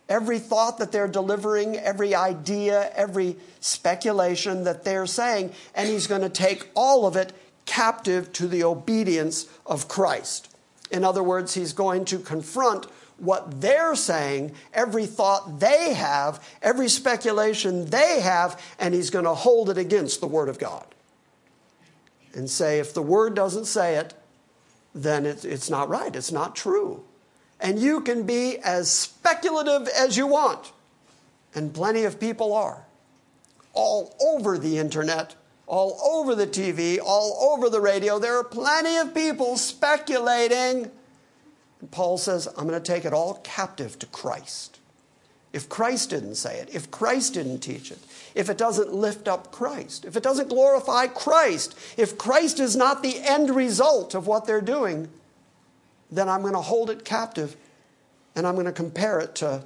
every 0.09 0.39
thought 0.39 0.79
that 0.79 0.93
they're 0.93 1.09
delivering, 1.09 1.77
every 1.77 2.15
idea, 2.15 2.91
every 2.95 3.37
speculation 3.61 4.65
that 4.65 4.85
they're 4.85 5.07
saying, 5.07 5.53
and 5.75 5.89
he's 5.89 6.07
going 6.07 6.23
to 6.23 6.29
take 6.29 6.69
all 6.75 7.07
of 7.07 7.17
it 7.17 7.33
captive 7.65 8.33
to 8.33 8.47
the 8.47 8.65
obedience 8.65 9.47
of 9.65 9.89
Christ. 9.89 10.55
In 10.91 11.05
other 11.05 11.23
words, 11.23 11.55
he's 11.55 11.73
going 11.73 12.05
to 12.07 12.19
confront 12.19 12.87
what 13.17 13.61
they're 13.61 13.95
saying, 13.95 14.53
every 14.75 15.07
thought 15.07 15.61
they 15.61 15.95
have, 15.95 16.45
every 16.61 16.89
speculation 16.89 17.87
they 17.87 18.21
have, 18.21 18.61
and 18.79 18.95
he's 18.95 19.11
going 19.11 19.25
to 19.25 19.35
hold 19.35 19.71
it 19.71 19.79
against 19.79 20.21
the 20.21 20.27
Word 20.27 20.49
of 20.49 20.59
God. 20.59 20.85
And 22.35 22.51
say, 22.51 22.81
if 22.81 22.93
the 22.93 23.03
Word 23.03 23.35
doesn't 23.35 23.67
say 23.67 23.97
it, 23.97 24.15
then 24.95 25.25
it's 25.25 25.71
not 25.71 25.89
right, 25.89 26.15
it's 26.15 26.33
not 26.33 26.57
true. 26.57 27.05
And 27.63 27.79
you 27.79 28.01
can 28.01 28.25
be 28.25 28.59
as 28.59 28.91
speculative 28.91 29.89
as 29.89 30.17
you 30.17 30.27
want, 30.27 30.73
and 31.55 31.73
plenty 31.73 32.05
of 32.05 32.21
people 32.21 32.53
are, 32.53 32.85
all 33.73 34.15
over 34.21 34.59
the 34.59 34.79
internet 34.79 35.37
all 35.73 35.99
over 36.05 36.35
the 36.35 36.47
TV, 36.47 36.99
all 37.03 37.51
over 37.51 37.71
the 37.71 37.81
radio. 37.81 38.19
There 38.19 38.37
are 38.39 38.45
plenty 38.45 38.99
of 38.99 39.15
people 39.15 39.57
speculating. 39.57 40.91
And 41.81 41.91
Paul 41.91 42.19
says, 42.19 42.47
I'm 42.47 42.69
going 42.69 42.81
to 42.81 42.93
take 42.93 43.07
it 43.07 43.15
all 43.15 43.41
captive 43.43 43.99
to 44.01 44.07
Christ. 44.07 44.81
If 45.51 45.71
Christ 45.71 46.11
didn't 46.11 46.35
say 46.35 46.59
it, 46.59 46.69
if 46.75 46.91
Christ 46.91 47.35
didn't 47.35 47.61
teach 47.61 47.91
it, 47.91 47.99
if 48.35 48.51
it 48.51 48.59
doesn't 48.59 48.93
lift 48.93 49.29
up 49.29 49.51
Christ, 49.51 50.05
if 50.05 50.15
it 50.15 50.23
doesn't 50.23 50.49
glorify 50.51 51.07
Christ, 51.07 51.75
if 51.97 52.19
Christ 52.19 52.61
is 52.61 52.77
not 52.77 53.03
the 53.03 53.21
end 53.21 53.49
result 53.49 54.15
of 54.15 54.27
what 54.27 54.47
they're 54.47 54.61
doing, 54.61 55.09
then 56.13 56.29
I'm 56.29 56.43
going 56.43 56.53
to 56.53 56.61
hold 56.61 56.91
it 56.91 57.05
captive 57.05 57.57
and 58.37 58.47
I'm 58.47 58.55
going 58.55 58.67
to 58.67 58.73
compare 58.73 59.19
it 59.19 59.35
to 59.37 59.65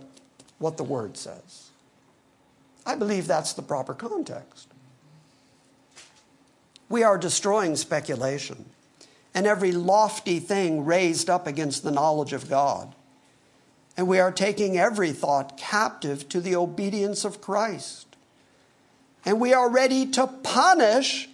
what 0.59 0.76
the 0.76 0.84
Word 0.84 1.16
says. 1.16 1.70
I 2.86 2.94
believe 2.94 3.26
that's 3.26 3.53
the 3.53 3.62
proper 3.62 3.92
context. 3.92 4.68
We 6.88 7.03
are 7.03 7.18
destroying 7.18 7.74
speculation 7.74 8.64
and 9.34 9.47
every 9.47 9.72
lofty 9.72 10.38
thing 10.38 10.84
raised 10.84 11.28
up 11.28 11.49
against 11.49 11.82
the 11.82 11.90
knowledge 11.90 12.32
of 12.32 12.49
God. 12.49 12.94
And 13.97 14.07
we 14.07 14.20
are 14.20 14.30
taking 14.30 14.78
every 14.78 15.11
thought 15.11 15.59
captive 15.59 16.28
to 16.28 16.40
the 16.40 16.55
obedience 16.55 17.24
of 17.24 17.40
Christ. 17.40 18.07
And 19.24 19.40
we 19.40 19.53
are 19.53 19.68
ready 19.68 20.07
to 20.12 20.28
punish 20.28 21.28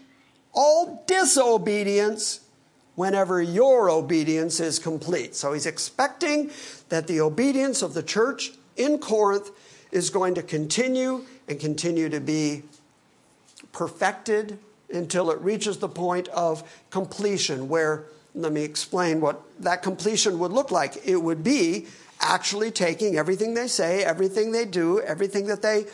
all 0.54 1.04
disobedience 1.06 2.40
whenever 2.94 3.40
your 3.40 3.90
obedience 3.90 4.60
is 4.60 4.78
complete. 4.78 5.34
So 5.34 5.52
he's 5.52 5.66
expecting 5.66 6.50
that 6.88 7.06
the 7.06 7.20
obedience 7.20 7.82
of 7.82 7.94
the 7.94 8.02
church 8.02 8.52
in 8.76 8.98
Corinth 8.98 9.50
is 9.90 10.10
going 10.10 10.34
to 10.34 10.42
continue 10.42 11.24
and 11.48 11.58
continue 11.58 12.08
to 12.08 12.20
be 12.20 12.62
perfected 13.72 14.58
until 14.92 15.30
it 15.30 15.38
reaches 15.40 15.78
the 15.78 15.88
point 15.88 16.28
of 16.28 16.62
completion, 16.90 17.68
where, 17.68 18.04
let 18.34 18.52
me 18.52 18.62
explain 18.62 19.20
what 19.20 19.40
that 19.60 19.82
completion 19.82 20.38
would 20.38 20.52
look 20.52 20.70
like. 20.70 21.06
It 21.06 21.16
would 21.16 21.42
be 21.42 21.86
actually 22.20 22.70
taking 22.70 23.16
everything 23.16 23.54
they 23.54 23.66
say, 23.66 24.04
everything 24.04 24.52
they 24.52 24.64
do, 24.64 25.00
everything 25.00 25.46
that 25.46 25.62
they 25.62 25.86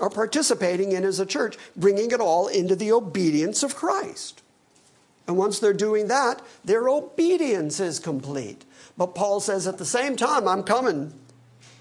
are 0.00 0.10
participating 0.10 0.92
in 0.92 1.04
as 1.04 1.20
a 1.20 1.26
church, 1.26 1.56
bringing 1.76 2.10
it 2.10 2.20
all 2.20 2.46
into 2.48 2.74
the 2.74 2.92
obedience 2.92 3.62
of 3.62 3.74
Christ. 3.74 4.42
And 5.26 5.36
once 5.36 5.58
they're 5.58 5.72
doing 5.72 6.08
that, 6.08 6.42
their 6.64 6.88
obedience 6.88 7.80
is 7.80 7.98
complete. 7.98 8.64
But 8.96 9.14
Paul 9.14 9.40
says 9.40 9.66
at 9.66 9.78
the 9.78 9.84
same 9.84 10.16
time, 10.16 10.46
I'm 10.46 10.62
coming 10.62 11.12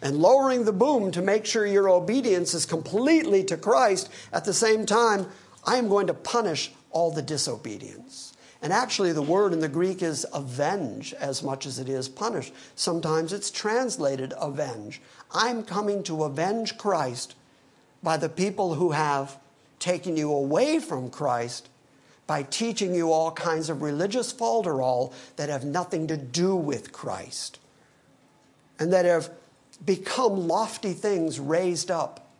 and 0.02 0.18
lowering 0.18 0.66
the 0.66 0.74
boom 0.74 1.12
to 1.12 1.22
make 1.22 1.46
sure 1.46 1.66
your 1.66 1.90
obedience 1.90 2.54
is 2.54 2.66
completely 2.66 3.44
to 3.46 3.58
Christ. 3.58 4.10
At 4.32 4.46
the 4.46 4.54
same 4.54 4.86
time, 4.86 5.28
I 5.66 5.78
am 5.78 5.90
going 5.90 6.08
to 6.08 6.14
punish 6.14 6.72
all 6.92 7.12
the 7.12 7.22
disobedience. 7.22 8.34
And 8.62 8.72
actually, 8.72 9.12
the 9.12 9.22
word 9.22 9.52
in 9.52 9.60
the 9.60 9.68
Greek 9.68 10.02
is 10.02 10.26
avenge 10.34 11.14
as 11.16 11.44
much 11.44 11.66
as 11.66 11.80
it 11.80 11.90
is 11.90 12.08
punish. 12.08 12.52
Sometimes 12.76 13.34
it's 13.34 13.52
translated 13.52 14.34
avenge. 14.40 15.02
I'm 15.32 15.64
coming 15.64 16.02
to 16.04 16.24
avenge 16.24 16.78
Christ 16.78 17.36
by 18.02 18.16
the 18.16 18.30
people 18.30 18.76
who 18.76 18.92
have 18.92 19.38
taken 19.80 20.16
you 20.16 20.32
away 20.32 20.80
from 20.80 21.10
Christ 21.10 21.68
by 22.28 22.44
teaching 22.44 22.96
you 22.96 23.12
all 23.12 23.32
kinds 23.32 23.70
of 23.70 23.82
religious 23.82 24.34
falderall 24.34 25.14
that 25.36 25.50
have 25.50 25.66
nothing 25.66 26.08
to 26.08 26.18
do 26.18 26.56
with 26.56 26.92
Christ 26.92 27.60
and 28.80 28.94
that 28.94 29.06
have 29.06 29.30
become 29.86 30.48
lofty 30.48 30.94
things 30.94 31.40
raised 31.40 31.92
up 31.92 32.32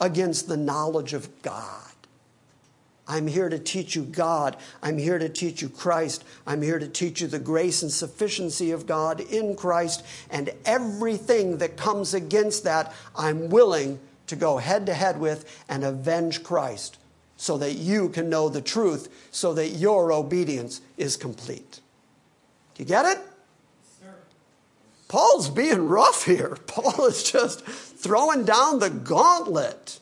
against 0.00 0.48
the 0.48 0.56
knowledge 0.56 1.12
of 1.12 1.42
God. 1.42 1.76
I'm 3.06 3.26
here 3.26 3.48
to 3.48 3.58
teach 3.58 3.96
you 3.96 4.04
God. 4.04 4.56
I'm 4.82 4.96
here 4.96 5.18
to 5.18 5.28
teach 5.28 5.62
you 5.62 5.68
Christ. 5.68 6.22
I'm 6.46 6.62
here 6.62 6.78
to 6.78 6.86
teach 6.86 7.20
you 7.20 7.26
the 7.26 7.40
grace 7.40 7.82
and 7.82 7.90
sufficiency 7.90 8.70
of 8.70 8.86
God 8.86 9.20
in 9.20 9.56
Christ. 9.56 10.04
And 10.30 10.50
everything 10.64 11.58
that 11.58 11.76
comes 11.76 12.14
against 12.14 12.62
that, 12.64 12.92
I'm 13.16 13.48
willing 13.48 13.98
to 14.28 14.36
go 14.36 14.58
head 14.58 14.86
to 14.86 14.94
head 14.94 15.18
with 15.18 15.64
and 15.68 15.82
avenge 15.82 16.44
Christ 16.44 16.99
so 17.40 17.56
that 17.56 17.76
you 17.76 18.10
can 18.10 18.28
know 18.28 18.50
the 18.50 18.60
truth, 18.60 19.08
so 19.30 19.54
that 19.54 19.68
your 19.68 20.12
obedience 20.12 20.82
is 20.98 21.16
complete. 21.16 21.80
Do 22.74 22.82
you 22.82 22.84
get 22.86 23.06
it? 23.06 23.18
Paul's 25.08 25.48
being 25.48 25.88
rough 25.88 26.26
here. 26.26 26.58
Paul 26.66 27.06
is 27.06 27.22
just 27.22 27.64
throwing 27.64 28.44
down 28.44 28.78
the 28.78 28.90
gauntlet. 28.90 30.00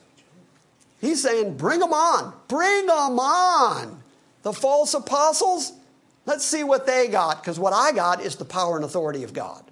He's 0.99 1.23
saying, 1.23 1.55
bring 1.55 1.79
them 1.79 1.93
on. 1.93 2.33
Bring 2.49 2.87
them 2.87 3.17
on. 3.17 4.03
The 4.41 4.51
false 4.51 4.93
apostles, 4.93 5.71
let's 6.25 6.43
see 6.43 6.65
what 6.65 6.85
they 6.85 7.07
got, 7.07 7.41
because 7.41 7.57
what 7.57 7.71
I 7.71 7.93
got 7.93 8.19
is 8.19 8.35
the 8.35 8.43
power 8.43 8.75
and 8.75 8.83
authority 8.83 9.23
of 9.23 9.31
God. 9.31 9.63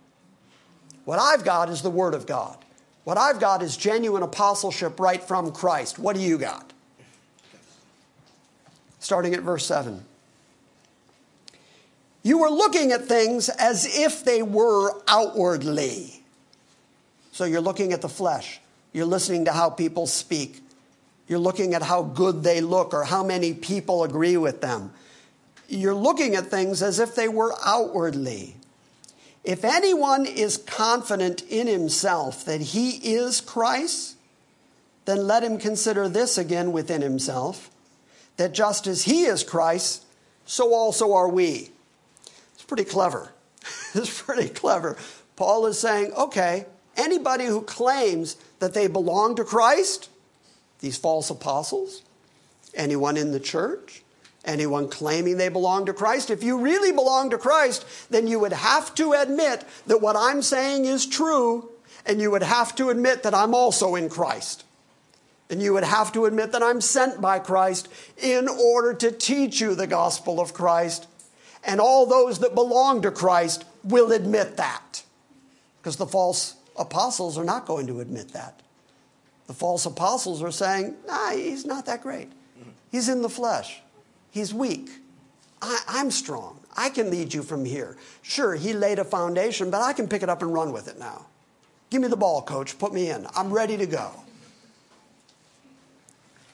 What 1.03 1.19
I've 1.19 1.43
got 1.43 1.67
is 1.67 1.81
the 1.81 1.89
Word 1.89 2.13
of 2.13 2.25
God. 2.25 2.63
What 3.03 3.17
I've 3.17 3.41
got 3.41 3.61
is 3.61 3.75
genuine 3.75 4.23
apostleship 4.23 5.01
right 5.01 5.21
from 5.21 5.51
Christ. 5.51 5.99
What 5.99 6.15
do 6.15 6.21
you 6.21 6.37
got? 6.37 6.71
Starting 8.99 9.33
at 9.33 9.41
verse 9.41 9.65
7. 9.65 10.03
You 12.23 12.39
were 12.39 12.49
looking 12.49 12.91
at 12.91 13.05
things 13.05 13.47
as 13.47 13.85
if 13.85 14.25
they 14.25 14.41
were 14.41 14.91
outwardly. 15.07 16.21
So 17.31 17.45
you're 17.45 17.61
looking 17.61 17.93
at 17.93 18.01
the 18.01 18.09
flesh. 18.09 18.59
You're 18.91 19.05
listening 19.05 19.45
to 19.45 19.53
how 19.53 19.69
people 19.69 20.07
speak. 20.07 20.61
You're 21.27 21.39
looking 21.39 21.73
at 21.73 21.83
how 21.83 22.03
good 22.03 22.43
they 22.43 22.61
look 22.61 22.93
or 22.93 23.03
how 23.03 23.23
many 23.23 23.53
people 23.53 24.03
agree 24.03 24.37
with 24.37 24.59
them. 24.61 24.91
You're 25.69 25.95
looking 25.95 26.35
at 26.35 26.47
things 26.47 26.81
as 26.81 26.99
if 26.99 27.15
they 27.15 27.27
were 27.27 27.53
outwardly. 27.65 28.55
If 29.43 29.63
anyone 29.63 30.25
is 30.25 30.57
confident 30.57 31.43
in 31.43 31.67
himself 31.67 32.43
that 32.45 32.59
he 32.59 32.91
is 33.13 33.39
Christ, 33.39 34.15
then 35.05 35.27
let 35.27 35.43
him 35.43 35.57
consider 35.57 36.09
this 36.09 36.37
again 36.37 36.73
within 36.73 37.01
himself 37.01 37.69
that 38.37 38.53
just 38.53 38.87
as 38.87 39.03
he 39.03 39.25
is 39.25 39.43
Christ, 39.43 40.05
so 40.45 40.73
also 40.73 41.13
are 41.13 41.29
we. 41.29 41.71
It's 42.53 42.63
pretty 42.63 42.85
clever. 42.85 43.33
it's 43.93 44.21
pretty 44.21 44.49
clever. 44.49 44.97
Paul 45.35 45.65
is 45.65 45.79
saying, 45.79 46.13
okay, 46.13 46.65
anybody 46.95 47.45
who 47.45 47.61
claims 47.61 48.37
that 48.59 48.73
they 48.73 48.87
belong 48.87 49.35
to 49.35 49.43
Christ, 49.43 50.09
these 50.79 50.97
false 50.97 51.29
apostles, 51.29 52.03
anyone 52.73 53.17
in 53.17 53.31
the 53.31 53.39
church, 53.39 54.03
anyone 54.45 54.87
claiming 54.89 55.37
they 55.37 55.49
belong 55.49 55.85
to 55.85 55.93
Christ. 55.93 56.29
If 56.29 56.43
you 56.43 56.59
really 56.59 56.91
belong 56.91 57.29
to 57.31 57.37
Christ, 57.37 57.85
then 58.09 58.27
you 58.27 58.39
would 58.39 58.53
have 58.53 58.95
to 58.95 59.13
admit 59.13 59.63
that 59.85 60.01
what 60.01 60.15
I'm 60.15 60.41
saying 60.41 60.85
is 60.85 61.05
true, 61.05 61.69
and 62.05 62.21
you 62.21 62.31
would 62.31 62.43
have 62.43 62.73
to 62.75 62.89
admit 62.89 63.23
that 63.23 63.35
I'm 63.35 63.53
also 63.53 63.95
in 63.95 64.09
Christ. 64.09 64.63
And 65.49 65.61
you 65.61 65.73
would 65.73 65.83
have 65.83 66.11
to 66.13 66.25
admit 66.25 66.51
that 66.51 66.63
I'm 66.63 66.81
sent 66.81 67.21
by 67.21 67.39
Christ 67.39 67.87
in 68.17 68.49
order 68.49 68.93
to 68.95 69.11
teach 69.11 69.61
you 69.61 69.75
the 69.75 69.87
gospel 69.87 70.39
of 70.41 70.53
Christ. 70.53 71.07
And 71.63 71.79
all 71.79 72.05
those 72.05 72.39
that 72.39 72.55
belong 72.55 73.01
to 73.03 73.11
Christ 73.11 73.65
will 73.83 74.11
admit 74.11 74.57
that. 74.57 75.03
Because 75.79 75.95
the 75.95 76.05
false 76.05 76.55
apostles 76.77 77.37
are 77.37 77.45
not 77.45 77.65
going 77.65 77.87
to 77.87 78.01
admit 78.01 78.29
that. 78.33 78.61
The 79.47 79.53
false 79.53 79.85
apostles 79.85 80.43
are 80.43 80.51
saying, 80.51 80.95
nah, 81.07 81.31
he's 81.31 81.65
not 81.65 81.85
that 81.85 82.03
great. 82.03 82.29
He's 82.91 83.09
in 83.09 83.21
the 83.21 83.29
flesh. 83.29 83.81
He's 84.31 84.53
weak. 84.53 84.89
I, 85.61 85.81
I'm 85.87 86.11
strong. 86.11 86.59
I 86.75 86.89
can 86.89 87.09
lead 87.09 87.33
you 87.33 87.41
from 87.41 87.65
here. 87.65 87.97
Sure, 88.21 88.55
he 88.55 88.73
laid 88.73 88.99
a 88.99 89.03
foundation, 89.03 89.71
but 89.71 89.81
I 89.81 89.93
can 89.93 90.07
pick 90.07 90.23
it 90.23 90.29
up 90.29 90.41
and 90.41 90.53
run 90.53 90.71
with 90.71 90.87
it 90.87 90.99
now. 90.99 91.25
Give 91.89 92.01
me 92.01 92.07
the 92.07 92.17
ball, 92.17 92.41
coach. 92.41 92.77
Put 92.77 92.93
me 92.93 93.09
in. 93.09 93.25
I'm 93.35 93.51
ready 93.51 93.77
to 93.77 93.85
go. 93.85 94.11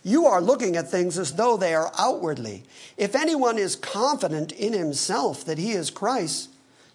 You 0.04 0.26
are 0.26 0.42
looking 0.42 0.76
at 0.76 0.92
things 0.92 1.18
as 1.18 1.34
though 1.34 1.56
they 1.56 1.74
are 1.74 1.92
outwardly. 1.98 2.64
If 2.98 3.16
anyone 3.16 3.58
is 3.58 3.78
confident 3.78 4.52
in 4.52 4.74
himself 4.74 5.46
that 5.46 5.58
he 5.58 5.72
is 5.72 5.90
Christ, 5.90 6.50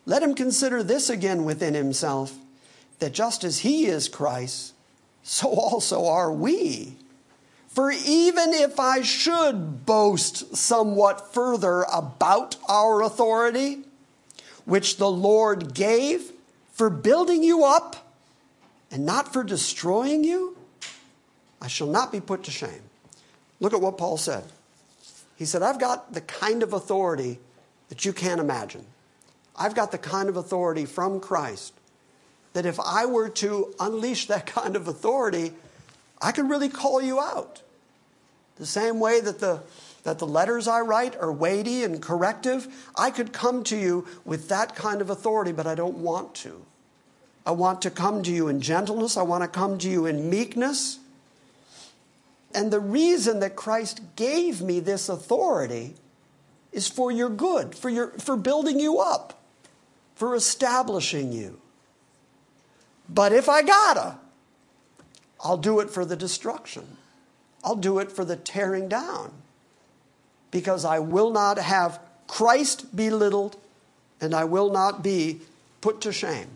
let 0.05 0.23
him 0.23 0.35
consider 0.35 0.83
this 0.83 1.09
again 1.09 1.45
within 1.45 1.75
himself 1.75 2.35
that 2.99 3.13
just 3.13 3.45
as 3.45 3.61
he 3.61 3.87
is 3.87 4.09
Christ, 4.09 4.75
so 5.23 5.49
also 5.49 6.07
are 6.07 6.33
we. 6.33 6.97
For 7.69 7.91
even 7.91 8.53
if 8.53 8.81
I 8.81 9.03
should 9.03 9.87
boast 9.87 10.57
somewhat 10.57 11.33
further 11.33 11.85
about 11.93 12.57
our 12.69 13.03
authority, 13.03 13.85
which 14.65 14.97
the 14.97 15.11
Lord 15.11 15.75
gave 15.75 16.33
for 16.73 16.91
building 16.91 17.43
you 17.43 17.65
up 17.65 18.13
and 18.91 19.07
not 19.07 19.33
for 19.33 19.45
destroying 19.45 20.25
you, 20.25 20.57
I 21.61 21.69
shall 21.69 21.87
not 21.87 22.11
be 22.11 22.21
put 22.21 22.45
to 22.45 22.51
shame. 22.51 22.88
Look 23.61 23.73
at 23.75 23.81
what 23.81 23.99
Paul 23.99 24.17
said. 24.17 24.45
He 25.37 25.45
said, 25.45 25.63
I've 25.63 25.79
got 25.79 26.13
the 26.13 26.21
kind 26.21 26.63
of 26.63 26.73
authority 26.73 27.39
that 27.89 28.05
you 28.05 28.13
can't 28.13 28.41
imagine. 28.41 28.87
I've 29.57 29.75
got 29.75 29.93
the 29.93 29.99
kind 29.99 30.29
of 30.29 30.37
authority 30.37 30.85
from 30.85 31.21
Christ 31.21 31.75
that 32.53 32.67
if 32.67 32.81
I 32.81 33.07
were 33.07 33.29
to 33.29 33.75
unleash 33.79 34.27
that 34.27 34.47
kind 34.61 34.77
of 34.77 34.89
authority, 34.89 35.53
I 36.21 36.33
could 36.33 36.51
really 36.51 36.69
call 36.69 37.01
you 37.01 37.21
out. 37.21 37.63
The 38.57 38.67
same 38.67 38.99
way 38.99 39.21
that 39.21 39.39
the, 39.39 39.63
that 40.03 40.19
the 40.19 40.27
letters 40.27 40.67
I 40.67 40.81
write 40.81 41.15
are 41.17 41.31
weighty 41.31 41.85
and 41.85 42.03
corrective, 42.03 42.67
I 42.97 43.11
could 43.11 43.33
come 43.33 43.63
to 43.65 43.77
you 43.77 44.07
with 44.25 44.49
that 44.49 44.75
kind 44.75 45.01
of 45.01 45.11
authority, 45.11 45.53
but 45.53 45.67
I 45.67 45.77
don't 45.77 45.99
want 45.99 46.35
to. 46.37 46.65
I 47.47 47.53
want 47.53 47.83
to 47.83 47.91
come 47.91 48.23
to 48.25 48.33
you 48.33 48.49
in 48.49 48.61
gentleness, 48.61 49.17
I 49.17 49.23
want 49.23 49.45
to 49.45 49.49
come 49.49 49.79
to 49.79 49.89
you 49.89 50.07
in 50.07 50.29
meekness. 50.29 50.99
And 52.55 52.73
the 52.73 52.81
reason 52.81 53.41
that 53.41 53.57
Christ 53.57 54.01
gave 54.17 54.63
me 54.63 54.81
this 54.81 55.09
authority 55.09 55.95
is 56.73 56.89
for 56.89 57.11
your 57.11 57.29
good, 57.29 57.75
for, 57.75 57.91
your, 57.91 58.09
for 58.19 58.37
building 58.37 58.81
you 58.81 58.99
up, 58.99 59.43
for 60.15 60.35
establishing 60.35 61.33
you. 61.33 61.61
But 63.09 63.33
if 63.33 63.49
I 63.49 63.63
gotta, 63.63 64.19
I'll 65.41 65.57
do 65.57 65.81
it 65.81 65.91
for 65.91 66.05
the 66.05 66.17
destruction. 66.17 66.97
I'll 67.65 67.77
do 67.77 67.99
it 67.99 68.11
for 68.13 68.25
the 68.25 68.37
tearing 68.37 68.89
down 68.89 69.33
because 70.51 70.85
I 70.85 70.99
will 70.99 71.31
not 71.31 71.59
have 71.59 72.01
Christ 72.27 72.95
belittled 72.95 73.57
and 74.21 74.35
I 74.35 74.45
will 74.45 74.71
not 74.71 75.03
be 75.03 75.41
put 75.81 76.01
to 76.03 76.13
shame. 76.13 76.49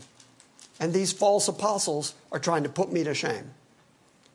And 0.80 0.92
these 0.92 1.12
false 1.12 1.48
apostles 1.48 2.14
are 2.32 2.38
trying 2.38 2.64
to 2.64 2.68
put 2.68 2.92
me 2.92 3.04
to 3.04 3.14
shame. 3.14 3.50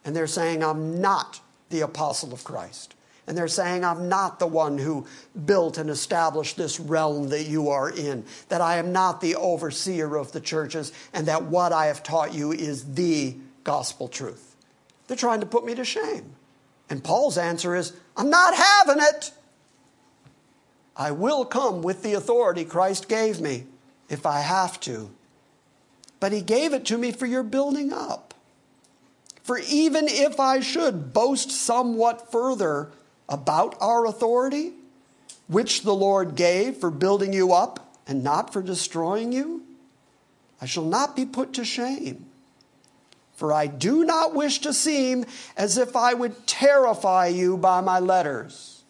And 0.06 0.16
they're 0.16 0.28
saying 0.28 0.64
I'm 0.64 1.02
not 1.02 1.42
the 1.70 1.82
apostle 1.82 2.34
of 2.34 2.44
Christ. 2.44 2.96
And 3.28 3.38
they're 3.38 3.50
saying, 3.50 3.84
I'm 3.84 4.08
not 4.08 4.40
the 4.40 4.48
one 4.48 4.78
who 4.78 5.06
built 5.46 5.78
and 5.78 5.90
established 5.90 6.56
this 6.56 6.80
realm 6.80 7.30
that 7.30 7.44
you 7.44 7.70
are 7.70 7.90
in, 7.90 8.24
that 8.48 8.62
I 8.62 8.78
am 8.78 8.94
not 8.94 9.20
the 9.20 9.36
overseer 9.36 10.16
of 10.16 10.32
the 10.32 10.40
churches, 10.40 10.94
and 11.14 11.28
that 11.28 11.44
what 11.44 11.74
I 11.74 11.88
have 11.88 12.04
taught 12.04 12.34
you 12.34 12.54
is 12.54 12.94
the 12.94 13.36
gospel 13.66 14.08
truth. 14.08 14.56
They're 15.08 15.18
trying 15.18 15.42
to 15.42 15.46
put 15.46 15.66
me 15.66 15.76
to 15.76 15.84
shame. 15.84 16.36
And 16.90 17.04
Paul's 17.04 17.38
answer 17.38 17.76
is, 17.76 17.94
I'm 18.16 18.30
not 18.30 18.56
having 18.56 19.04
it. 19.04 19.32
I 20.96 21.12
will 21.12 21.44
come 21.44 21.82
with 21.82 22.04
the 22.04 22.14
authority 22.14 22.64
Christ 22.64 23.10
gave 23.10 23.42
me 23.42 23.66
if 24.10 24.26
I 24.26 24.40
have 24.40 24.80
to. 24.82 25.12
But 26.20 26.32
he 26.32 26.42
gave 26.42 26.74
it 26.74 26.86
to 26.86 26.98
me 26.98 27.12
for 27.12 27.26
your 27.26 27.44
building 27.44 27.92
up. 27.92 28.27
For 29.48 29.60
even 29.60 30.10
if 30.10 30.42
I 30.42 30.60
should 30.60 31.14
boast 31.14 31.52
somewhat 31.52 32.34
further 32.34 32.92
about 33.30 33.78
our 33.80 34.06
authority, 34.06 34.74
which 35.48 35.84
the 35.84 35.96
Lord 35.96 36.36
gave 36.36 36.76
for 36.76 36.92
building 36.92 37.32
you 37.32 37.54
up 37.54 37.96
and 38.06 38.26
not 38.26 38.52
for 38.52 38.62
destroying 38.62 39.32
you, 39.32 39.64
I 40.60 40.66
shall 40.66 40.84
not 40.84 41.16
be 41.16 41.26
put 41.26 41.54
to 41.54 41.64
shame. 41.64 42.26
For 43.38 43.54
I 43.54 43.68
do 43.68 44.04
not 44.04 44.36
wish 44.36 44.60
to 44.60 44.74
seem 44.74 45.24
as 45.56 45.78
if 45.78 45.96
I 45.96 46.14
would 46.14 46.46
terrify 46.46 47.28
you 47.28 47.56
by 47.56 47.80
my 47.80 48.00
letters. 48.00 48.84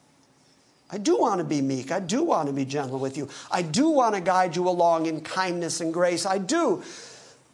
I 0.89 0.97
do 0.97 1.19
want 1.19 1.37
to 1.37 1.43
be 1.43 1.61
meek. 1.61 1.91
I 1.91 1.99
do 1.99 2.23
want 2.23 2.47
to 2.47 2.53
be 2.53 2.65
gentle 2.65 2.97
with 2.97 3.15
you. 3.15 3.29
I 3.51 3.61
do 3.61 3.89
want 3.89 4.15
to 4.15 4.21
guide 4.21 4.55
you 4.55 4.67
along 4.67 5.05
in 5.05 5.21
kindness 5.21 5.81
and 5.81 5.93
grace. 5.93 6.25
I 6.25 6.39
do. 6.39 6.81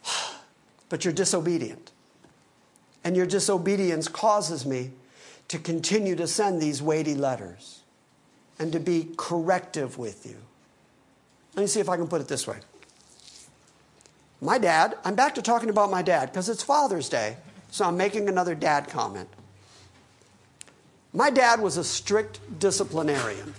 But 0.90 1.04
you're 1.04 1.14
disobedient. 1.14 1.90
And 3.04 3.16
your 3.16 3.26
disobedience 3.26 4.08
causes 4.08 4.64
me 4.64 4.90
to 5.48 5.58
continue 5.58 6.16
to 6.16 6.26
send 6.26 6.60
these 6.60 6.82
weighty 6.82 7.14
letters 7.14 7.82
and 8.58 8.72
to 8.72 8.80
be 8.80 9.10
corrective 9.16 9.98
with 9.98 10.26
you. 10.26 10.36
Let 11.54 11.62
me 11.62 11.66
see 11.66 11.80
if 11.80 11.88
I 11.88 11.96
can 11.96 12.08
put 12.08 12.20
it 12.20 12.28
this 12.28 12.46
way. 12.46 12.58
My 14.40 14.58
dad, 14.58 14.96
I'm 15.04 15.14
back 15.14 15.34
to 15.36 15.42
talking 15.42 15.70
about 15.70 15.90
my 15.90 16.02
dad 16.02 16.30
because 16.30 16.48
it's 16.48 16.62
Father's 16.62 17.08
Day, 17.08 17.36
so 17.70 17.84
I'm 17.84 17.96
making 17.96 18.28
another 18.28 18.54
dad 18.54 18.88
comment. 18.88 19.28
My 21.12 21.30
dad 21.30 21.60
was 21.60 21.76
a 21.76 21.84
strict 21.84 22.58
disciplinarian. 22.58 23.54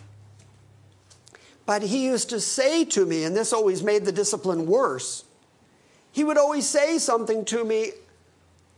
But 1.66 1.84
he 1.84 2.06
used 2.06 2.30
to 2.30 2.40
say 2.40 2.86
to 2.86 3.06
me, 3.06 3.24
and 3.24 3.36
this 3.36 3.54
always 3.54 3.82
made 3.82 4.06
the 4.06 4.12
discipline 4.12 4.68
worse, 4.68 5.24
he 6.12 6.24
would 6.24 6.38
always 6.38 6.68
say 6.68 6.98
something 7.00 7.46
to 7.46 7.64
me 7.64 7.92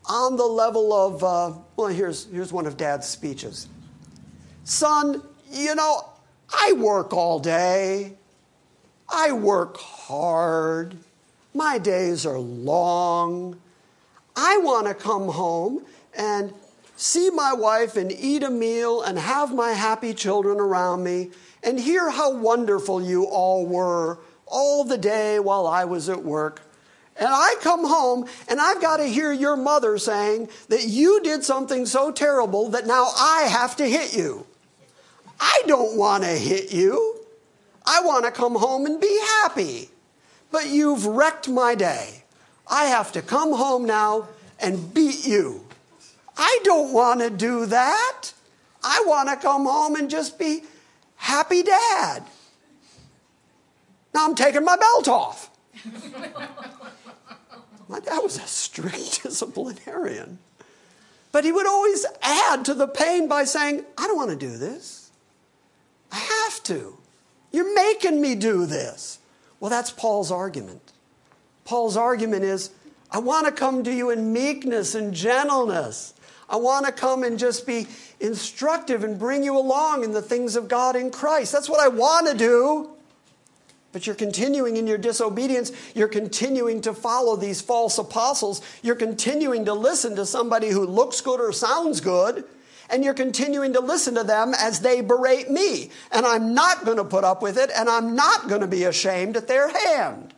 on 0.08 0.36
the 0.38 0.45
level 0.45 0.93
of, 0.93 1.24
uh, 1.24 1.58
well, 1.76 1.88
here's, 1.88 2.26
here's 2.32 2.53
one 2.53 2.66
of 2.66 2.78
dad's 2.78 3.08
speeches 3.08 3.68
Son, 4.64 5.22
you 5.51 5.76
know, 5.76 6.10
I 6.53 6.74
work 6.74 7.14
all 7.14 7.39
day, 7.39 8.14
I 9.10 9.32
work 9.32 9.78
hard, 9.78 10.97
my 11.53 11.78
days 11.78 12.26
are 12.26 12.39
long. 12.39 13.60
I 14.36 14.58
want 14.58 14.86
to 14.88 14.93
come 14.93 15.30
home 15.30 15.84
and 16.16 16.53
see 16.95 17.32
my 17.32 17.53
wife 17.53 17.97
and 17.97 18.12
eat 18.12 18.43
a 18.43 18.51
meal 18.51 19.01
and 19.01 19.18
have 19.18 19.53
my 19.53 19.72
happy 19.72 20.14
children 20.14 20.60
around 20.60 21.03
me 21.03 21.32
and 21.64 21.80
hear 21.80 22.12
how 22.12 22.34
wonderful 22.34 23.01
you 23.01 23.24
all 23.26 23.66
were 23.66 24.20
all 24.45 24.84
the 24.84 24.97
day 24.97 25.39
while 25.39 25.66
I 25.66 25.86
was 25.86 26.10
at 26.10 26.24
work. 26.24 26.62
And 27.20 27.30
I 27.30 27.55
come 27.61 27.86
home 27.86 28.28
and 28.47 28.61
I've 28.61 28.82
got 28.82 28.97
to 28.97 29.05
hear 29.05 29.32
your 29.32 29.55
mother 29.55 29.97
saying 29.97 30.49
that 30.70 30.86
you 30.86 31.22
did 31.24 31.43
something 31.43 31.86
so 31.86 32.11
terrible 32.11 32.70
that 32.70 32.86
now 32.86 33.07
I 33.18 33.47
have 33.49 33.76
to 33.78 33.89
hit 33.89 34.15
you. 34.15 34.45
I 35.39 35.63
don't 35.65 35.97
want 35.97 36.24
to 36.24 36.30
hit 36.30 36.72
you. 36.72 37.20
I 37.86 38.01
want 38.01 38.26
to 38.26 38.32
come 38.32 38.55
home 38.55 38.86
and 38.86 38.99
be 39.01 39.20
happy. 39.41 39.89
But 40.51 40.68
you've 40.68 41.05
wrecked 41.05 41.49
my 41.49 41.76
day. 41.76 42.24
I 42.70 42.86
have 42.86 43.11
to 43.13 43.22
come 43.22 43.53
home 43.53 43.86
now 43.86 44.28
and 44.59 44.93
beat 44.93 45.26
you. 45.26 45.65
I 46.38 46.59
don't 46.63 46.93
want 46.93 47.22
to 47.22 47.30
do 47.30 47.65
that. 47.65 48.34
I 48.84 49.03
want 49.07 49.30
to 49.30 49.36
come 49.38 49.65
home 49.65 49.95
and 49.95 50.09
just 50.09 50.38
be 50.38 50.63
happy 51.15 51.63
dad. 51.63 52.24
Now 54.13 54.26
I'm 54.26 54.36
taking 54.36 54.63
my 54.63 54.78
belt 54.78 55.07
off. 55.07 55.49
My 57.88 58.00
dad 58.00 58.20
was 58.20 58.38
a 58.44 58.48
strict 58.48 59.24
disciplinarian. 59.24 60.40
But 61.32 61.44
he 61.44 61.52
would 61.52 61.68
always 61.68 62.06
add 62.22 62.66
to 62.66 62.74
the 62.74 62.88
pain 62.88 63.28
by 63.28 63.44
saying, 63.44 63.86
I 63.98 64.08
don't 64.08 64.16
want 64.16 64.32
to 64.32 64.36
do 64.36 64.58
this. 64.58 65.12
I 66.12 66.18
have 66.18 66.64
to. 66.64 66.98
You're 67.52 67.76
making 67.76 68.22
me 68.22 68.36
do 68.36 68.66
this. 68.66 69.20
Well, 69.60 69.70
that's 69.70 69.92
Paul's 69.92 70.32
argument. 70.32 70.94
Paul's 71.66 71.98
argument 71.98 72.44
is, 72.44 72.72
I 73.12 73.20
want 73.20 73.46
to 73.46 73.52
come 73.52 73.84
to 73.84 73.94
you 73.94 74.10
in 74.10 74.32
meekness 74.32 74.96
and 74.96 75.14
gentleness. 75.14 76.14
I 76.50 76.56
want 76.56 76.86
to 76.86 76.92
come 76.92 77.24
and 77.24 77.38
just 77.38 77.68
be 77.68 77.88
instructive 78.20 79.04
and 79.04 79.20
bring 79.20 79.44
you 79.44 79.58
along 79.58 80.04
in 80.04 80.12
the 80.12 80.22
things 80.22 80.56
of 80.56 80.68
God 80.68 80.96
in 80.96 81.12
Christ. 81.12 81.52
That's 81.52 81.70
what 81.70 81.80
I 81.80 81.90
want 81.90 82.28
to 82.28 82.38
do. 82.38 82.97
But 83.92 84.06
you're 84.06 84.16
continuing 84.16 84.78
in 84.78 84.86
your 84.86 84.98
disobedience. 84.98 85.72
You're 85.96 86.08
continuing 86.08 86.82
to 86.82 86.94
follow 86.94 87.36
these 87.36 87.62
false 87.62 87.98
apostles. 87.98 88.62
You're 88.84 88.96
continuing 88.96 89.66
to 89.66 89.74
listen 89.74 90.16
to 90.18 90.26
somebody 90.26 90.70
who 90.70 90.86
looks 90.86 91.22
good 91.22 91.40
or 91.40 91.52
sounds 91.52 92.02
good. 92.02 92.44
And 92.90 93.04
you're 93.04 93.14
continuing 93.14 93.74
to 93.74 93.80
listen 93.80 94.16
to 94.16 94.24
them 94.24 94.54
as 94.58 94.80
they 94.80 95.02
berate 95.02 95.50
me. 95.50 95.90
And 96.12 96.26
I'm 96.26 96.54
not 96.54 96.86
going 96.86 96.98
to 96.98 97.04
put 97.04 97.24
up 97.24 97.42
with 97.42 97.58
it, 97.58 97.70
and 97.76 97.90
I'm 97.90 98.16
not 98.16 98.48
going 98.48 98.62
to 98.62 98.68
be 98.68 98.84
ashamed 98.84 99.36
at 99.36 99.48
their 99.48 99.68
hand. 99.68 100.34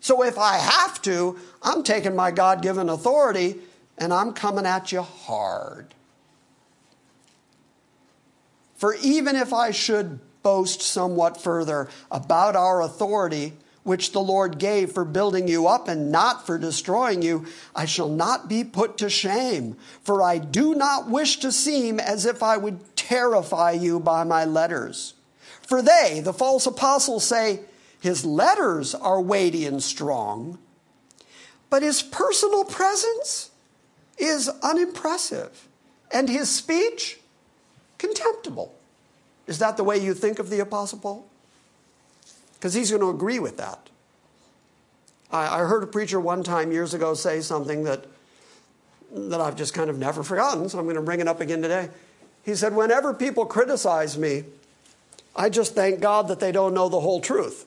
So 0.00 0.24
if 0.24 0.38
I 0.38 0.56
have 0.56 1.00
to, 1.02 1.38
I'm 1.62 1.82
taking 1.82 2.16
my 2.16 2.30
God 2.30 2.62
given 2.62 2.88
authority 2.88 3.56
and 3.98 4.12
I'm 4.12 4.32
coming 4.32 4.66
at 4.66 4.90
you 4.90 5.02
hard. 5.02 5.94
For 8.76 8.94
even 9.02 9.36
if 9.36 9.52
I 9.52 9.72
should 9.72 10.18
boast 10.42 10.82
somewhat 10.82 11.40
further 11.40 11.88
about 12.10 12.56
our 12.56 12.82
authority, 12.82 13.54
which 13.82 14.12
the 14.12 14.20
Lord 14.20 14.58
gave 14.58 14.92
for 14.92 15.04
building 15.04 15.48
you 15.48 15.66
up 15.66 15.88
and 15.88 16.12
not 16.12 16.46
for 16.46 16.58
destroying 16.58 17.22
you, 17.22 17.46
I 17.74 17.86
shall 17.86 18.08
not 18.08 18.48
be 18.48 18.64
put 18.64 18.98
to 18.98 19.08
shame, 19.10 19.76
for 20.02 20.22
I 20.22 20.38
do 20.38 20.74
not 20.74 21.08
wish 21.08 21.38
to 21.38 21.52
seem 21.52 21.98
as 21.98 22.26
if 22.26 22.42
I 22.42 22.56
would 22.56 22.96
terrify 22.96 23.72
you 23.72 23.98
by 23.98 24.24
my 24.24 24.44
letters. 24.44 25.14
For 25.66 25.82
they, 25.82 26.20
the 26.22 26.32
false 26.32 26.66
apostles, 26.66 27.24
say, 27.24 27.60
His 28.00 28.24
letters 28.24 28.94
are 28.94 29.20
weighty 29.20 29.66
and 29.66 29.82
strong, 29.82 30.58
but 31.70 31.82
his 31.82 32.02
personal 32.02 32.64
presence 32.64 33.50
is 34.18 34.50
unimpressive, 34.62 35.68
and 36.10 36.28
his 36.28 36.50
speech 36.50 37.20
contemptible. 37.96 38.74
Is 39.50 39.58
that 39.58 39.76
the 39.76 39.82
way 39.82 39.98
you 39.98 40.14
think 40.14 40.38
of 40.38 40.48
the 40.48 40.60
Apostle 40.60 41.00
Paul? 41.00 41.26
Because 42.54 42.72
he's 42.72 42.90
going 42.90 43.02
to 43.02 43.10
agree 43.10 43.40
with 43.40 43.56
that. 43.56 43.90
I, 45.32 45.62
I, 45.62 45.64
heard 45.64 45.82
a 45.82 45.88
preacher 45.88 46.20
one 46.20 46.44
time 46.44 46.70
years 46.70 46.94
ago 46.94 47.14
say 47.14 47.40
something 47.40 47.82
that, 47.82 48.04
that 49.12 49.40
I've 49.40 49.56
just 49.56 49.74
kind 49.74 49.90
of 49.90 49.98
never 49.98 50.22
forgotten, 50.22 50.68
so 50.68 50.78
I'm 50.78 50.84
going 50.84 50.94
to 50.94 51.02
bring 51.02 51.18
it 51.18 51.26
up 51.26 51.40
again 51.40 51.62
today. 51.62 51.88
He 52.44 52.54
said, 52.54 52.76
Whenever 52.76 53.12
people 53.12 53.44
criticize 53.44 54.16
me, 54.16 54.44
I 55.34 55.48
just 55.48 55.74
thank 55.74 55.98
God 56.00 56.28
that 56.28 56.38
they 56.38 56.52
don't 56.52 56.72
know 56.72 56.88
the 56.88 57.00
whole 57.00 57.20
truth. 57.20 57.66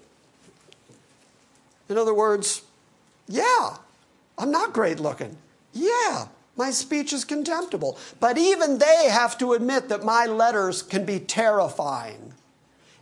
In 1.90 1.98
other 1.98 2.14
words, 2.14 2.62
yeah, 3.28 3.76
I'm 4.38 4.52
not 4.52 4.72
great 4.72 5.02
looking. 5.02 5.36
Yeah, 5.74 6.28
my 6.56 6.72
speech 6.72 7.14
is 7.14 7.26
contemptible. 7.26 7.98
But 8.20 8.38
even 8.38 8.78
they 8.78 9.08
have 9.10 9.38
to 9.40 9.54
admit 9.54 9.90
that 9.90 10.04
my 10.04 10.26
letters 10.26 10.82
can 10.82 11.06
be 11.06 11.20
terrifying. 11.20 12.34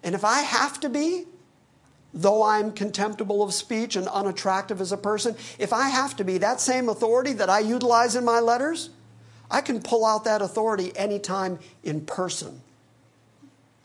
And 0.04 0.16
if 0.16 0.24
I 0.24 0.41
have 0.41 0.80
to 0.82 0.89
be, 0.89 1.26
though 2.14 2.43
I'm 2.43 2.72
contemptible 2.72 3.43
of 3.43 3.54
speech 3.54 3.95
and 3.95 4.08
unattractive 4.08 4.82
as 4.82 4.91
a 4.91 4.97
person, 4.97 5.36
if 5.60 5.74
I 5.74 5.89
have 5.89 6.16
to 6.18 6.24
be 6.24 6.38
that 6.39 6.60
same 6.62 6.89
authority 6.89 7.34
that 7.34 7.49
I 7.49 7.60
utilize 7.60 8.16
in 8.16 8.26
my 8.26 8.39
letters, 8.39 8.89
I 9.49 9.62
can 9.62 9.82
pull 9.82 10.06
out 10.06 10.24
that 10.24 10.41
authority 10.41 10.95
anytime 10.95 11.60
in 11.84 12.02
person. 12.02 12.62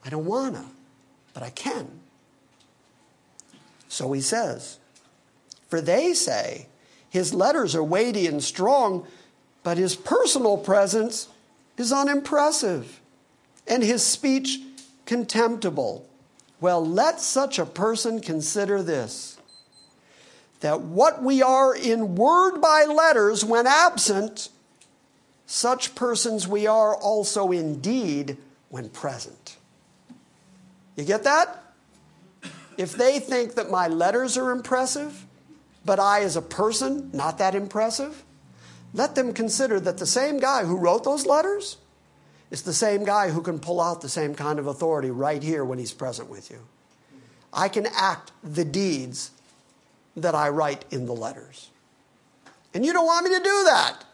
I 0.05 0.11
don't 0.11 0.25
want 0.25 0.55
to, 0.55 0.65
but 1.35 1.43
I 1.43 1.51
can. 1.51 1.89
So 3.89 4.13
he 4.13 4.21
says, 4.21 4.79
For 5.69 5.81
they 5.81 6.15
say, 6.15 6.69
his 7.11 7.35
letters 7.35 7.75
are 7.75 7.83
weighty 7.83 8.27
and 8.27 8.43
strong, 8.43 9.07
but 9.67 9.79
his 9.79 9.97
personal 9.97 10.57
presence 10.57 11.27
is 11.77 11.93
unimpressive 11.93 13.01
and 13.67 13.83
his 13.83 14.01
speech 14.01 14.61
contemptible. 15.07 16.09
Well, 16.61 16.87
let 16.87 17.19
such 17.19 17.59
a 17.59 17.67
person 17.67 18.21
consider 18.21 18.81
this 18.81 19.39
that 20.61 20.83
what 20.83 21.21
we 21.21 21.43
are 21.43 21.75
in 21.75 22.15
word 22.15 22.61
by 22.61 22.85
letters 22.85 23.45
when 23.45 23.67
absent, 23.67 24.51
such 25.47 25.97
persons 25.97 26.47
we 26.47 26.69
are 26.69 26.95
also 26.95 27.51
indeed 27.51 28.37
when 28.69 28.89
present. 28.89 29.57
You 30.95 31.03
get 31.03 31.25
that? 31.25 31.65
If 32.79 32.93
they 32.93 33.19
think 33.19 33.57
that 33.57 33.69
my 33.69 33.89
letters 33.89 34.39
are 34.39 34.53
impressive, 34.53 35.27
but 35.85 35.99
I 35.99 36.21
as 36.21 36.37
a 36.37 36.43
person, 36.43 37.11
not 37.13 37.39
that 37.39 37.57
impressive, 37.57 38.23
let 38.97 39.15
them 39.15 39.35
consider 39.35 39.79
that 39.81 39.99
the 39.99 40.07
same 40.07 40.41
guy 40.41 40.65
who 40.65 40.79
wrote 40.79 41.05
those 41.05 41.27
letters 41.27 41.77
is 42.51 42.63
the 42.63 42.73
same 42.73 43.05
guy 43.05 43.29
who 43.29 43.43
can 43.43 43.59
pull 43.59 43.79
out 43.79 44.01
the 44.01 44.09
same 44.09 44.35
kind 44.35 44.59
of 44.59 44.67
authority 44.67 45.11
right 45.11 45.43
here 45.43 45.67
when 45.67 45.79
he's 45.79 45.93
present 45.93 46.31
with 46.31 46.51
you. 46.51 46.61
I 47.53 47.69
can 47.69 47.87
act 47.95 48.33
the 48.43 48.65
deeds 48.65 49.33
that 50.17 50.35
I 50.35 50.49
write 50.49 50.87
in 50.91 51.05
the 51.05 51.13
letters. 51.13 51.69
And 52.73 52.87
you 52.87 52.95
don't 52.95 53.05
want 53.05 53.27
me 53.27 53.37
to 53.37 53.45
do 53.45 53.65
that. 53.65 54.05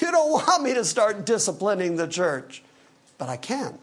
You 0.00 0.10
don't 0.10 0.30
want 0.30 0.62
me 0.62 0.72
to 0.74 0.84
start 0.84 1.26
disciplining 1.26 1.96
the 1.96 2.08
church, 2.08 2.62
but 3.18 3.28
I 3.28 3.36
can. 3.36 3.78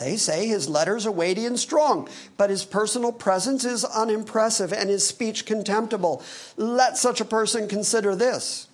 They 0.00 0.16
say 0.16 0.46
his 0.46 0.66
letters 0.66 1.04
are 1.04 1.12
weighty 1.12 1.44
and 1.44 1.60
strong, 1.60 2.08
but 2.38 2.48
his 2.48 2.64
personal 2.64 3.12
presence 3.12 3.66
is 3.66 3.84
unimpressive 3.84 4.72
and 4.72 4.88
his 4.88 5.06
speech 5.06 5.44
contemptible. 5.44 6.22
Let 6.56 6.96
such 6.96 7.20
a 7.20 7.24
person 7.24 7.68
consider 7.68 8.16
this 8.16 8.66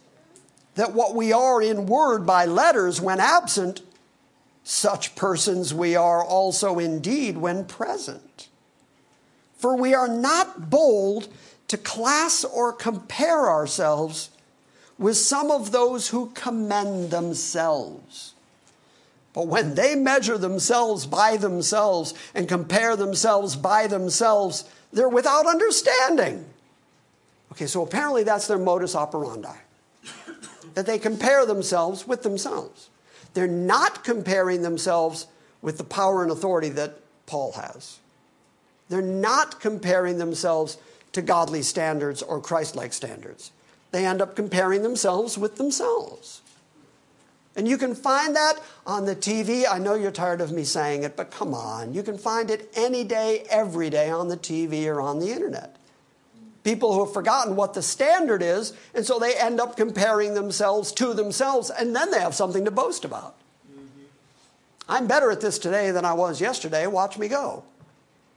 that 0.77 0.93
what 0.93 1.16
we 1.16 1.33
are 1.33 1.61
in 1.61 1.87
word 1.87 2.27
by 2.27 2.45
letters 2.45 3.01
when 3.01 3.18
absent, 3.18 3.81
such 4.62 5.16
persons 5.16 5.74
we 5.74 5.97
are 5.97 6.22
also 6.22 6.79
indeed 6.79 7.39
when 7.39 7.64
present. 7.64 8.49
For 9.57 9.74
we 9.74 9.95
are 9.95 10.07
not 10.07 10.70
bold 10.70 11.29
to 11.68 11.79
class 11.79 12.45
or 12.45 12.72
compare 12.72 13.49
ourselves 13.49 14.31
with 14.97 15.16
some 15.16 15.51
of 15.51 15.72
those 15.72 16.11
who 16.11 16.31
commend 16.35 17.11
themselves. 17.11 18.35
But 19.37 19.49
when 19.49 19.74
they 19.74 19.95
measure 19.95 20.39
themselves 20.39 21.05
by 21.05 21.37
themselves 21.37 22.14
and 22.34 22.49
compare 22.49 22.97
themselves 22.97 23.55
by 23.55 23.87
themselves, 23.87 24.64
they're 24.95 25.11
without 25.11 25.47
understanding. 25.47 26.47
Okay, 27.53 27.66
so 27.66 27.82
apparently 27.82 28.22
that's 28.22 28.47
their 28.47 28.59
modus 28.59 28.97
operandi. 28.97 29.55
that 30.74 30.87
they 30.87 30.99
compare 30.99 31.45
themselves 31.45 32.07
with 32.07 32.22
themselves. 32.22 32.89
They're 33.34 33.47
not 33.47 34.03
comparing 34.03 34.62
themselves 34.62 35.26
with 35.61 35.76
the 35.76 35.84
power 35.84 36.22
and 36.22 36.32
authority 36.32 36.70
that 36.70 36.95
Paul 37.26 37.53
has. 37.53 37.99
They're 38.89 39.03
not 39.03 39.61
comparing 39.61 40.16
themselves 40.16 40.78
to 41.12 41.20
godly 41.20 41.61
standards 41.61 42.22
or 42.22 42.41
Christ 42.41 42.74
like 42.74 42.95
standards. 42.95 43.51
they 43.91 44.07
end 44.07 44.22
up 44.22 44.34
comparing 44.34 44.82
themselves 44.82 45.37
with 45.37 45.57
themselves. 45.57 46.41
And 47.57 47.67
you 47.67 47.79
can 47.79 47.95
find 47.95 48.37
that 48.37 48.61
on 48.87 49.07
the 49.07 49.17
TV. 49.17 49.65
I 49.69 49.79
know 49.79 49.95
you're 49.95 50.11
tired 50.11 50.43
of 50.43 50.53
me 50.53 50.63
saying 50.63 51.05
it, 51.05 51.17
but 51.17 51.31
come 51.31 51.55
on. 51.55 51.95
You 51.95 52.03
can 52.03 52.19
find 52.19 52.51
it 52.51 52.71
any 52.77 53.03
day, 53.03 53.47
every 53.49 53.89
day 53.89 54.11
on 54.11 54.29
the 54.29 54.37
TV 54.37 54.87
or 54.87 55.01
on 55.01 55.19
the 55.19 55.33
internet. 55.33 55.77
People 56.65 56.93
who 56.93 57.05
have 57.05 57.15
forgotten 57.15 57.57
what 57.57 57.73
the 57.73 57.81
standard 57.81 58.43
is, 58.43 58.75
and 58.95 59.07
so 59.07 59.19
they 59.19 59.35
end 59.37 59.59
up 59.59 59.77
comparing 59.77 60.35
themselves 60.35 60.93
to 60.93 61.15
themselves, 61.15 61.71
and 61.71 61.97
then 61.97 62.11
they 62.11 62.21
have 62.21 62.35
something 62.35 62.65
to 62.67 62.71
boast 62.71 63.05
about. 63.05 63.37
Mm-hmm. 63.73 64.03
I'm 64.89 65.07
better 65.07 65.31
at 65.31 65.41
this 65.41 65.59
today 65.59 65.93
than 65.93 66.05
I 66.05 66.13
was 66.13 66.41
yesterday. 66.41 66.87
Watch 66.87 67.17
me 67.17 67.29
go. 67.29 67.65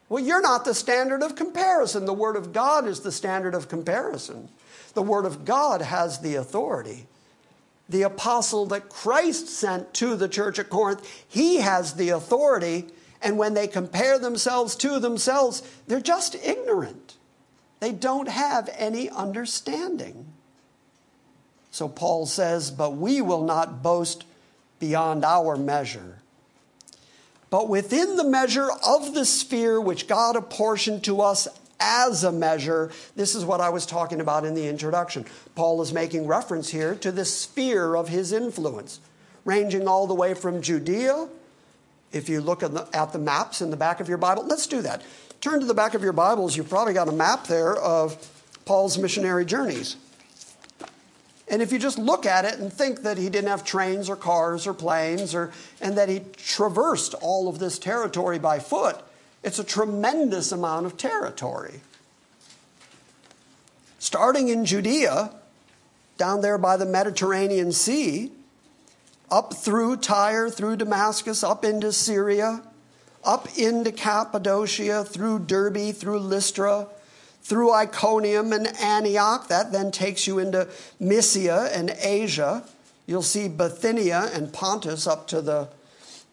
Well, 0.08 0.24
you're 0.24 0.42
not 0.42 0.64
the 0.64 0.74
standard 0.74 1.24
of 1.24 1.36
comparison. 1.36 2.06
The 2.06 2.14
Word 2.14 2.36
of 2.36 2.54
God 2.54 2.88
is 2.88 3.02
the 3.02 3.12
standard 3.12 3.54
of 3.54 3.68
comparison. 3.68 4.50
The 4.94 5.04
Word 5.04 5.26
of 5.26 5.44
God 5.44 5.82
has 5.82 6.20
the 6.20 6.36
authority 6.36 7.08
the 7.90 8.04
apostle 8.04 8.68
that 8.68 8.90
Christ 8.90 9.48
sent 9.50 9.94
to 9.96 10.16
the 10.16 10.30
church 10.30 10.60
at 10.60 10.70
Corinth, 10.70 11.26
he 11.28 11.58
has 11.58 11.94
the 11.94 12.10
authority. 12.10 12.86
And 13.22 13.38
when 13.38 13.56
they 13.56 13.68
compare 13.68 14.20
themselves 14.20 14.76
to 14.78 15.00
themselves, 15.00 15.64
they're 15.88 16.00
just 16.00 16.36
ignorant. 16.36 17.16
They 17.80 17.92
don't 17.92 18.30
have 18.30 18.70
any 18.78 19.10
understanding. 19.10 20.28
So 21.72 21.90
Paul 21.90 22.26
says, 22.26 22.72
But 22.72 22.96
we 22.96 23.22
will 23.22 23.44
not 23.44 23.82
boast 23.82 24.24
beyond 24.80 25.26
our 25.26 25.58
measure. 25.58 26.20
But 27.50 27.68
within 27.68 28.16
the 28.16 28.24
measure 28.24 28.70
of 28.86 29.14
the 29.14 29.26
sphere 29.26 29.82
which 29.82 30.08
God 30.08 30.36
apportioned 30.36 31.04
to 31.06 31.22
us 31.22 31.48
as 31.80 32.24
a 32.24 32.32
measure. 32.32 32.92
This 33.16 33.36
is 33.36 33.46
what 33.46 33.62
I 33.62 33.70
was 33.70 33.86
talking 33.86 34.22
about 34.22 34.46
in 34.46 34.54
the 34.54 34.68
introduction. 34.68 35.26
Paul 35.56 35.82
is 35.82 35.94
making 35.94 36.28
reference 36.28 36.70
here 36.70 36.96
to 36.96 37.12
the 37.12 37.26
sphere 37.26 37.96
of 37.96 38.10
his 38.10 38.32
influence, 38.34 39.00
ranging 39.46 39.88
all 39.88 40.08
the 40.08 40.14
way 40.14 40.34
from 40.34 40.62
Judea. 40.62 41.28
If 42.12 42.28
you 42.28 42.42
look 42.42 42.64
at 42.64 42.74
the, 42.74 42.88
at 42.94 43.14
the 43.14 43.20
maps 43.20 43.62
in 43.62 43.70
the 43.70 43.78
back 43.78 44.00
of 44.00 44.10
your 44.10 44.18
Bible, 44.18 44.46
let's 44.46 44.68
do 44.68 44.82
that. 44.82 45.04
Turn 45.42 45.60
to 45.60 45.66
the 45.66 45.74
back 45.74 45.94
of 45.94 46.04
your 46.04 46.14
Bibles. 46.14 46.58
You've 46.58 46.70
probably 46.70 46.94
got 46.94 47.08
a 47.08 47.14
map 47.14 47.48
there 47.48 47.76
of 47.76 48.18
Paul's 48.66 48.98
missionary 48.98 49.46
journeys. 49.46 49.96
And 51.48 51.62
if 51.62 51.72
you 51.72 51.80
just 51.80 51.98
look 51.98 52.26
at 52.26 52.46
it 52.46 52.60
and 52.60 52.72
think 52.72 53.02
that 53.02 53.18
he 53.18 53.30
didn't 53.30 53.50
have 53.50 53.64
trains 53.64 54.10
or 54.10 54.16
cars 54.16 54.68
or 54.68 54.74
planes, 54.74 55.34
or, 55.34 55.52
and 55.82 55.98
that 55.98 56.10
he 56.10 56.22
traversed 56.38 57.16
all 57.22 57.48
of 57.48 57.58
this 57.58 57.80
territory 57.80 58.38
by 58.38 58.60
foot, 58.60 59.02
it's 59.44 59.60
a 59.60 59.64
tremendous 59.64 60.52
amount 60.52 60.86
of 60.86 60.98
territory. 60.98 61.82
Starting 64.00 64.50
in 64.50 64.66
Judea, 64.66 65.32
down 66.18 66.42
there 66.42 66.58
by 66.58 66.78
the 66.78 66.86
Mediterranean 66.86 67.72
Sea, 67.72 68.32
up 69.32 69.54
through 69.54 69.98
Tyre, 69.98 70.50
through 70.50 70.78
Damascus, 70.78 71.44
up 71.44 71.64
into 71.64 71.92
Syria, 71.92 72.62
up 73.24 73.48
into 73.58 73.92
Cappadocia, 73.92 75.04
through 75.04 75.40
Derbe, 75.40 75.94
through 75.94 76.20
Lystra, 76.20 76.88
through 77.42 77.74
Iconium 77.74 78.52
and 78.54 78.68
Antioch. 78.80 79.48
That 79.48 79.72
then 79.72 79.92
takes 79.92 80.28
you 80.28 80.40
into 80.40 80.68
Mysia 81.00 81.70
and 81.74 81.96
Asia. 82.02 82.64
You'll 83.06 83.22
see 83.22 83.48
Bithynia 83.48 84.30
and 84.34 84.54
Pontus 84.54 85.08
up 85.08 85.28
to 85.28 85.42
the, 85.42 85.70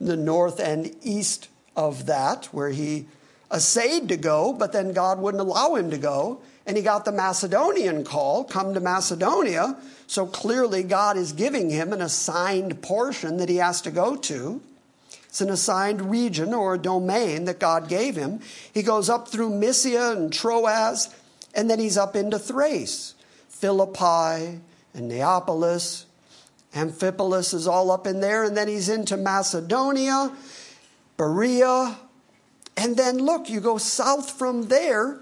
the 0.00 0.16
north 0.16 0.60
and 0.60 0.94
east 1.02 1.48
of 1.76 2.06
that, 2.06 2.46
where 2.46 2.70
he 2.70 3.06
essayed 3.52 4.08
to 4.08 4.16
go, 4.16 4.52
but 4.52 4.72
then 4.72 4.92
God 4.92 5.20
wouldn't 5.20 5.40
allow 5.40 5.74
him 5.74 5.90
to 5.90 5.98
go. 5.98 6.40
And 6.66 6.76
he 6.76 6.82
got 6.82 7.04
the 7.04 7.12
Macedonian 7.12 8.02
call 8.02 8.42
come 8.42 8.74
to 8.74 8.80
Macedonia. 8.80 9.76
So 10.08 10.26
clearly, 10.26 10.82
God 10.82 11.16
is 11.16 11.32
giving 11.32 11.70
him 11.70 11.92
an 11.92 12.02
assigned 12.02 12.82
portion 12.82 13.36
that 13.36 13.48
he 13.48 13.56
has 13.56 13.80
to 13.82 13.90
go 13.90 14.16
to. 14.16 14.60
It's 15.28 15.40
an 15.40 15.50
assigned 15.50 16.10
region 16.10 16.54
or 16.54 16.74
a 16.74 16.78
domain 16.78 17.44
that 17.44 17.60
God 17.60 17.88
gave 17.88 18.16
him. 18.16 18.40
He 18.72 18.82
goes 18.82 19.08
up 19.08 19.28
through 19.28 19.50
Mysia 19.50 20.12
and 20.12 20.32
Troas, 20.32 21.14
and 21.54 21.70
then 21.70 21.78
he's 21.78 21.96
up 21.96 22.16
into 22.16 22.38
Thrace, 22.38 23.14
Philippi, 23.48 24.60
and 24.94 25.08
Neapolis. 25.08 26.06
Amphipolis 26.74 27.54
is 27.54 27.66
all 27.66 27.90
up 27.90 28.06
in 28.06 28.20
there, 28.20 28.44
and 28.44 28.56
then 28.56 28.66
he's 28.66 28.88
into 28.88 29.16
Macedonia 29.16 30.32
Berea. 31.16 31.98
And 32.76 32.96
then 32.96 33.18
look, 33.18 33.48
you 33.48 33.60
go 33.60 33.78
south 33.78 34.30
from 34.30 34.64
there 34.64 35.18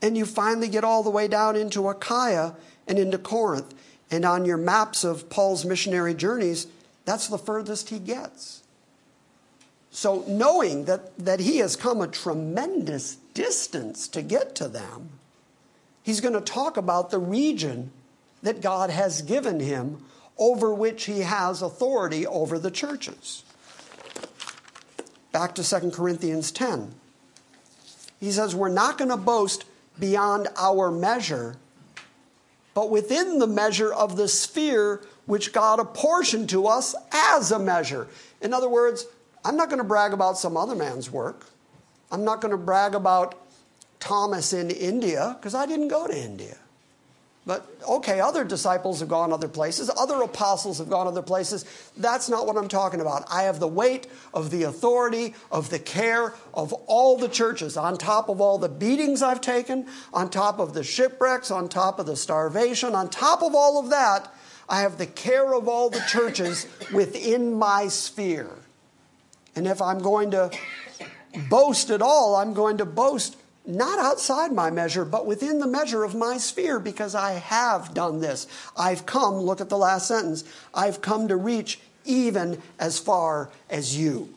and 0.00 0.16
you 0.16 0.24
finally 0.24 0.68
get 0.68 0.84
all 0.84 1.02
the 1.02 1.10
way 1.10 1.28
down 1.28 1.56
into 1.56 1.88
Achaia 1.88 2.54
and 2.86 2.98
into 2.98 3.18
Corinth. 3.18 3.74
And 4.10 4.24
on 4.24 4.44
your 4.44 4.56
maps 4.56 5.04
of 5.04 5.28
Paul's 5.28 5.64
missionary 5.64 6.14
journeys, 6.14 6.66
that's 7.04 7.28
the 7.28 7.38
furthest 7.38 7.90
he 7.90 7.98
gets. 7.98 8.62
So, 9.90 10.24
knowing 10.28 10.84
that, 10.84 11.16
that 11.18 11.40
he 11.40 11.58
has 11.58 11.74
come 11.74 12.00
a 12.00 12.06
tremendous 12.06 13.16
distance 13.34 14.06
to 14.08 14.22
get 14.22 14.54
to 14.56 14.68
them, 14.68 15.10
he's 16.02 16.20
going 16.20 16.34
to 16.34 16.40
talk 16.40 16.76
about 16.76 17.10
the 17.10 17.18
region 17.18 17.90
that 18.42 18.60
God 18.60 18.90
has 18.90 19.22
given 19.22 19.60
him 19.60 20.04
over 20.38 20.72
which 20.72 21.04
he 21.04 21.20
has 21.20 21.62
authority 21.62 22.26
over 22.26 22.58
the 22.58 22.70
churches. 22.70 23.42
Back 25.32 25.54
to 25.56 25.62
2 25.62 25.90
Corinthians 25.90 26.50
10. 26.50 26.94
He 28.18 28.30
says, 28.30 28.54
We're 28.54 28.68
not 28.68 28.98
going 28.98 29.10
to 29.10 29.16
boast 29.16 29.64
beyond 29.98 30.48
our 30.56 30.90
measure, 30.90 31.56
but 32.74 32.90
within 32.90 33.38
the 33.38 33.46
measure 33.46 33.92
of 33.92 34.16
the 34.16 34.28
sphere 34.28 35.02
which 35.26 35.52
God 35.52 35.78
apportioned 35.78 36.48
to 36.50 36.66
us 36.66 36.94
as 37.12 37.52
a 37.52 37.58
measure. 37.58 38.08
In 38.40 38.54
other 38.54 38.68
words, 38.68 39.06
I'm 39.44 39.56
not 39.56 39.68
going 39.68 39.78
to 39.78 39.84
brag 39.84 40.12
about 40.12 40.38
some 40.38 40.56
other 40.56 40.74
man's 40.74 41.10
work. 41.10 41.46
I'm 42.10 42.24
not 42.24 42.40
going 42.40 42.52
to 42.52 42.56
brag 42.56 42.94
about 42.94 43.34
Thomas 44.00 44.52
in 44.52 44.70
India 44.70 45.36
because 45.38 45.54
I 45.54 45.66
didn't 45.66 45.88
go 45.88 46.06
to 46.06 46.16
India. 46.16 46.56
But 47.48 47.66
okay, 47.88 48.20
other 48.20 48.44
disciples 48.44 49.00
have 49.00 49.08
gone 49.08 49.32
other 49.32 49.48
places, 49.48 49.90
other 49.96 50.20
apostles 50.20 50.76
have 50.76 50.90
gone 50.90 51.06
other 51.06 51.22
places. 51.22 51.64
That's 51.96 52.28
not 52.28 52.46
what 52.46 52.58
I'm 52.58 52.68
talking 52.68 53.00
about. 53.00 53.24
I 53.32 53.44
have 53.44 53.58
the 53.58 53.66
weight 53.66 54.06
of 54.34 54.50
the 54.50 54.64
authority, 54.64 55.34
of 55.50 55.70
the 55.70 55.78
care 55.78 56.34
of 56.52 56.74
all 56.74 57.16
the 57.16 57.26
churches, 57.26 57.78
on 57.78 57.96
top 57.96 58.28
of 58.28 58.42
all 58.42 58.58
the 58.58 58.68
beatings 58.68 59.22
I've 59.22 59.40
taken, 59.40 59.86
on 60.12 60.28
top 60.28 60.58
of 60.58 60.74
the 60.74 60.84
shipwrecks, 60.84 61.50
on 61.50 61.70
top 61.70 61.98
of 61.98 62.04
the 62.04 62.16
starvation, 62.16 62.94
on 62.94 63.08
top 63.08 63.42
of 63.42 63.54
all 63.54 63.80
of 63.80 63.88
that. 63.88 64.30
I 64.68 64.82
have 64.82 64.98
the 64.98 65.06
care 65.06 65.54
of 65.54 65.68
all 65.68 65.88
the 65.88 66.04
churches 66.06 66.66
within 66.92 67.54
my 67.54 67.88
sphere. 67.88 68.50
And 69.56 69.66
if 69.66 69.80
I'm 69.80 70.00
going 70.00 70.32
to 70.32 70.50
boast 71.48 71.88
at 71.88 72.02
all, 72.02 72.36
I'm 72.36 72.52
going 72.52 72.76
to 72.76 72.84
boast 72.84 73.38
not 73.66 73.98
outside 73.98 74.52
my 74.52 74.70
measure, 74.70 75.04
but 75.04 75.26
within 75.26 75.58
the 75.58 75.66
measure 75.66 76.04
of 76.04 76.14
my 76.14 76.38
sphere, 76.38 76.80
because 76.80 77.14
I 77.14 77.32
have 77.32 77.92
done 77.92 78.20
this. 78.20 78.46
I've 78.76 79.04
come, 79.04 79.34
look 79.36 79.60
at 79.60 79.68
the 79.68 79.76
last 79.76 80.08
sentence, 80.08 80.44
I've 80.72 81.02
come 81.02 81.28
to 81.28 81.36
reach 81.36 81.80
even 82.04 82.62
as 82.78 82.98
far 82.98 83.50
as 83.68 83.96
you. 83.96 84.34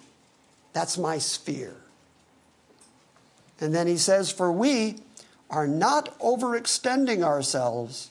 That's 0.73 0.97
my 0.97 1.17
sphere. 1.17 1.75
And 3.59 3.73
then 3.73 3.87
he 3.87 3.97
says, 3.97 4.31
For 4.31 4.51
we 4.51 4.97
are 5.49 5.67
not 5.67 6.17
overextending 6.19 7.23
ourselves 7.23 8.09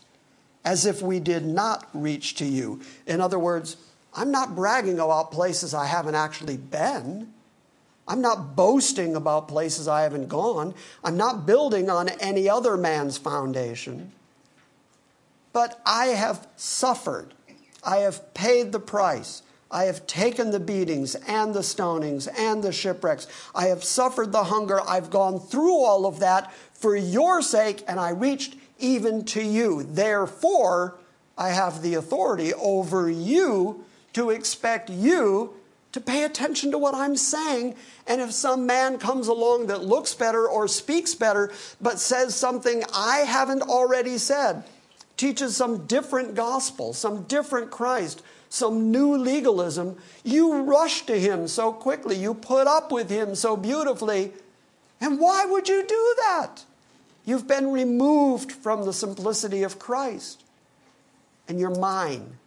as 0.65 0.87
if 0.87 1.03
we 1.03 1.21
did 1.21 1.45
not 1.45 1.89
reach 1.93 2.35
to 2.37 2.45
you. 2.45 2.81
In 3.07 3.21
other 3.21 3.39
words, 3.39 3.77
I'm 4.15 4.31
not 4.31 4.55
bragging 4.55 4.99
about 4.99 5.33
places 5.33 5.75
I 5.75 5.87
haven't 5.87 6.15
actually 6.15 6.57
been. 6.57 7.33
I'm 8.11 8.21
not 8.21 8.57
boasting 8.57 9.15
about 9.15 9.47
places 9.47 9.87
I 9.87 10.03
haven't 10.03 10.27
gone. 10.27 10.75
I'm 11.05 11.17
not 11.17 11.47
building 11.47 11.89
on 11.89 12.09
any 12.09 12.49
other 12.51 12.77
man's 12.77 13.17
foundation. 13.17 14.11
But 15.53 15.81
I 15.87 16.07
have 16.07 16.49
suffered. 16.57 17.35
I 17.85 17.99
have 17.99 18.35
paid 18.35 18.73
the 18.73 18.81
price. 18.81 19.43
I 19.71 19.85
have 19.85 20.09
taken 20.09 20.51
the 20.51 20.59
beatings 20.59 21.15
and 21.15 21.55
the 21.55 21.61
stonings 21.61 22.27
and 22.37 22.65
the 22.65 22.73
shipwrecks. 22.73 23.29
I 23.55 23.67
have 23.67 23.85
suffered 23.85 24.33
the 24.33 24.45
hunger. 24.45 24.81
I've 24.81 25.11
gone 25.11 25.39
through 25.39 25.79
all 25.79 26.05
of 26.05 26.19
that 26.19 26.53
for 26.73 26.97
your 26.97 27.41
sake, 27.41 27.85
and 27.87 28.01
I 28.01 28.11
reached 28.11 28.57
even 28.81 29.25
to 29.27 29.41
you. 29.41 29.85
Therefore, 29.85 30.97
I 31.39 31.51
have 31.51 31.81
the 31.81 31.95
authority 31.95 32.53
over 32.55 33.09
you 33.09 33.85
to 34.15 34.31
expect 34.31 34.91
you 34.91 35.55
to 35.93 36.01
pay 36.01 36.25
attention 36.25 36.71
to 36.71 36.79
what 36.79 36.95
I'm 36.95 37.17
saying. 37.17 37.75
And 38.07 38.21
if 38.21 38.33
some 38.33 38.67
man 38.67 38.99
comes 38.99 39.27
along 39.27 39.67
that 39.67 39.83
looks 39.85 40.15
better 40.15 40.49
or 40.49 40.69
speaks 40.69 41.15
better, 41.15 41.53
but 41.81 41.99
says 41.99 42.35
something 42.35 42.85
I 42.95 43.19
haven't 43.19 43.63
already 43.63 44.19
said, 44.19 44.63
teaches 45.17 45.57
some 45.57 45.87
different 45.87 46.35
gospel, 46.35 46.93
some 46.93 47.25
different 47.25 47.71
Christ, 47.71 48.23
some 48.49 48.91
new 48.91 49.17
legalism, 49.17 49.97
you 50.25 50.63
rush 50.63 51.07
to 51.07 51.19
him 51.19 51.47
so 51.47 51.73
quickly, 51.73 52.17
you 52.17 52.35
put 52.35 52.67
up 52.67 52.91
with 52.91 53.11
him 53.11 53.35
so 53.35 53.57
beautifully. 53.57 54.33
And 55.01 55.19
why 55.19 55.45
would 55.45 55.69
you 55.69 55.85
do 55.87 56.15
that? 56.19 56.65
You've 57.25 57.47
been 57.47 57.71
removed 57.71 58.51
from 58.51 58.85
the 58.85 58.93
simplicity 58.93 59.63
of 59.63 59.79
Christ. 59.79 60.43
and 61.51 61.59
you're 61.59 61.75
mine. 61.75 62.39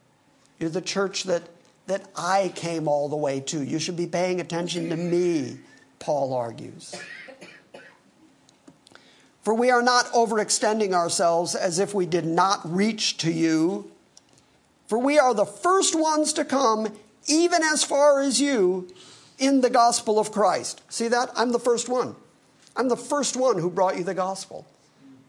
You're 0.59 0.69
the 0.69 0.81
church 0.81 1.25
that, 1.25 1.43
that 1.87 2.09
I 2.15 2.51
came 2.55 2.87
all 2.87 3.09
the 3.09 3.15
way 3.15 3.39
to. 3.41 3.61
You 3.61 3.79
should 3.79 3.97
be 3.97 4.07
paying 4.07 4.39
attention 4.39 4.89
to 4.89 4.95
me, 4.95 5.57
Paul 5.99 6.33
argues. 6.33 6.95
For 9.41 9.53
we 9.53 9.69
are 9.69 9.81
not 9.81 10.05
overextending 10.07 10.93
ourselves 10.93 11.53
as 11.53 11.77
if 11.77 11.93
we 11.93 12.05
did 12.05 12.25
not 12.25 12.61
reach 12.63 13.17
to 13.17 13.31
you. 13.31 13.91
For 14.87 14.97
we 14.97 15.19
are 15.19 15.33
the 15.33 15.45
first 15.45 15.99
ones 15.99 16.31
to 16.33 16.45
come, 16.45 16.87
even 17.27 17.61
as 17.61 17.83
far 17.83 18.21
as 18.21 18.39
you, 18.39 18.87
in 19.37 19.59
the 19.59 19.69
gospel 19.69 20.17
of 20.17 20.31
Christ. 20.31 20.81
See 20.87 21.09
that? 21.09 21.29
I'm 21.35 21.51
the 21.51 21.59
first 21.59 21.89
one. 21.89 22.15
I'm 22.75 22.87
the 22.87 22.95
first 22.95 23.35
one 23.35 23.57
who 23.57 23.69
brought 23.69 23.97
you 23.97 24.03
the 24.03 24.13
gospel. 24.13 24.65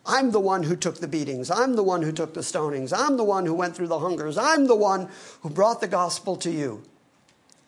I'm 0.07 0.33
the 0.33 0.41
one 0.41 0.65
who 0.65 0.77
took 0.77 0.99
the 0.99 1.09
beatings. 1.09 1.51
I'm 1.51 1.77
the 1.77 1.83
one 1.83 2.03
who 2.03 2.13
took 2.13 2.35
the 2.35 2.41
stonings. 2.41 2.93
I'm 2.97 3.17
the 3.17 3.25
one 3.25 3.47
who 3.47 3.55
went 3.55 3.75
through 3.75 3.89
the 3.89 4.01
hungers. 4.01 4.37
I'm 4.37 4.67
the 4.67 4.77
one 4.77 5.09
who 5.41 5.51
brought 5.51 5.81
the 5.81 5.89
gospel 5.89 6.37
to 6.37 6.51
you. 6.51 6.83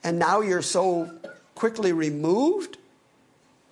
And 0.05 0.19
now 0.19 0.41
you're 0.41 0.63
so 0.63 1.11
quickly 1.55 1.93
removed 1.93 2.77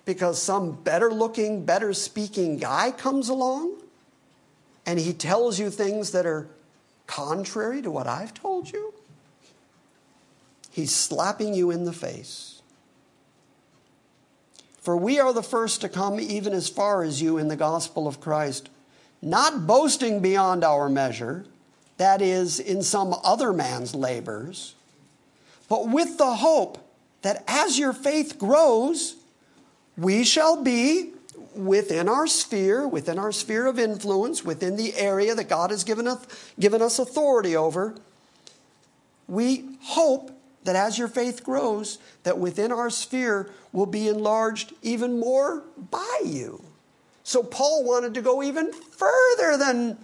because 0.03 0.41
some 0.41 0.71
better 0.71 1.11
looking, 1.11 1.65
better 1.65 1.93
speaking 1.93 2.57
guy 2.57 2.91
comes 2.91 3.29
along 3.29 3.75
and 4.85 4.99
he 4.99 5.13
tells 5.13 5.59
you 5.59 5.69
things 5.69 6.11
that 6.11 6.25
are 6.25 6.47
contrary 7.07 7.81
to 7.81 7.91
what 7.91 8.07
I've 8.07 8.33
told 8.33 8.71
you? 8.71 8.93
He's 10.71 10.93
slapping 10.93 11.53
you 11.53 11.71
in 11.71 11.85
the 11.85 11.93
face. 11.93 12.54
For 14.85 14.95
we 14.95 15.19
are 15.19 15.33
the 15.33 15.41
first 15.41 15.81
to 15.81 15.89
come 15.89 16.19
even 16.19 16.53
as 16.53 16.69
far 16.69 17.01
as 17.01 17.19
you 17.19 17.39
in 17.39 17.47
the 17.47 17.55
gospel 17.55 18.07
of 18.07 18.21
Christ, 18.21 18.69
not 19.19 19.65
boasting 19.65 20.19
beyond 20.19 20.63
our 20.63 20.89
measure, 20.89 21.47
that 21.97 22.21
is, 22.21 22.59
in 22.59 22.83
some 22.83 23.15
other 23.23 23.51
man's 23.51 23.95
labors, 23.95 24.75
but 25.67 25.89
with 25.89 26.19
the 26.19 26.35
hope 26.35 26.77
that 27.23 27.43
as 27.47 27.79
your 27.79 27.93
faith 27.93 28.37
grows, 28.37 29.15
we 29.97 30.23
shall 30.23 30.61
be 30.61 31.13
within 31.55 32.07
our 32.07 32.27
sphere, 32.27 32.87
within 32.87 33.17
our 33.17 33.31
sphere 33.31 33.65
of 33.65 33.79
influence, 33.79 34.45
within 34.45 34.75
the 34.75 34.95
area 34.95 35.33
that 35.33 35.49
God 35.49 35.71
has 35.71 35.83
given 35.83 36.07
us, 36.07 36.23
given 36.59 36.83
us 36.83 36.99
authority 36.99 37.55
over. 37.55 37.95
We 39.27 39.65
hope 39.81 40.29
that 40.65 40.75
as 40.75 40.99
your 40.99 41.07
faith 41.07 41.43
grows, 41.43 41.97
that 42.23 42.37
within 42.37 42.71
our 42.71 42.91
sphere 42.91 43.49
will 43.75 43.85
be 43.85 44.07
enlarged 44.07 44.73
even 44.81 45.19
more 45.19 45.61
by 45.91 46.21
you. 46.23 46.63
So 47.23 47.43
Paul 47.43 47.83
wanted 47.83 48.13
to 48.13 48.21
go 48.21 48.41
even 48.41 48.71
further 48.71 49.57
than 49.57 49.97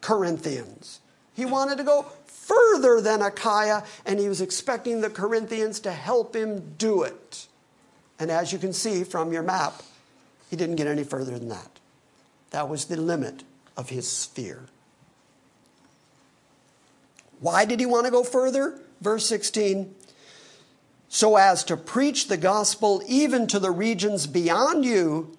Corinthians. 0.00 1.00
He 1.34 1.44
wanted 1.44 1.76
to 1.78 1.84
go 1.84 2.06
further 2.24 3.00
than 3.02 3.20
Achaia, 3.20 3.84
and 4.06 4.18
he 4.18 4.28
was 4.28 4.40
expecting 4.40 5.02
the 5.02 5.10
Corinthians 5.10 5.80
to 5.80 5.92
help 5.92 6.34
him 6.34 6.74
do 6.78 7.02
it. 7.02 7.46
And 8.18 8.30
as 8.30 8.52
you 8.54 8.58
can 8.58 8.72
see 8.72 9.04
from 9.04 9.32
your 9.32 9.42
map, 9.42 9.82
he 10.48 10.56
didn't 10.56 10.76
get 10.76 10.86
any 10.86 11.04
further 11.04 11.38
than 11.38 11.50
that. 11.50 11.78
That 12.52 12.70
was 12.70 12.86
the 12.86 12.96
limit 12.96 13.44
of 13.76 13.90
his 13.90 14.08
sphere. 14.08 14.64
Why 17.40 17.66
did 17.66 17.80
he 17.80 17.86
want 17.86 18.06
to 18.06 18.10
go 18.10 18.24
further? 18.24 18.80
Verse 19.00 19.26
16 19.26 19.94
so 21.12 21.36
as 21.36 21.64
to 21.64 21.76
preach 21.76 22.28
the 22.28 22.36
gospel 22.36 23.02
even 23.06 23.48
to 23.48 23.58
the 23.58 23.72
regions 23.72 24.28
beyond 24.28 24.84
you, 24.84 25.36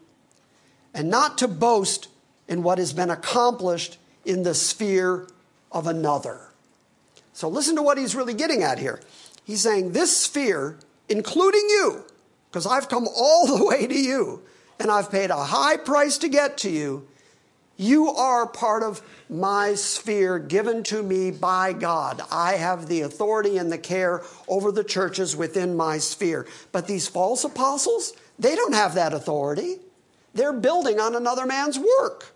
and 0.94 1.10
not 1.10 1.38
to 1.38 1.48
boast 1.48 2.10
in 2.46 2.62
what 2.62 2.78
has 2.78 2.92
been 2.92 3.10
accomplished 3.10 3.98
in 4.26 4.44
the 4.44 4.54
sphere 4.54 5.30
of 5.72 5.88
another. 5.88 6.50
So 7.32 7.48
listen 7.48 7.78
to 7.78 7.82
what 7.82 7.98
he's 7.98 8.14
really 8.14 8.34
getting 8.34 8.62
at 8.62 8.80
here. 8.80 9.00
He's 9.46 9.62
saying, 9.62 9.94
This 9.94 10.16
sphere, 10.16 10.78
including 11.08 11.66
you, 11.70 12.04
because 12.50 12.68
I've 12.68 12.90
come 12.90 13.08
all 13.08 13.48
the 13.58 13.66
way 13.66 13.88
to 13.88 13.98
you, 13.98 14.44
and 14.78 14.92
I've 14.92 15.10
paid 15.10 15.30
a 15.30 15.46
high 15.46 15.78
price 15.78 16.18
to 16.18 16.28
get 16.28 16.58
to 16.60 16.70
you, 16.70 17.08
you 17.82 18.10
are 18.10 18.46
part 18.46 18.84
of 18.84 19.02
my 19.30 19.74
sphere 19.74 20.38
given 20.38 20.84
to 20.84 21.02
me 21.02 21.32
by 21.32 21.74
God. 21.74 22.22
I 22.32 22.54
have 22.54 22.88
the 22.88 23.02
authority 23.02 23.58
and 23.58 23.72
the 23.72 23.78
care 23.78 24.24
over 24.48 24.72
the 24.72 24.84
churches 24.84 25.36
within 25.36 25.76
my 25.76 25.98
sphere. 25.98 26.46
But 26.72 26.88
these 26.88 27.08
false 27.08 27.44
apostles, 27.44 28.14
they 28.38 28.56
don't 28.56 28.74
have 28.74 28.94
that 28.94 29.14
authority. 29.14 29.78
They're 30.34 30.54
building 30.54 31.00
on 31.00 31.16
another 31.16 31.46
man's 31.46 31.80
work. 31.80 32.34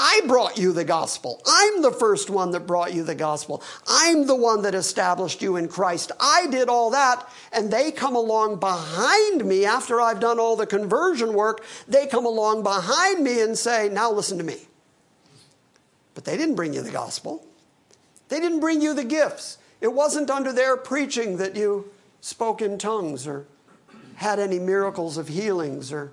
I 0.00 0.20
brought 0.28 0.58
you 0.58 0.72
the 0.72 0.84
gospel. 0.84 1.42
I'm 1.44 1.82
the 1.82 1.90
first 1.90 2.30
one 2.30 2.52
that 2.52 2.68
brought 2.68 2.94
you 2.94 3.02
the 3.02 3.16
gospel. 3.16 3.64
I'm 3.88 4.28
the 4.28 4.36
one 4.36 4.62
that 4.62 4.76
established 4.76 5.42
you 5.42 5.56
in 5.56 5.66
Christ. 5.66 6.12
I 6.20 6.46
did 6.46 6.68
all 6.68 6.90
that, 6.90 7.28
and 7.52 7.68
they 7.68 7.90
come 7.90 8.14
along 8.14 8.60
behind 8.60 9.44
me 9.44 9.64
after 9.64 10.00
I've 10.00 10.20
done 10.20 10.38
all 10.38 10.54
the 10.54 10.66
conversion 10.66 11.34
work. 11.34 11.64
They 11.88 12.06
come 12.06 12.26
along 12.26 12.62
behind 12.62 13.24
me 13.24 13.40
and 13.40 13.58
say, 13.58 13.88
Now 13.88 14.12
listen 14.12 14.38
to 14.38 14.44
me. 14.44 14.68
But 16.14 16.24
they 16.24 16.36
didn't 16.36 16.54
bring 16.54 16.74
you 16.74 16.82
the 16.82 16.92
gospel, 16.92 17.44
they 18.28 18.38
didn't 18.38 18.60
bring 18.60 18.80
you 18.80 18.94
the 18.94 19.02
gifts. 19.02 19.58
It 19.80 19.92
wasn't 19.92 20.30
under 20.30 20.52
their 20.52 20.76
preaching 20.76 21.38
that 21.38 21.56
you 21.56 21.90
spoke 22.20 22.62
in 22.62 22.78
tongues 22.78 23.26
or 23.26 23.46
had 24.14 24.38
any 24.38 24.60
miracles 24.60 25.16
of 25.16 25.26
healings 25.26 25.92
or 25.92 26.12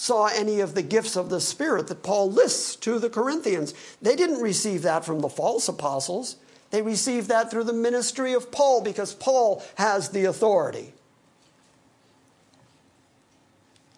saw 0.00 0.28
any 0.28 0.60
of 0.60 0.74
the 0.74 0.82
gifts 0.82 1.14
of 1.14 1.28
the 1.28 1.42
Spirit 1.42 1.86
that 1.88 2.02
Paul 2.02 2.32
lists 2.32 2.74
to 2.76 2.98
the 2.98 3.10
Corinthians. 3.10 3.74
They 4.00 4.16
didn't 4.16 4.40
receive 4.40 4.80
that 4.80 5.04
from 5.04 5.20
the 5.20 5.28
false 5.28 5.68
apostles. 5.68 6.36
They 6.70 6.80
received 6.80 7.28
that 7.28 7.50
through 7.50 7.64
the 7.64 7.74
ministry 7.74 8.32
of 8.32 8.50
Paul 8.50 8.80
because 8.80 9.12
Paul 9.12 9.62
has 9.74 10.08
the 10.08 10.24
authority. 10.24 10.94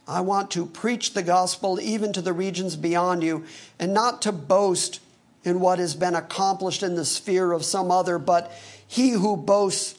I 0.08 0.22
want 0.22 0.50
to 0.50 0.66
preach 0.66 1.14
the 1.14 1.22
gospel 1.22 1.80
even 1.80 2.12
to 2.14 2.20
the 2.20 2.32
regions 2.32 2.74
beyond 2.74 3.22
you 3.22 3.44
and 3.78 3.94
not 3.94 4.22
to 4.22 4.32
boast 4.32 4.98
in 5.44 5.60
what 5.60 5.78
has 5.78 5.94
been 5.94 6.16
accomplished 6.16 6.82
in 6.82 6.96
the 6.96 7.04
sphere 7.04 7.52
of 7.52 7.64
some 7.64 7.92
other, 7.92 8.18
but 8.18 8.50
he 8.84 9.10
who 9.10 9.36
boasts, 9.36 9.96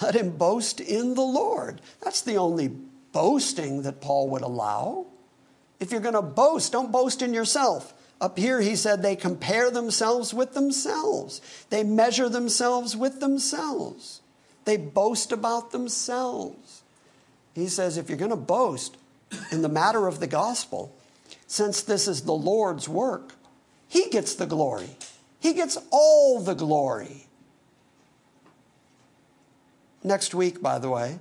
let 0.00 0.14
him 0.14 0.30
boast 0.30 0.78
in 0.78 1.14
the 1.14 1.22
Lord. 1.22 1.80
That's 2.02 2.20
the 2.20 2.36
only 2.36 2.68
boasting 2.68 3.82
that 3.82 4.00
Paul 4.00 4.28
would 4.28 4.42
allow. 4.42 5.06
If 5.80 5.90
you're 5.90 6.00
going 6.00 6.14
to 6.14 6.22
boast, 6.22 6.72
don't 6.72 6.92
boast 6.92 7.22
in 7.22 7.34
yourself. 7.34 7.92
Up 8.20 8.38
here, 8.38 8.60
he 8.60 8.76
said 8.76 9.02
they 9.02 9.16
compare 9.16 9.70
themselves 9.70 10.32
with 10.32 10.54
themselves, 10.54 11.40
they 11.70 11.84
measure 11.84 12.28
themselves 12.28 12.96
with 12.96 13.20
themselves, 13.20 14.20
they 14.64 14.76
boast 14.76 15.32
about 15.32 15.72
themselves. 15.72 16.82
He 17.54 17.68
says, 17.68 17.96
if 17.96 18.08
you're 18.08 18.18
going 18.18 18.30
to 18.30 18.36
boast 18.36 18.96
in 19.50 19.62
the 19.62 19.68
matter 19.68 20.06
of 20.06 20.20
the 20.20 20.26
gospel, 20.26 20.94
since 21.46 21.82
this 21.82 22.08
is 22.08 22.22
the 22.22 22.32
Lord's 22.32 22.88
work, 22.88 23.34
he 23.88 24.08
gets 24.08 24.34
the 24.34 24.46
glory. 24.46 24.96
He 25.38 25.52
gets 25.52 25.78
all 25.90 26.40
the 26.40 26.54
glory. 26.54 27.26
Next 30.02 30.34
week, 30.34 30.60
by 30.60 30.78
the 30.78 30.90
way, 30.90 31.18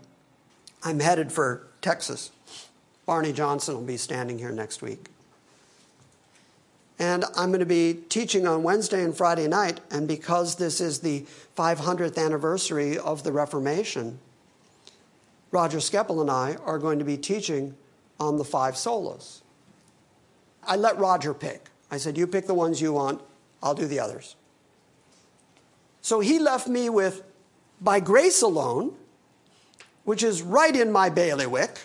I'm 0.83 0.99
headed 0.99 1.31
for 1.31 1.67
Texas. 1.81 2.31
Barney 3.05 3.33
Johnson 3.33 3.75
will 3.75 3.83
be 3.83 3.97
standing 3.97 4.39
here 4.39 4.51
next 4.51 4.81
week. 4.81 5.09
And 6.99 7.25
I'm 7.35 7.49
going 7.49 7.59
to 7.59 7.65
be 7.65 7.99
teaching 8.07 8.47
on 8.47 8.63
Wednesday 8.63 9.03
and 9.03 9.15
Friday 9.15 9.47
night, 9.47 9.79
and 9.91 10.07
because 10.07 10.55
this 10.55 10.79
is 10.79 10.99
the 10.99 11.25
500th 11.57 12.17
anniversary 12.17 12.97
of 12.97 13.23
the 13.23 13.31
Reformation, 13.31 14.19
Roger 15.51 15.79
Skeppel 15.79 16.21
and 16.21 16.31
I 16.31 16.55
are 16.63 16.79
going 16.79 16.99
to 16.99 17.05
be 17.05 17.17
teaching 17.17 17.75
on 18.19 18.37
the 18.37 18.45
five 18.45 18.75
solas. 18.75 19.41
I 20.65 20.75
let 20.77 20.97
Roger 20.97 21.33
pick. 21.33 21.69
I 21.91 21.97
said, 21.97 22.17
You 22.17 22.25
pick 22.25 22.47
the 22.47 22.53
ones 22.53 22.81
you 22.81 22.93
want, 22.93 23.21
I'll 23.61 23.75
do 23.75 23.85
the 23.85 23.99
others. 23.99 24.35
So 26.01 26.19
he 26.19 26.39
left 26.39 26.67
me 26.67 26.89
with 26.89 27.23
By 27.81 27.99
Grace 27.99 28.41
Alone, 28.41 28.95
which 30.05 30.23
is 30.23 30.41
right 30.41 30.75
in 30.75 30.91
my 30.91 31.09
bailiwick 31.09 31.79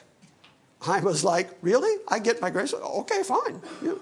I 0.87 1.01
was 1.01 1.24
like, 1.24 1.51
really? 1.61 2.01
I 2.09 2.18
get 2.18 2.41
my 2.41 2.51
grace? 2.51 2.72
Okay, 2.72 3.22
fine. 3.22 3.61
Yeah. 3.83 3.95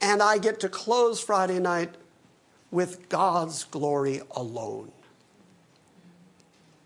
And 0.00 0.22
I 0.22 0.38
get 0.38 0.60
to 0.60 0.68
close 0.68 1.20
Friday 1.20 1.58
night 1.58 1.94
with 2.70 3.08
God's 3.08 3.64
glory 3.64 4.20
alone. 4.32 4.90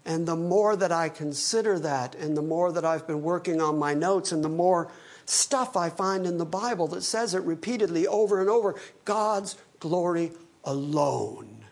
And 0.04 0.26
the 0.26 0.36
more 0.36 0.76
that 0.76 0.92
I 0.92 1.08
consider 1.08 1.78
that, 1.80 2.14
and 2.14 2.36
the 2.36 2.42
more 2.42 2.72
that 2.72 2.84
I've 2.84 3.06
been 3.06 3.22
working 3.22 3.60
on 3.60 3.78
my 3.78 3.94
notes, 3.94 4.32
and 4.32 4.44
the 4.44 4.48
more 4.48 4.90
stuff 5.26 5.76
I 5.76 5.90
find 5.90 6.26
in 6.26 6.38
the 6.38 6.46
Bible 6.46 6.86
that 6.88 7.02
says 7.02 7.34
it 7.34 7.42
repeatedly 7.42 8.06
over 8.06 8.40
and 8.40 8.48
over 8.48 8.74
God's 9.04 9.56
glory 9.80 10.32
alone. 10.64 11.64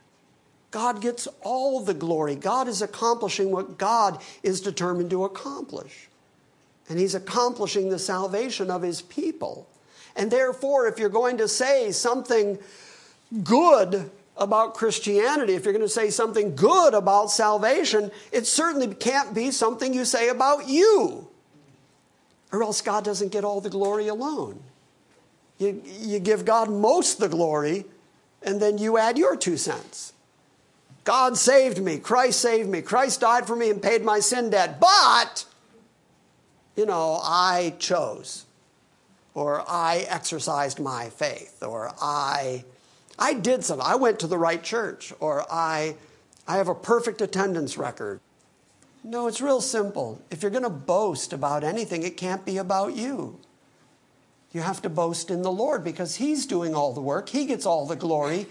God 0.71 1.01
gets 1.01 1.29
all 1.43 1.81
the 1.81 1.95
glory. 1.95 2.35
God 2.35 2.69
is 2.69 2.83
accomplishing 2.83 3.51
what 3.51 3.79
God 3.79 4.21
is 4.43 4.61
determined 4.61 5.11
to 5.11 5.25
accomplish 5.25 6.09
and 6.89 6.99
he's 6.99 7.15
accomplishing 7.15 7.89
the 7.89 7.99
salvation 7.99 8.71
of 8.71 8.83
his 8.83 9.03
people. 9.03 9.69
And 10.15 10.31
therefore, 10.31 10.87
if 10.87 10.99
you're 10.99 11.09
going 11.09 11.39
to 11.39 11.49
say 11.49 11.93
something 11.93 12.59
good 13.43 14.11
about 14.37 14.75
Christianity, 14.75 15.55
if 15.55 15.65
you're 15.65 15.73
going 15.73 15.85
to 15.85 15.89
say 15.89 16.11
something 16.11 16.55
good 16.55 16.95
about 16.95 17.31
salvation, 17.31 18.11
it 18.33 18.47
certainly 18.47 18.95
can't 18.95 19.35
be 19.35 19.51
something 19.51 19.93
you 19.93 20.05
say 20.05 20.29
about 20.29 20.69
you. 20.69 21.29
Or 22.53 22.63
else 22.63 22.81
God 22.81 23.05
doesn't 23.05 23.33
get 23.33 23.45
all 23.45 23.61
the 23.61 23.71
glory 23.71 24.09
alone. 24.09 24.63
You, 25.59 25.83
you 25.85 26.19
give 26.19 26.45
God 26.45 26.71
most 26.71 27.19
the 27.19 27.29
glory, 27.29 27.87
and 28.43 28.61
then 28.61 28.79
you 28.79 28.99
add 28.99 29.19
your 29.19 29.37
two 29.37 29.57
cents. 29.57 30.13
God 31.05 31.37
saved 31.37 31.81
me. 31.81 31.99
Christ 31.99 32.41
saved 32.41 32.69
me. 32.69 32.83
Christ 32.83 33.21
died 33.21 33.47
for 33.47 33.57
me 33.57 33.71
and 33.71 33.83
paid 33.83 34.03
my 34.03 34.21
sin 34.21 34.51
debt. 34.51 34.81
But, 34.81 35.45
you 36.77 36.87
know, 36.87 37.19
I 37.23 37.75
chose, 37.79 38.45
or 39.35 39.65
I 39.67 40.07
exercised 40.09 40.79
my 40.79 41.09
faith, 41.11 41.63
or 41.63 41.93
I 42.01 42.65
I 43.19 43.35
did 43.35 43.65
something. 43.65 43.87
I 43.87 43.97
went 43.97 44.21
to 44.21 44.27
the 44.27 44.39
right 44.39 44.63
church, 44.63 45.13
or 45.21 45.45
I, 45.51 45.97
I 46.47 46.57
have 46.57 46.69
a 46.69 46.75
perfect 46.75 47.21
attendance 47.21 47.79
record. 47.79 48.21
No, 49.03 49.27
it's 49.27 49.41
real 49.41 49.61
simple. 49.61 50.21
If 50.31 50.43
you're 50.43 50.51
going 50.51 50.65
to 50.65 50.71
boast 50.71 51.33
about 51.33 51.65
anything, 51.65 52.03
it 52.03 52.17
can't 52.17 52.45
be 52.45 52.59
about 52.59 52.95
you. 52.97 53.39
You 54.53 54.61
have 54.61 54.83
to 54.83 54.89
boast 54.89 55.31
in 55.31 55.43
the 55.43 55.53
Lord 55.53 55.85
because 55.85 56.17
He's 56.17 56.47
doing 56.47 56.75
all 56.75 56.93
the 56.93 57.01
work, 57.01 57.29
He 57.29 57.47
gets 57.47 57.67
all 57.67 57.87
the 57.87 57.97
glory, 57.97 58.47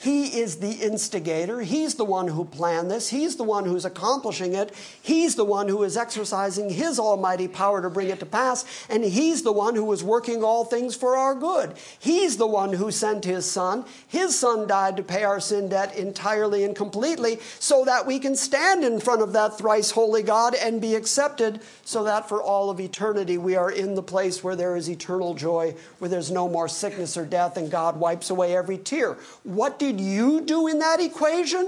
he 0.00 0.40
is 0.40 0.56
the 0.56 0.70
instigator. 0.70 1.60
He's 1.60 1.96
the 1.96 2.06
one 2.06 2.28
who 2.28 2.46
planned 2.46 2.90
this. 2.90 3.10
He's 3.10 3.36
the 3.36 3.44
one 3.44 3.66
who's 3.66 3.84
accomplishing 3.84 4.54
it. 4.54 4.74
He's 5.02 5.34
the 5.34 5.44
one 5.44 5.68
who 5.68 5.82
is 5.82 5.94
exercising 5.94 6.70
His 6.70 6.98
almighty 6.98 7.48
power 7.48 7.82
to 7.82 7.90
bring 7.90 8.08
it 8.08 8.18
to 8.20 8.26
pass. 8.26 8.64
And 8.88 9.04
He's 9.04 9.42
the 9.42 9.52
one 9.52 9.74
who 9.74 9.92
is 9.92 10.02
working 10.02 10.42
all 10.42 10.64
things 10.64 10.96
for 10.96 11.18
our 11.18 11.34
good. 11.34 11.74
He's 11.98 12.38
the 12.38 12.46
one 12.46 12.72
who 12.72 12.90
sent 12.90 13.26
His 13.26 13.50
Son. 13.50 13.84
His 14.08 14.38
Son 14.38 14.66
died 14.66 14.96
to 14.96 15.02
pay 15.02 15.22
our 15.22 15.38
sin 15.38 15.68
debt 15.68 15.94
entirely 15.94 16.64
and 16.64 16.74
completely 16.74 17.38
so 17.58 17.84
that 17.84 18.06
we 18.06 18.18
can 18.18 18.36
stand 18.36 18.82
in 18.84 19.00
front 19.00 19.20
of 19.20 19.34
that 19.34 19.58
thrice 19.58 19.90
holy 19.90 20.22
God 20.22 20.54
and 20.54 20.80
be 20.80 20.94
accepted 20.94 21.60
so 21.84 22.04
that 22.04 22.26
for 22.26 22.42
all 22.42 22.70
of 22.70 22.80
eternity 22.80 23.36
we 23.36 23.54
are 23.54 23.70
in 23.70 23.96
the 23.96 24.02
place 24.02 24.42
where 24.42 24.56
there 24.56 24.76
is 24.76 24.88
eternal 24.88 25.34
joy, 25.34 25.74
where 25.98 26.08
there's 26.08 26.30
no 26.30 26.48
more 26.48 26.68
sickness 26.68 27.18
or 27.18 27.26
death, 27.26 27.58
and 27.58 27.70
God 27.70 28.00
wipes 28.00 28.30
away 28.30 28.56
every 28.56 28.78
tear. 28.78 29.18
What 29.42 29.78
do 29.78 29.89
did 29.92 30.00
you 30.00 30.40
do 30.42 30.68
in 30.68 30.78
that 30.78 31.00
equation? 31.00 31.66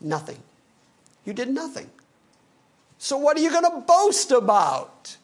nothing. 0.00 0.38
You 1.24 1.32
did 1.32 1.48
nothing. 1.48 1.90
So, 2.98 3.16
what 3.16 3.36
are 3.36 3.40
you 3.40 3.50
going 3.50 3.64
to 3.64 3.84
boast 3.86 4.30
about? 4.30 5.16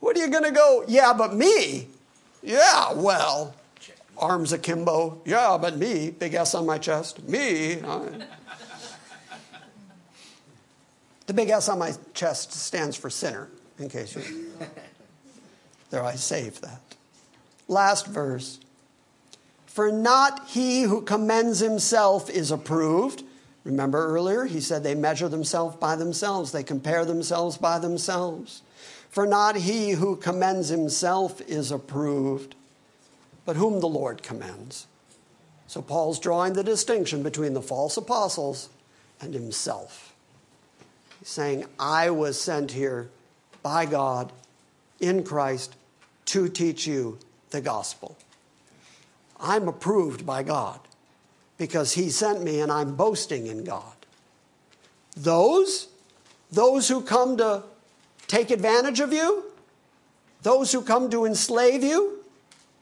What 0.00 0.16
are 0.16 0.20
you 0.20 0.30
going 0.30 0.44
to 0.44 0.50
go, 0.50 0.82
yeah, 0.88 1.12
but 1.12 1.34
me? 1.34 1.88
Yeah, 2.42 2.94
well, 2.94 3.54
arms 4.16 4.54
akimbo. 4.54 5.20
Yeah, 5.26 5.58
but 5.60 5.76
me. 5.76 6.08
Big 6.10 6.32
S 6.34 6.54
on 6.54 6.64
my 6.64 6.78
chest. 6.78 7.22
Me. 7.28 7.74
the 11.26 11.34
big 11.34 11.50
S 11.50 11.68
on 11.68 11.78
my 11.78 11.92
chest 12.14 12.54
stands 12.54 12.96
for 12.96 13.10
sinner, 13.10 13.50
in 13.78 13.90
case 13.90 14.16
you. 14.16 14.52
There, 15.90 16.04
I 16.04 16.14
saved 16.14 16.62
that. 16.62 16.80
Last 17.66 18.06
verse. 18.06 18.60
For 19.70 19.92
not 19.92 20.48
he 20.48 20.82
who 20.82 21.00
commends 21.00 21.60
himself 21.60 22.28
is 22.28 22.50
approved. 22.50 23.22
Remember 23.62 24.04
earlier, 24.04 24.44
he 24.44 24.60
said 24.60 24.82
they 24.82 24.96
measure 24.96 25.28
themselves 25.28 25.76
by 25.76 25.94
themselves, 25.94 26.50
they 26.50 26.64
compare 26.64 27.04
themselves 27.04 27.56
by 27.56 27.78
themselves. 27.78 28.62
For 29.10 29.28
not 29.28 29.54
he 29.54 29.92
who 29.92 30.16
commends 30.16 30.70
himself 30.70 31.40
is 31.42 31.70
approved, 31.70 32.56
but 33.44 33.54
whom 33.54 33.78
the 33.78 33.86
Lord 33.86 34.24
commends. 34.24 34.88
So 35.68 35.80
Paul's 35.80 36.18
drawing 36.18 36.54
the 36.54 36.64
distinction 36.64 37.22
between 37.22 37.54
the 37.54 37.62
false 37.62 37.96
apostles 37.96 38.70
and 39.20 39.32
himself. 39.32 40.16
He's 41.20 41.28
saying, 41.28 41.66
I 41.78 42.10
was 42.10 42.40
sent 42.40 42.72
here 42.72 43.08
by 43.62 43.86
God 43.86 44.32
in 44.98 45.22
Christ 45.22 45.76
to 46.26 46.48
teach 46.48 46.88
you 46.88 47.20
the 47.50 47.60
gospel. 47.60 48.16
I'm 49.40 49.68
approved 49.68 50.26
by 50.26 50.42
God 50.42 50.80
because 51.58 51.92
He 51.92 52.10
sent 52.10 52.42
me 52.42 52.60
and 52.60 52.70
I'm 52.70 52.94
boasting 52.94 53.46
in 53.46 53.64
God. 53.64 53.94
Those, 55.16 55.88
those 56.50 56.88
who 56.88 57.02
come 57.02 57.36
to 57.38 57.62
take 58.26 58.50
advantage 58.50 59.00
of 59.00 59.12
you, 59.12 59.44
those 60.42 60.72
who 60.72 60.82
come 60.82 61.10
to 61.10 61.24
enslave 61.24 61.82
you, 61.82 62.24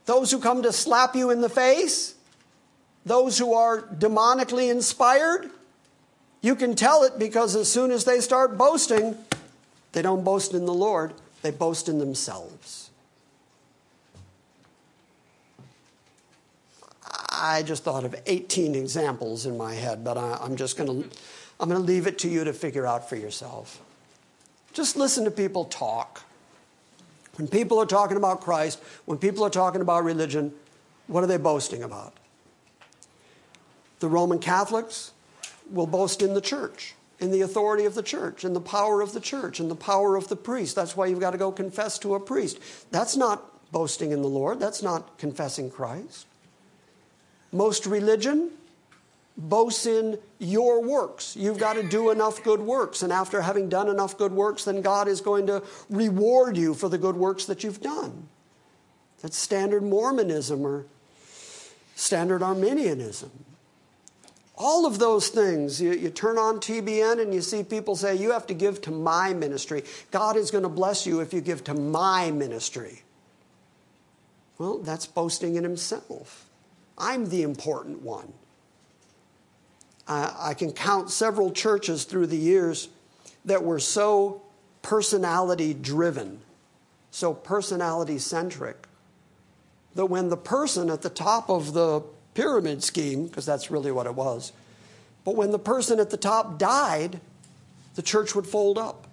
those 0.07 0.31
who 0.31 0.39
come 0.39 0.63
to 0.63 0.73
slap 0.73 1.17
you 1.17 1.31
in 1.31 1.41
the 1.41 1.49
face, 1.49 2.15
those 3.05 3.39
who 3.39 3.55
are 3.55 3.83
demonically 3.83 4.71
inspired, 4.71 5.51
you 6.41 6.55
can 6.55 6.75
tell 6.75 7.03
it 7.03 7.19
because 7.19 7.57
as 7.57 7.71
soon 7.71 7.91
as 7.91 8.05
they 8.05 8.21
start 8.21 8.57
boasting, 8.57 9.17
they 9.93 10.03
don't 10.03 10.25
boast 10.25 10.55
in 10.55 10.67
the 10.67 10.75
Lord, 10.75 11.15
they 11.43 11.51
boast 11.51 11.89
in 11.89 11.99
themselves. 11.99 12.88
I 17.39 17.63
just 17.63 17.85
thought 17.85 18.05
of 18.05 18.15
18 18.27 18.75
examples 18.75 19.47
in 19.47 19.57
my 19.57 19.75
head, 19.75 20.05
but 20.05 20.19
I, 20.19 20.45
am 20.45 20.57
just 20.57 20.77
going 20.77 21.03
to 21.05 21.11
I'm 21.61 21.69
going 21.69 21.81
to 21.81 21.87
leave 21.87 22.07
it 22.07 22.19
to 22.21 22.29
you 22.29 22.45
to 22.45 22.53
figure 22.53 22.87
out 22.87 23.09
for 23.09 23.17
yourself. 23.17 23.83
Just 24.73 24.97
listen 24.97 25.25
to 25.25 25.31
people 25.31 25.65
talk. 25.65 26.23
When 27.37 27.49
people 27.49 27.79
are 27.81 27.87
talking 27.87 28.17
about 28.17 28.41
Christ, 28.41 28.81
when 29.07 29.19
people 29.19 29.45
are 29.45 29.51
talking 29.51 29.81
about 29.81 30.05
religion, 30.05 30.53
what 31.07 31.25
are 31.25 31.27
they 31.27 31.37
boasting 31.37 31.83
about? 31.83 32.15
The 34.01 34.09
Roman 34.09 34.39
Catholics 34.39 35.13
will 35.71 35.87
boast 35.87 36.23
in 36.23 36.35
the 36.35 36.41
church, 36.41 36.95
in 37.19 37.31
the 37.31 37.41
authority 37.41 37.85
of 37.85 37.95
the 37.95 38.03
church, 38.03 38.45
in 38.45 38.53
the 38.53 38.61
power 38.61 39.01
of 39.01 39.13
the 39.13 39.21
church, 39.21 39.59
in 39.59 39.69
the 39.69 39.77
power 39.77 40.17
of 40.17 40.29
the 40.29 40.37
priest. 40.37 40.77
That's 40.77 40.97
why 40.97 41.07
you've 41.07 41.21
got 41.21 41.33
to 41.33 41.39
go 41.39 41.51
confess 41.51 41.99
to 42.01 42.15
a 42.15 42.21
priest. 42.21 42.59
That's 42.91 43.17
not 43.17 43.71
boasting 43.73 44.13
in 44.13 44.23
the 44.23 44.29
Lord, 44.29 44.61
that's 44.61 44.83
not 44.83 45.19
confessing 45.19 45.71
Christ. 45.71 46.27
Most 47.53 47.87
religion 47.87 48.51
boasts 49.39 49.87
in 49.87 50.19
your 50.39 50.83
works. 50.83 51.37
You've 51.37 51.59
got 51.59 51.75
to 51.75 51.83
do 51.83 52.11
enough 52.11 52.43
good 52.43 52.61
works. 52.61 53.03
And 53.03 53.13
after 53.13 53.41
having 53.41 53.69
done 53.69 53.89
enough 53.89 54.19
good 54.19 54.33
works, 54.33 54.65
then 54.65 54.83
God 54.83 55.07
is 55.07 55.21
going 55.21 55.47
to 55.47 55.63
reward 55.89 56.57
you 56.57 56.75
for 56.75 56.89
the 56.89 56.99
good 56.99 57.17
works 57.17 57.45
that 57.47 57.63
you've 57.63 57.81
done. 57.81 58.29
That's 59.23 59.37
standard 59.37 59.83
Mormonism 59.83 60.67
or 60.67 60.87
standard 61.95 62.43
Arminianism. 62.43 63.31
All 64.57 64.87
of 64.87 64.99
those 64.99 65.29
things, 65.29 65.81
you, 65.81 65.93
you, 65.93 66.11
turn 66.11 66.37
on 66.37 66.59
TBN 66.59 67.23
and 67.23 67.33
you 67.33 67.41
see 67.41 67.63
people 67.63 67.95
say, 67.95 68.17
You 68.17 68.33
have 68.33 68.47
to 68.49 68.55
give 68.55 68.81
to 68.83 68.91
my 68.91 69.33
ministry. 69.33 69.85
God 70.11 70.37
is 70.37 70.51
going 70.51 70.65
to 70.65 70.69
bless 70.69 71.07
you 71.07 71.21
if 71.21 71.33
you 71.33 71.41
give 71.41 71.63
to 71.65 71.75
my 71.75 72.33
ministry. 72.33 73.03
Well, 74.59 74.79
that's 74.79 75.07
boasting 75.07 75.55
in 75.55 75.63
himself. 75.63 76.48
I'm 76.99 77.29
the 77.29 77.43
important 77.43 78.03
one. 78.03 78.33
I 80.07 80.55
can 80.55 80.73
count 80.73 81.11
several 81.11 81.53
churches 81.53 82.05
through 82.05 82.29
the 82.29 82.37
years 82.37 82.89
that 83.45 83.63
were 83.63 83.79
so 83.79 84.43
personality 84.81 85.75
driven, 85.75 86.41
so 87.11 87.35
personality 87.35 88.19
centric, 88.19 88.89
that 89.95 90.07
when 90.07 90.31
the 90.31 90.37
person 90.37 90.89
at 90.91 91.03
the 91.03 91.11
top 91.11 91.51
of 91.51 91.75
the 91.75 92.03
pyramid 92.35 92.83
scheme, 92.83 93.27
because 93.27 93.45
that's 93.45 93.71
really 93.71 93.93
what 93.93 94.07
it 94.07 94.15
was, 94.15 94.53
but 95.25 95.37
when 95.37 95.51
the 95.51 95.59
person 95.59 96.01
at 96.01 96.09
the 96.09 96.17
top 96.17 96.59
died, 96.59 97.21
the 97.95 98.03
church 98.03 98.35
would 98.35 98.47
fold 98.47 98.79
up. 98.79 99.07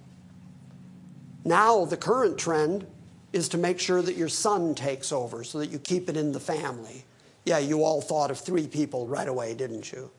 Now, 1.44 1.84
the 1.84 1.98
current 1.98 2.38
trend 2.38 2.88
is 3.34 3.50
to 3.50 3.58
make 3.58 3.80
sure 3.80 4.02
that 4.02 4.16
your 4.16 4.30
son 4.30 4.76
takes 4.76 5.12
over 5.12 5.44
so 5.44 5.60
that 5.60 5.72
you 5.72 5.80
keep 5.80 6.08
it 6.08 6.16
in 6.16 6.32
the 6.32 6.40
family. 6.40 7.04
Yeah, 7.46 7.60
you 7.60 7.84
all 7.84 8.02
thought 8.02 8.32
of 8.32 8.40
three 8.40 8.68
people 8.68 9.08
right 9.08 9.28
away, 9.28 9.54
didn't 9.54 9.92
you? 9.92 10.10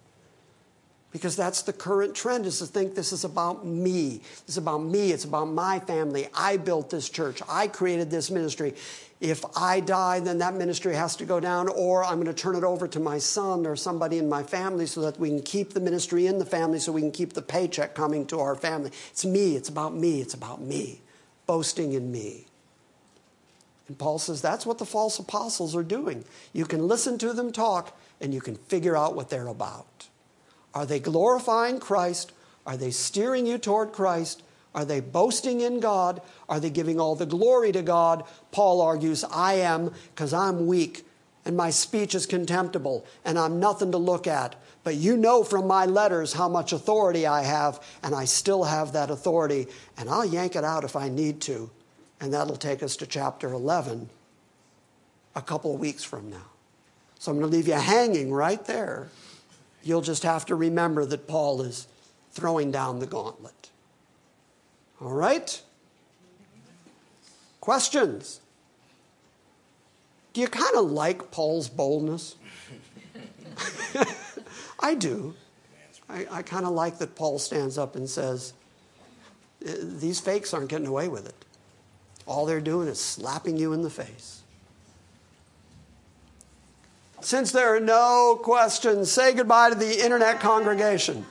Because 1.12 1.34
that's 1.34 1.62
the 1.62 1.72
current 1.72 2.14
trend 2.14 2.46
is 2.46 2.58
to 2.58 2.66
think 2.66 2.94
this 2.94 3.12
is 3.12 3.24
about 3.24 3.64
me. 3.64 4.20
It's 4.46 4.58
about 4.58 4.78
me. 4.78 5.12
It's 5.12 5.24
about 5.24 5.46
my 5.46 5.80
family. 5.80 6.28
I 6.34 6.56
built 6.56 6.90
this 6.90 7.08
church. 7.08 7.40
I 7.48 7.68
created 7.68 8.10
this 8.10 8.30
ministry. 8.30 8.74
If 9.20 9.42
I 9.56 9.80
die, 9.80 10.20
then 10.20 10.38
that 10.38 10.54
ministry 10.54 10.94
has 10.94 11.16
to 11.16 11.24
go 11.24 11.40
down, 11.40 11.68
or 11.68 12.04
I'm 12.04 12.16
going 12.16 12.26
to 12.26 12.34
turn 12.34 12.54
it 12.54 12.64
over 12.64 12.86
to 12.86 13.00
my 13.00 13.18
son 13.18 13.66
or 13.66 13.76
somebody 13.76 14.18
in 14.18 14.28
my 14.28 14.42
family 14.42 14.84
so 14.84 15.00
that 15.00 15.18
we 15.18 15.30
can 15.30 15.42
keep 15.42 15.72
the 15.72 15.80
ministry 15.80 16.26
in 16.26 16.38
the 16.38 16.44
family 16.44 16.78
so 16.78 16.92
we 16.92 17.00
can 17.00 17.12
keep 17.12 17.32
the 17.32 17.40
paycheck 17.42 17.94
coming 17.94 18.26
to 18.26 18.40
our 18.40 18.54
family. 18.54 18.90
It's 19.10 19.24
me. 19.24 19.56
It's 19.56 19.70
about 19.70 19.94
me. 19.94 20.20
It's 20.20 20.34
about 20.34 20.60
me. 20.60 21.00
Boasting 21.46 21.94
in 21.94 22.12
me. 22.12 22.46
And 23.88 23.98
Paul 23.98 24.18
says 24.18 24.42
that's 24.42 24.66
what 24.66 24.78
the 24.78 24.84
false 24.84 25.18
apostles 25.18 25.76
are 25.76 25.82
doing. 25.82 26.24
You 26.52 26.64
can 26.64 26.86
listen 26.86 27.18
to 27.18 27.32
them 27.32 27.52
talk 27.52 27.96
and 28.20 28.34
you 28.34 28.40
can 28.40 28.56
figure 28.56 28.96
out 28.96 29.14
what 29.14 29.30
they're 29.30 29.46
about. 29.46 30.08
Are 30.74 30.86
they 30.86 30.98
glorifying 30.98 31.78
Christ? 31.78 32.32
Are 32.66 32.76
they 32.76 32.90
steering 32.90 33.46
you 33.46 33.58
toward 33.58 33.92
Christ? 33.92 34.42
Are 34.74 34.84
they 34.84 35.00
boasting 35.00 35.60
in 35.60 35.80
God? 35.80 36.20
Are 36.48 36.60
they 36.60 36.70
giving 36.70 37.00
all 37.00 37.14
the 37.14 37.26
glory 37.26 37.72
to 37.72 37.82
God? 37.82 38.24
Paul 38.50 38.82
argues, 38.82 39.24
I 39.24 39.54
am 39.54 39.92
because 40.14 40.34
I'm 40.34 40.66
weak 40.66 41.06
and 41.46 41.56
my 41.56 41.70
speech 41.70 42.16
is 42.16 42.26
contemptible, 42.26 43.06
and 43.24 43.38
I'm 43.38 43.60
nothing 43.60 43.92
to 43.92 43.98
look 43.98 44.26
at. 44.26 44.56
But 44.82 44.96
you 44.96 45.16
know 45.16 45.44
from 45.44 45.68
my 45.68 45.86
letters 45.86 46.32
how 46.32 46.48
much 46.48 46.72
authority 46.72 47.24
I 47.24 47.42
have, 47.42 47.80
and 48.02 48.16
I 48.16 48.24
still 48.24 48.64
have 48.64 48.92
that 48.92 49.10
authority, 49.10 49.68
and 49.96 50.10
I'll 50.10 50.24
yank 50.24 50.56
it 50.56 50.64
out 50.64 50.82
if 50.82 50.96
I 50.96 51.08
need 51.08 51.40
to. 51.42 51.70
And 52.20 52.32
that'll 52.32 52.56
take 52.56 52.82
us 52.82 52.96
to 52.96 53.06
chapter 53.06 53.52
11 53.52 54.08
a 55.34 55.42
couple 55.42 55.74
of 55.74 55.80
weeks 55.80 56.02
from 56.02 56.30
now. 56.30 56.46
So 57.18 57.30
I'm 57.30 57.38
going 57.38 57.50
to 57.50 57.56
leave 57.56 57.68
you 57.68 57.74
hanging 57.74 58.32
right 58.32 58.64
there. 58.64 59.08
You'll 59.82 60.02
just 60.02 60.22
have 60.22 60.46
to 60.46 60.54
remember 60.54 61.04
that 61.04 61.28
Paul 61.28 61.62
is 61.62 61.86
throwing 62.32 62.70
down 62.70 62.98
the 62.98 63.06
gauntlet. 63.06 63.70
All 65.00 65.12
right? 65.12 65.62
Questions? 67.60 68.40
Do 70.32 70.40
you 70.40 70.48
kind 70.48 70.76
of 70.76 70.90
like 70.90 71.30
Paul's 71.30 71.68
boldness? 71.68 72.36
I 74.80 74.94
do. 74.94 75.34
I, 76.10 76.26
I 76.30 76.42
kind 76.42 76.66
of 76.66 76.72
like 76.72 76.98
that 76.98 77.16
Paul 77.16 77.38
stands 77.38 77.78
up 77.78 77.96
and 77.96 78.08
says, 78.08 78.52
These 79.60 80.20
fakes 80.20 80.52
aren't 80.52 80.68
getting 80.68 80.86
away 80.86 81.08
with 81.08 81.26
it. 81.26 81.45
All 82.26 82.44
they're 82.44 82.60
doing 82.60 82.88
is 82.88 83.00
slapping 83.00 83.56
you 83.56 83.72
in 83.72 83.82
the 83.82 83.90
face. 83.90 84.42
Since 87.20 87.52
there 87.52 87.74
are 87.74 87.80
no 87.80 88.38
questions, 88.42 89.10
say 89.10 89.32
goodbye 89.32 89.70
to 89.70 89.74
the 89.74 90.04
internet 90.04 90.40
congregation. 90.40 91.24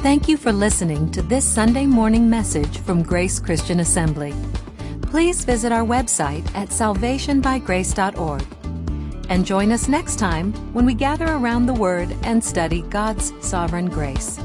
Thank 0.00 0.26
you 0.26 0.36
for 0.36 0.52
listening 0.52 1.12
to 1.12 1.22
this 1.22 1.44
Sunday 1.44 1.86
morning 1.86 2.28
message 2.28 2.78
from 2.78 3.04
Grace 3.04 3.38
Christian 3.38 3.78
Assembly. 3.78 4.34
Please 5.02 5.44
visit 5.44 5.70
our 5.70 5.84
website 5.84 6.44
at 6.56 6.70
salvationbygrace.org 6.70 8.61
and 9.28 9.46
join 9.46 9.72
us 9.72 9.88
next 9.88 10.18
time 10.18 10.52
when 10.72 10.84
we 10.84 10.94
gather 10.94 11.26
around 11.26 11.66
the 11.66 11.74
Word 11.74 12.14
and 12.22 12.42
study 12.42 12.82
God's 12.82 13.32
sovereign 13.40 13.88
grace. 13.88 14.38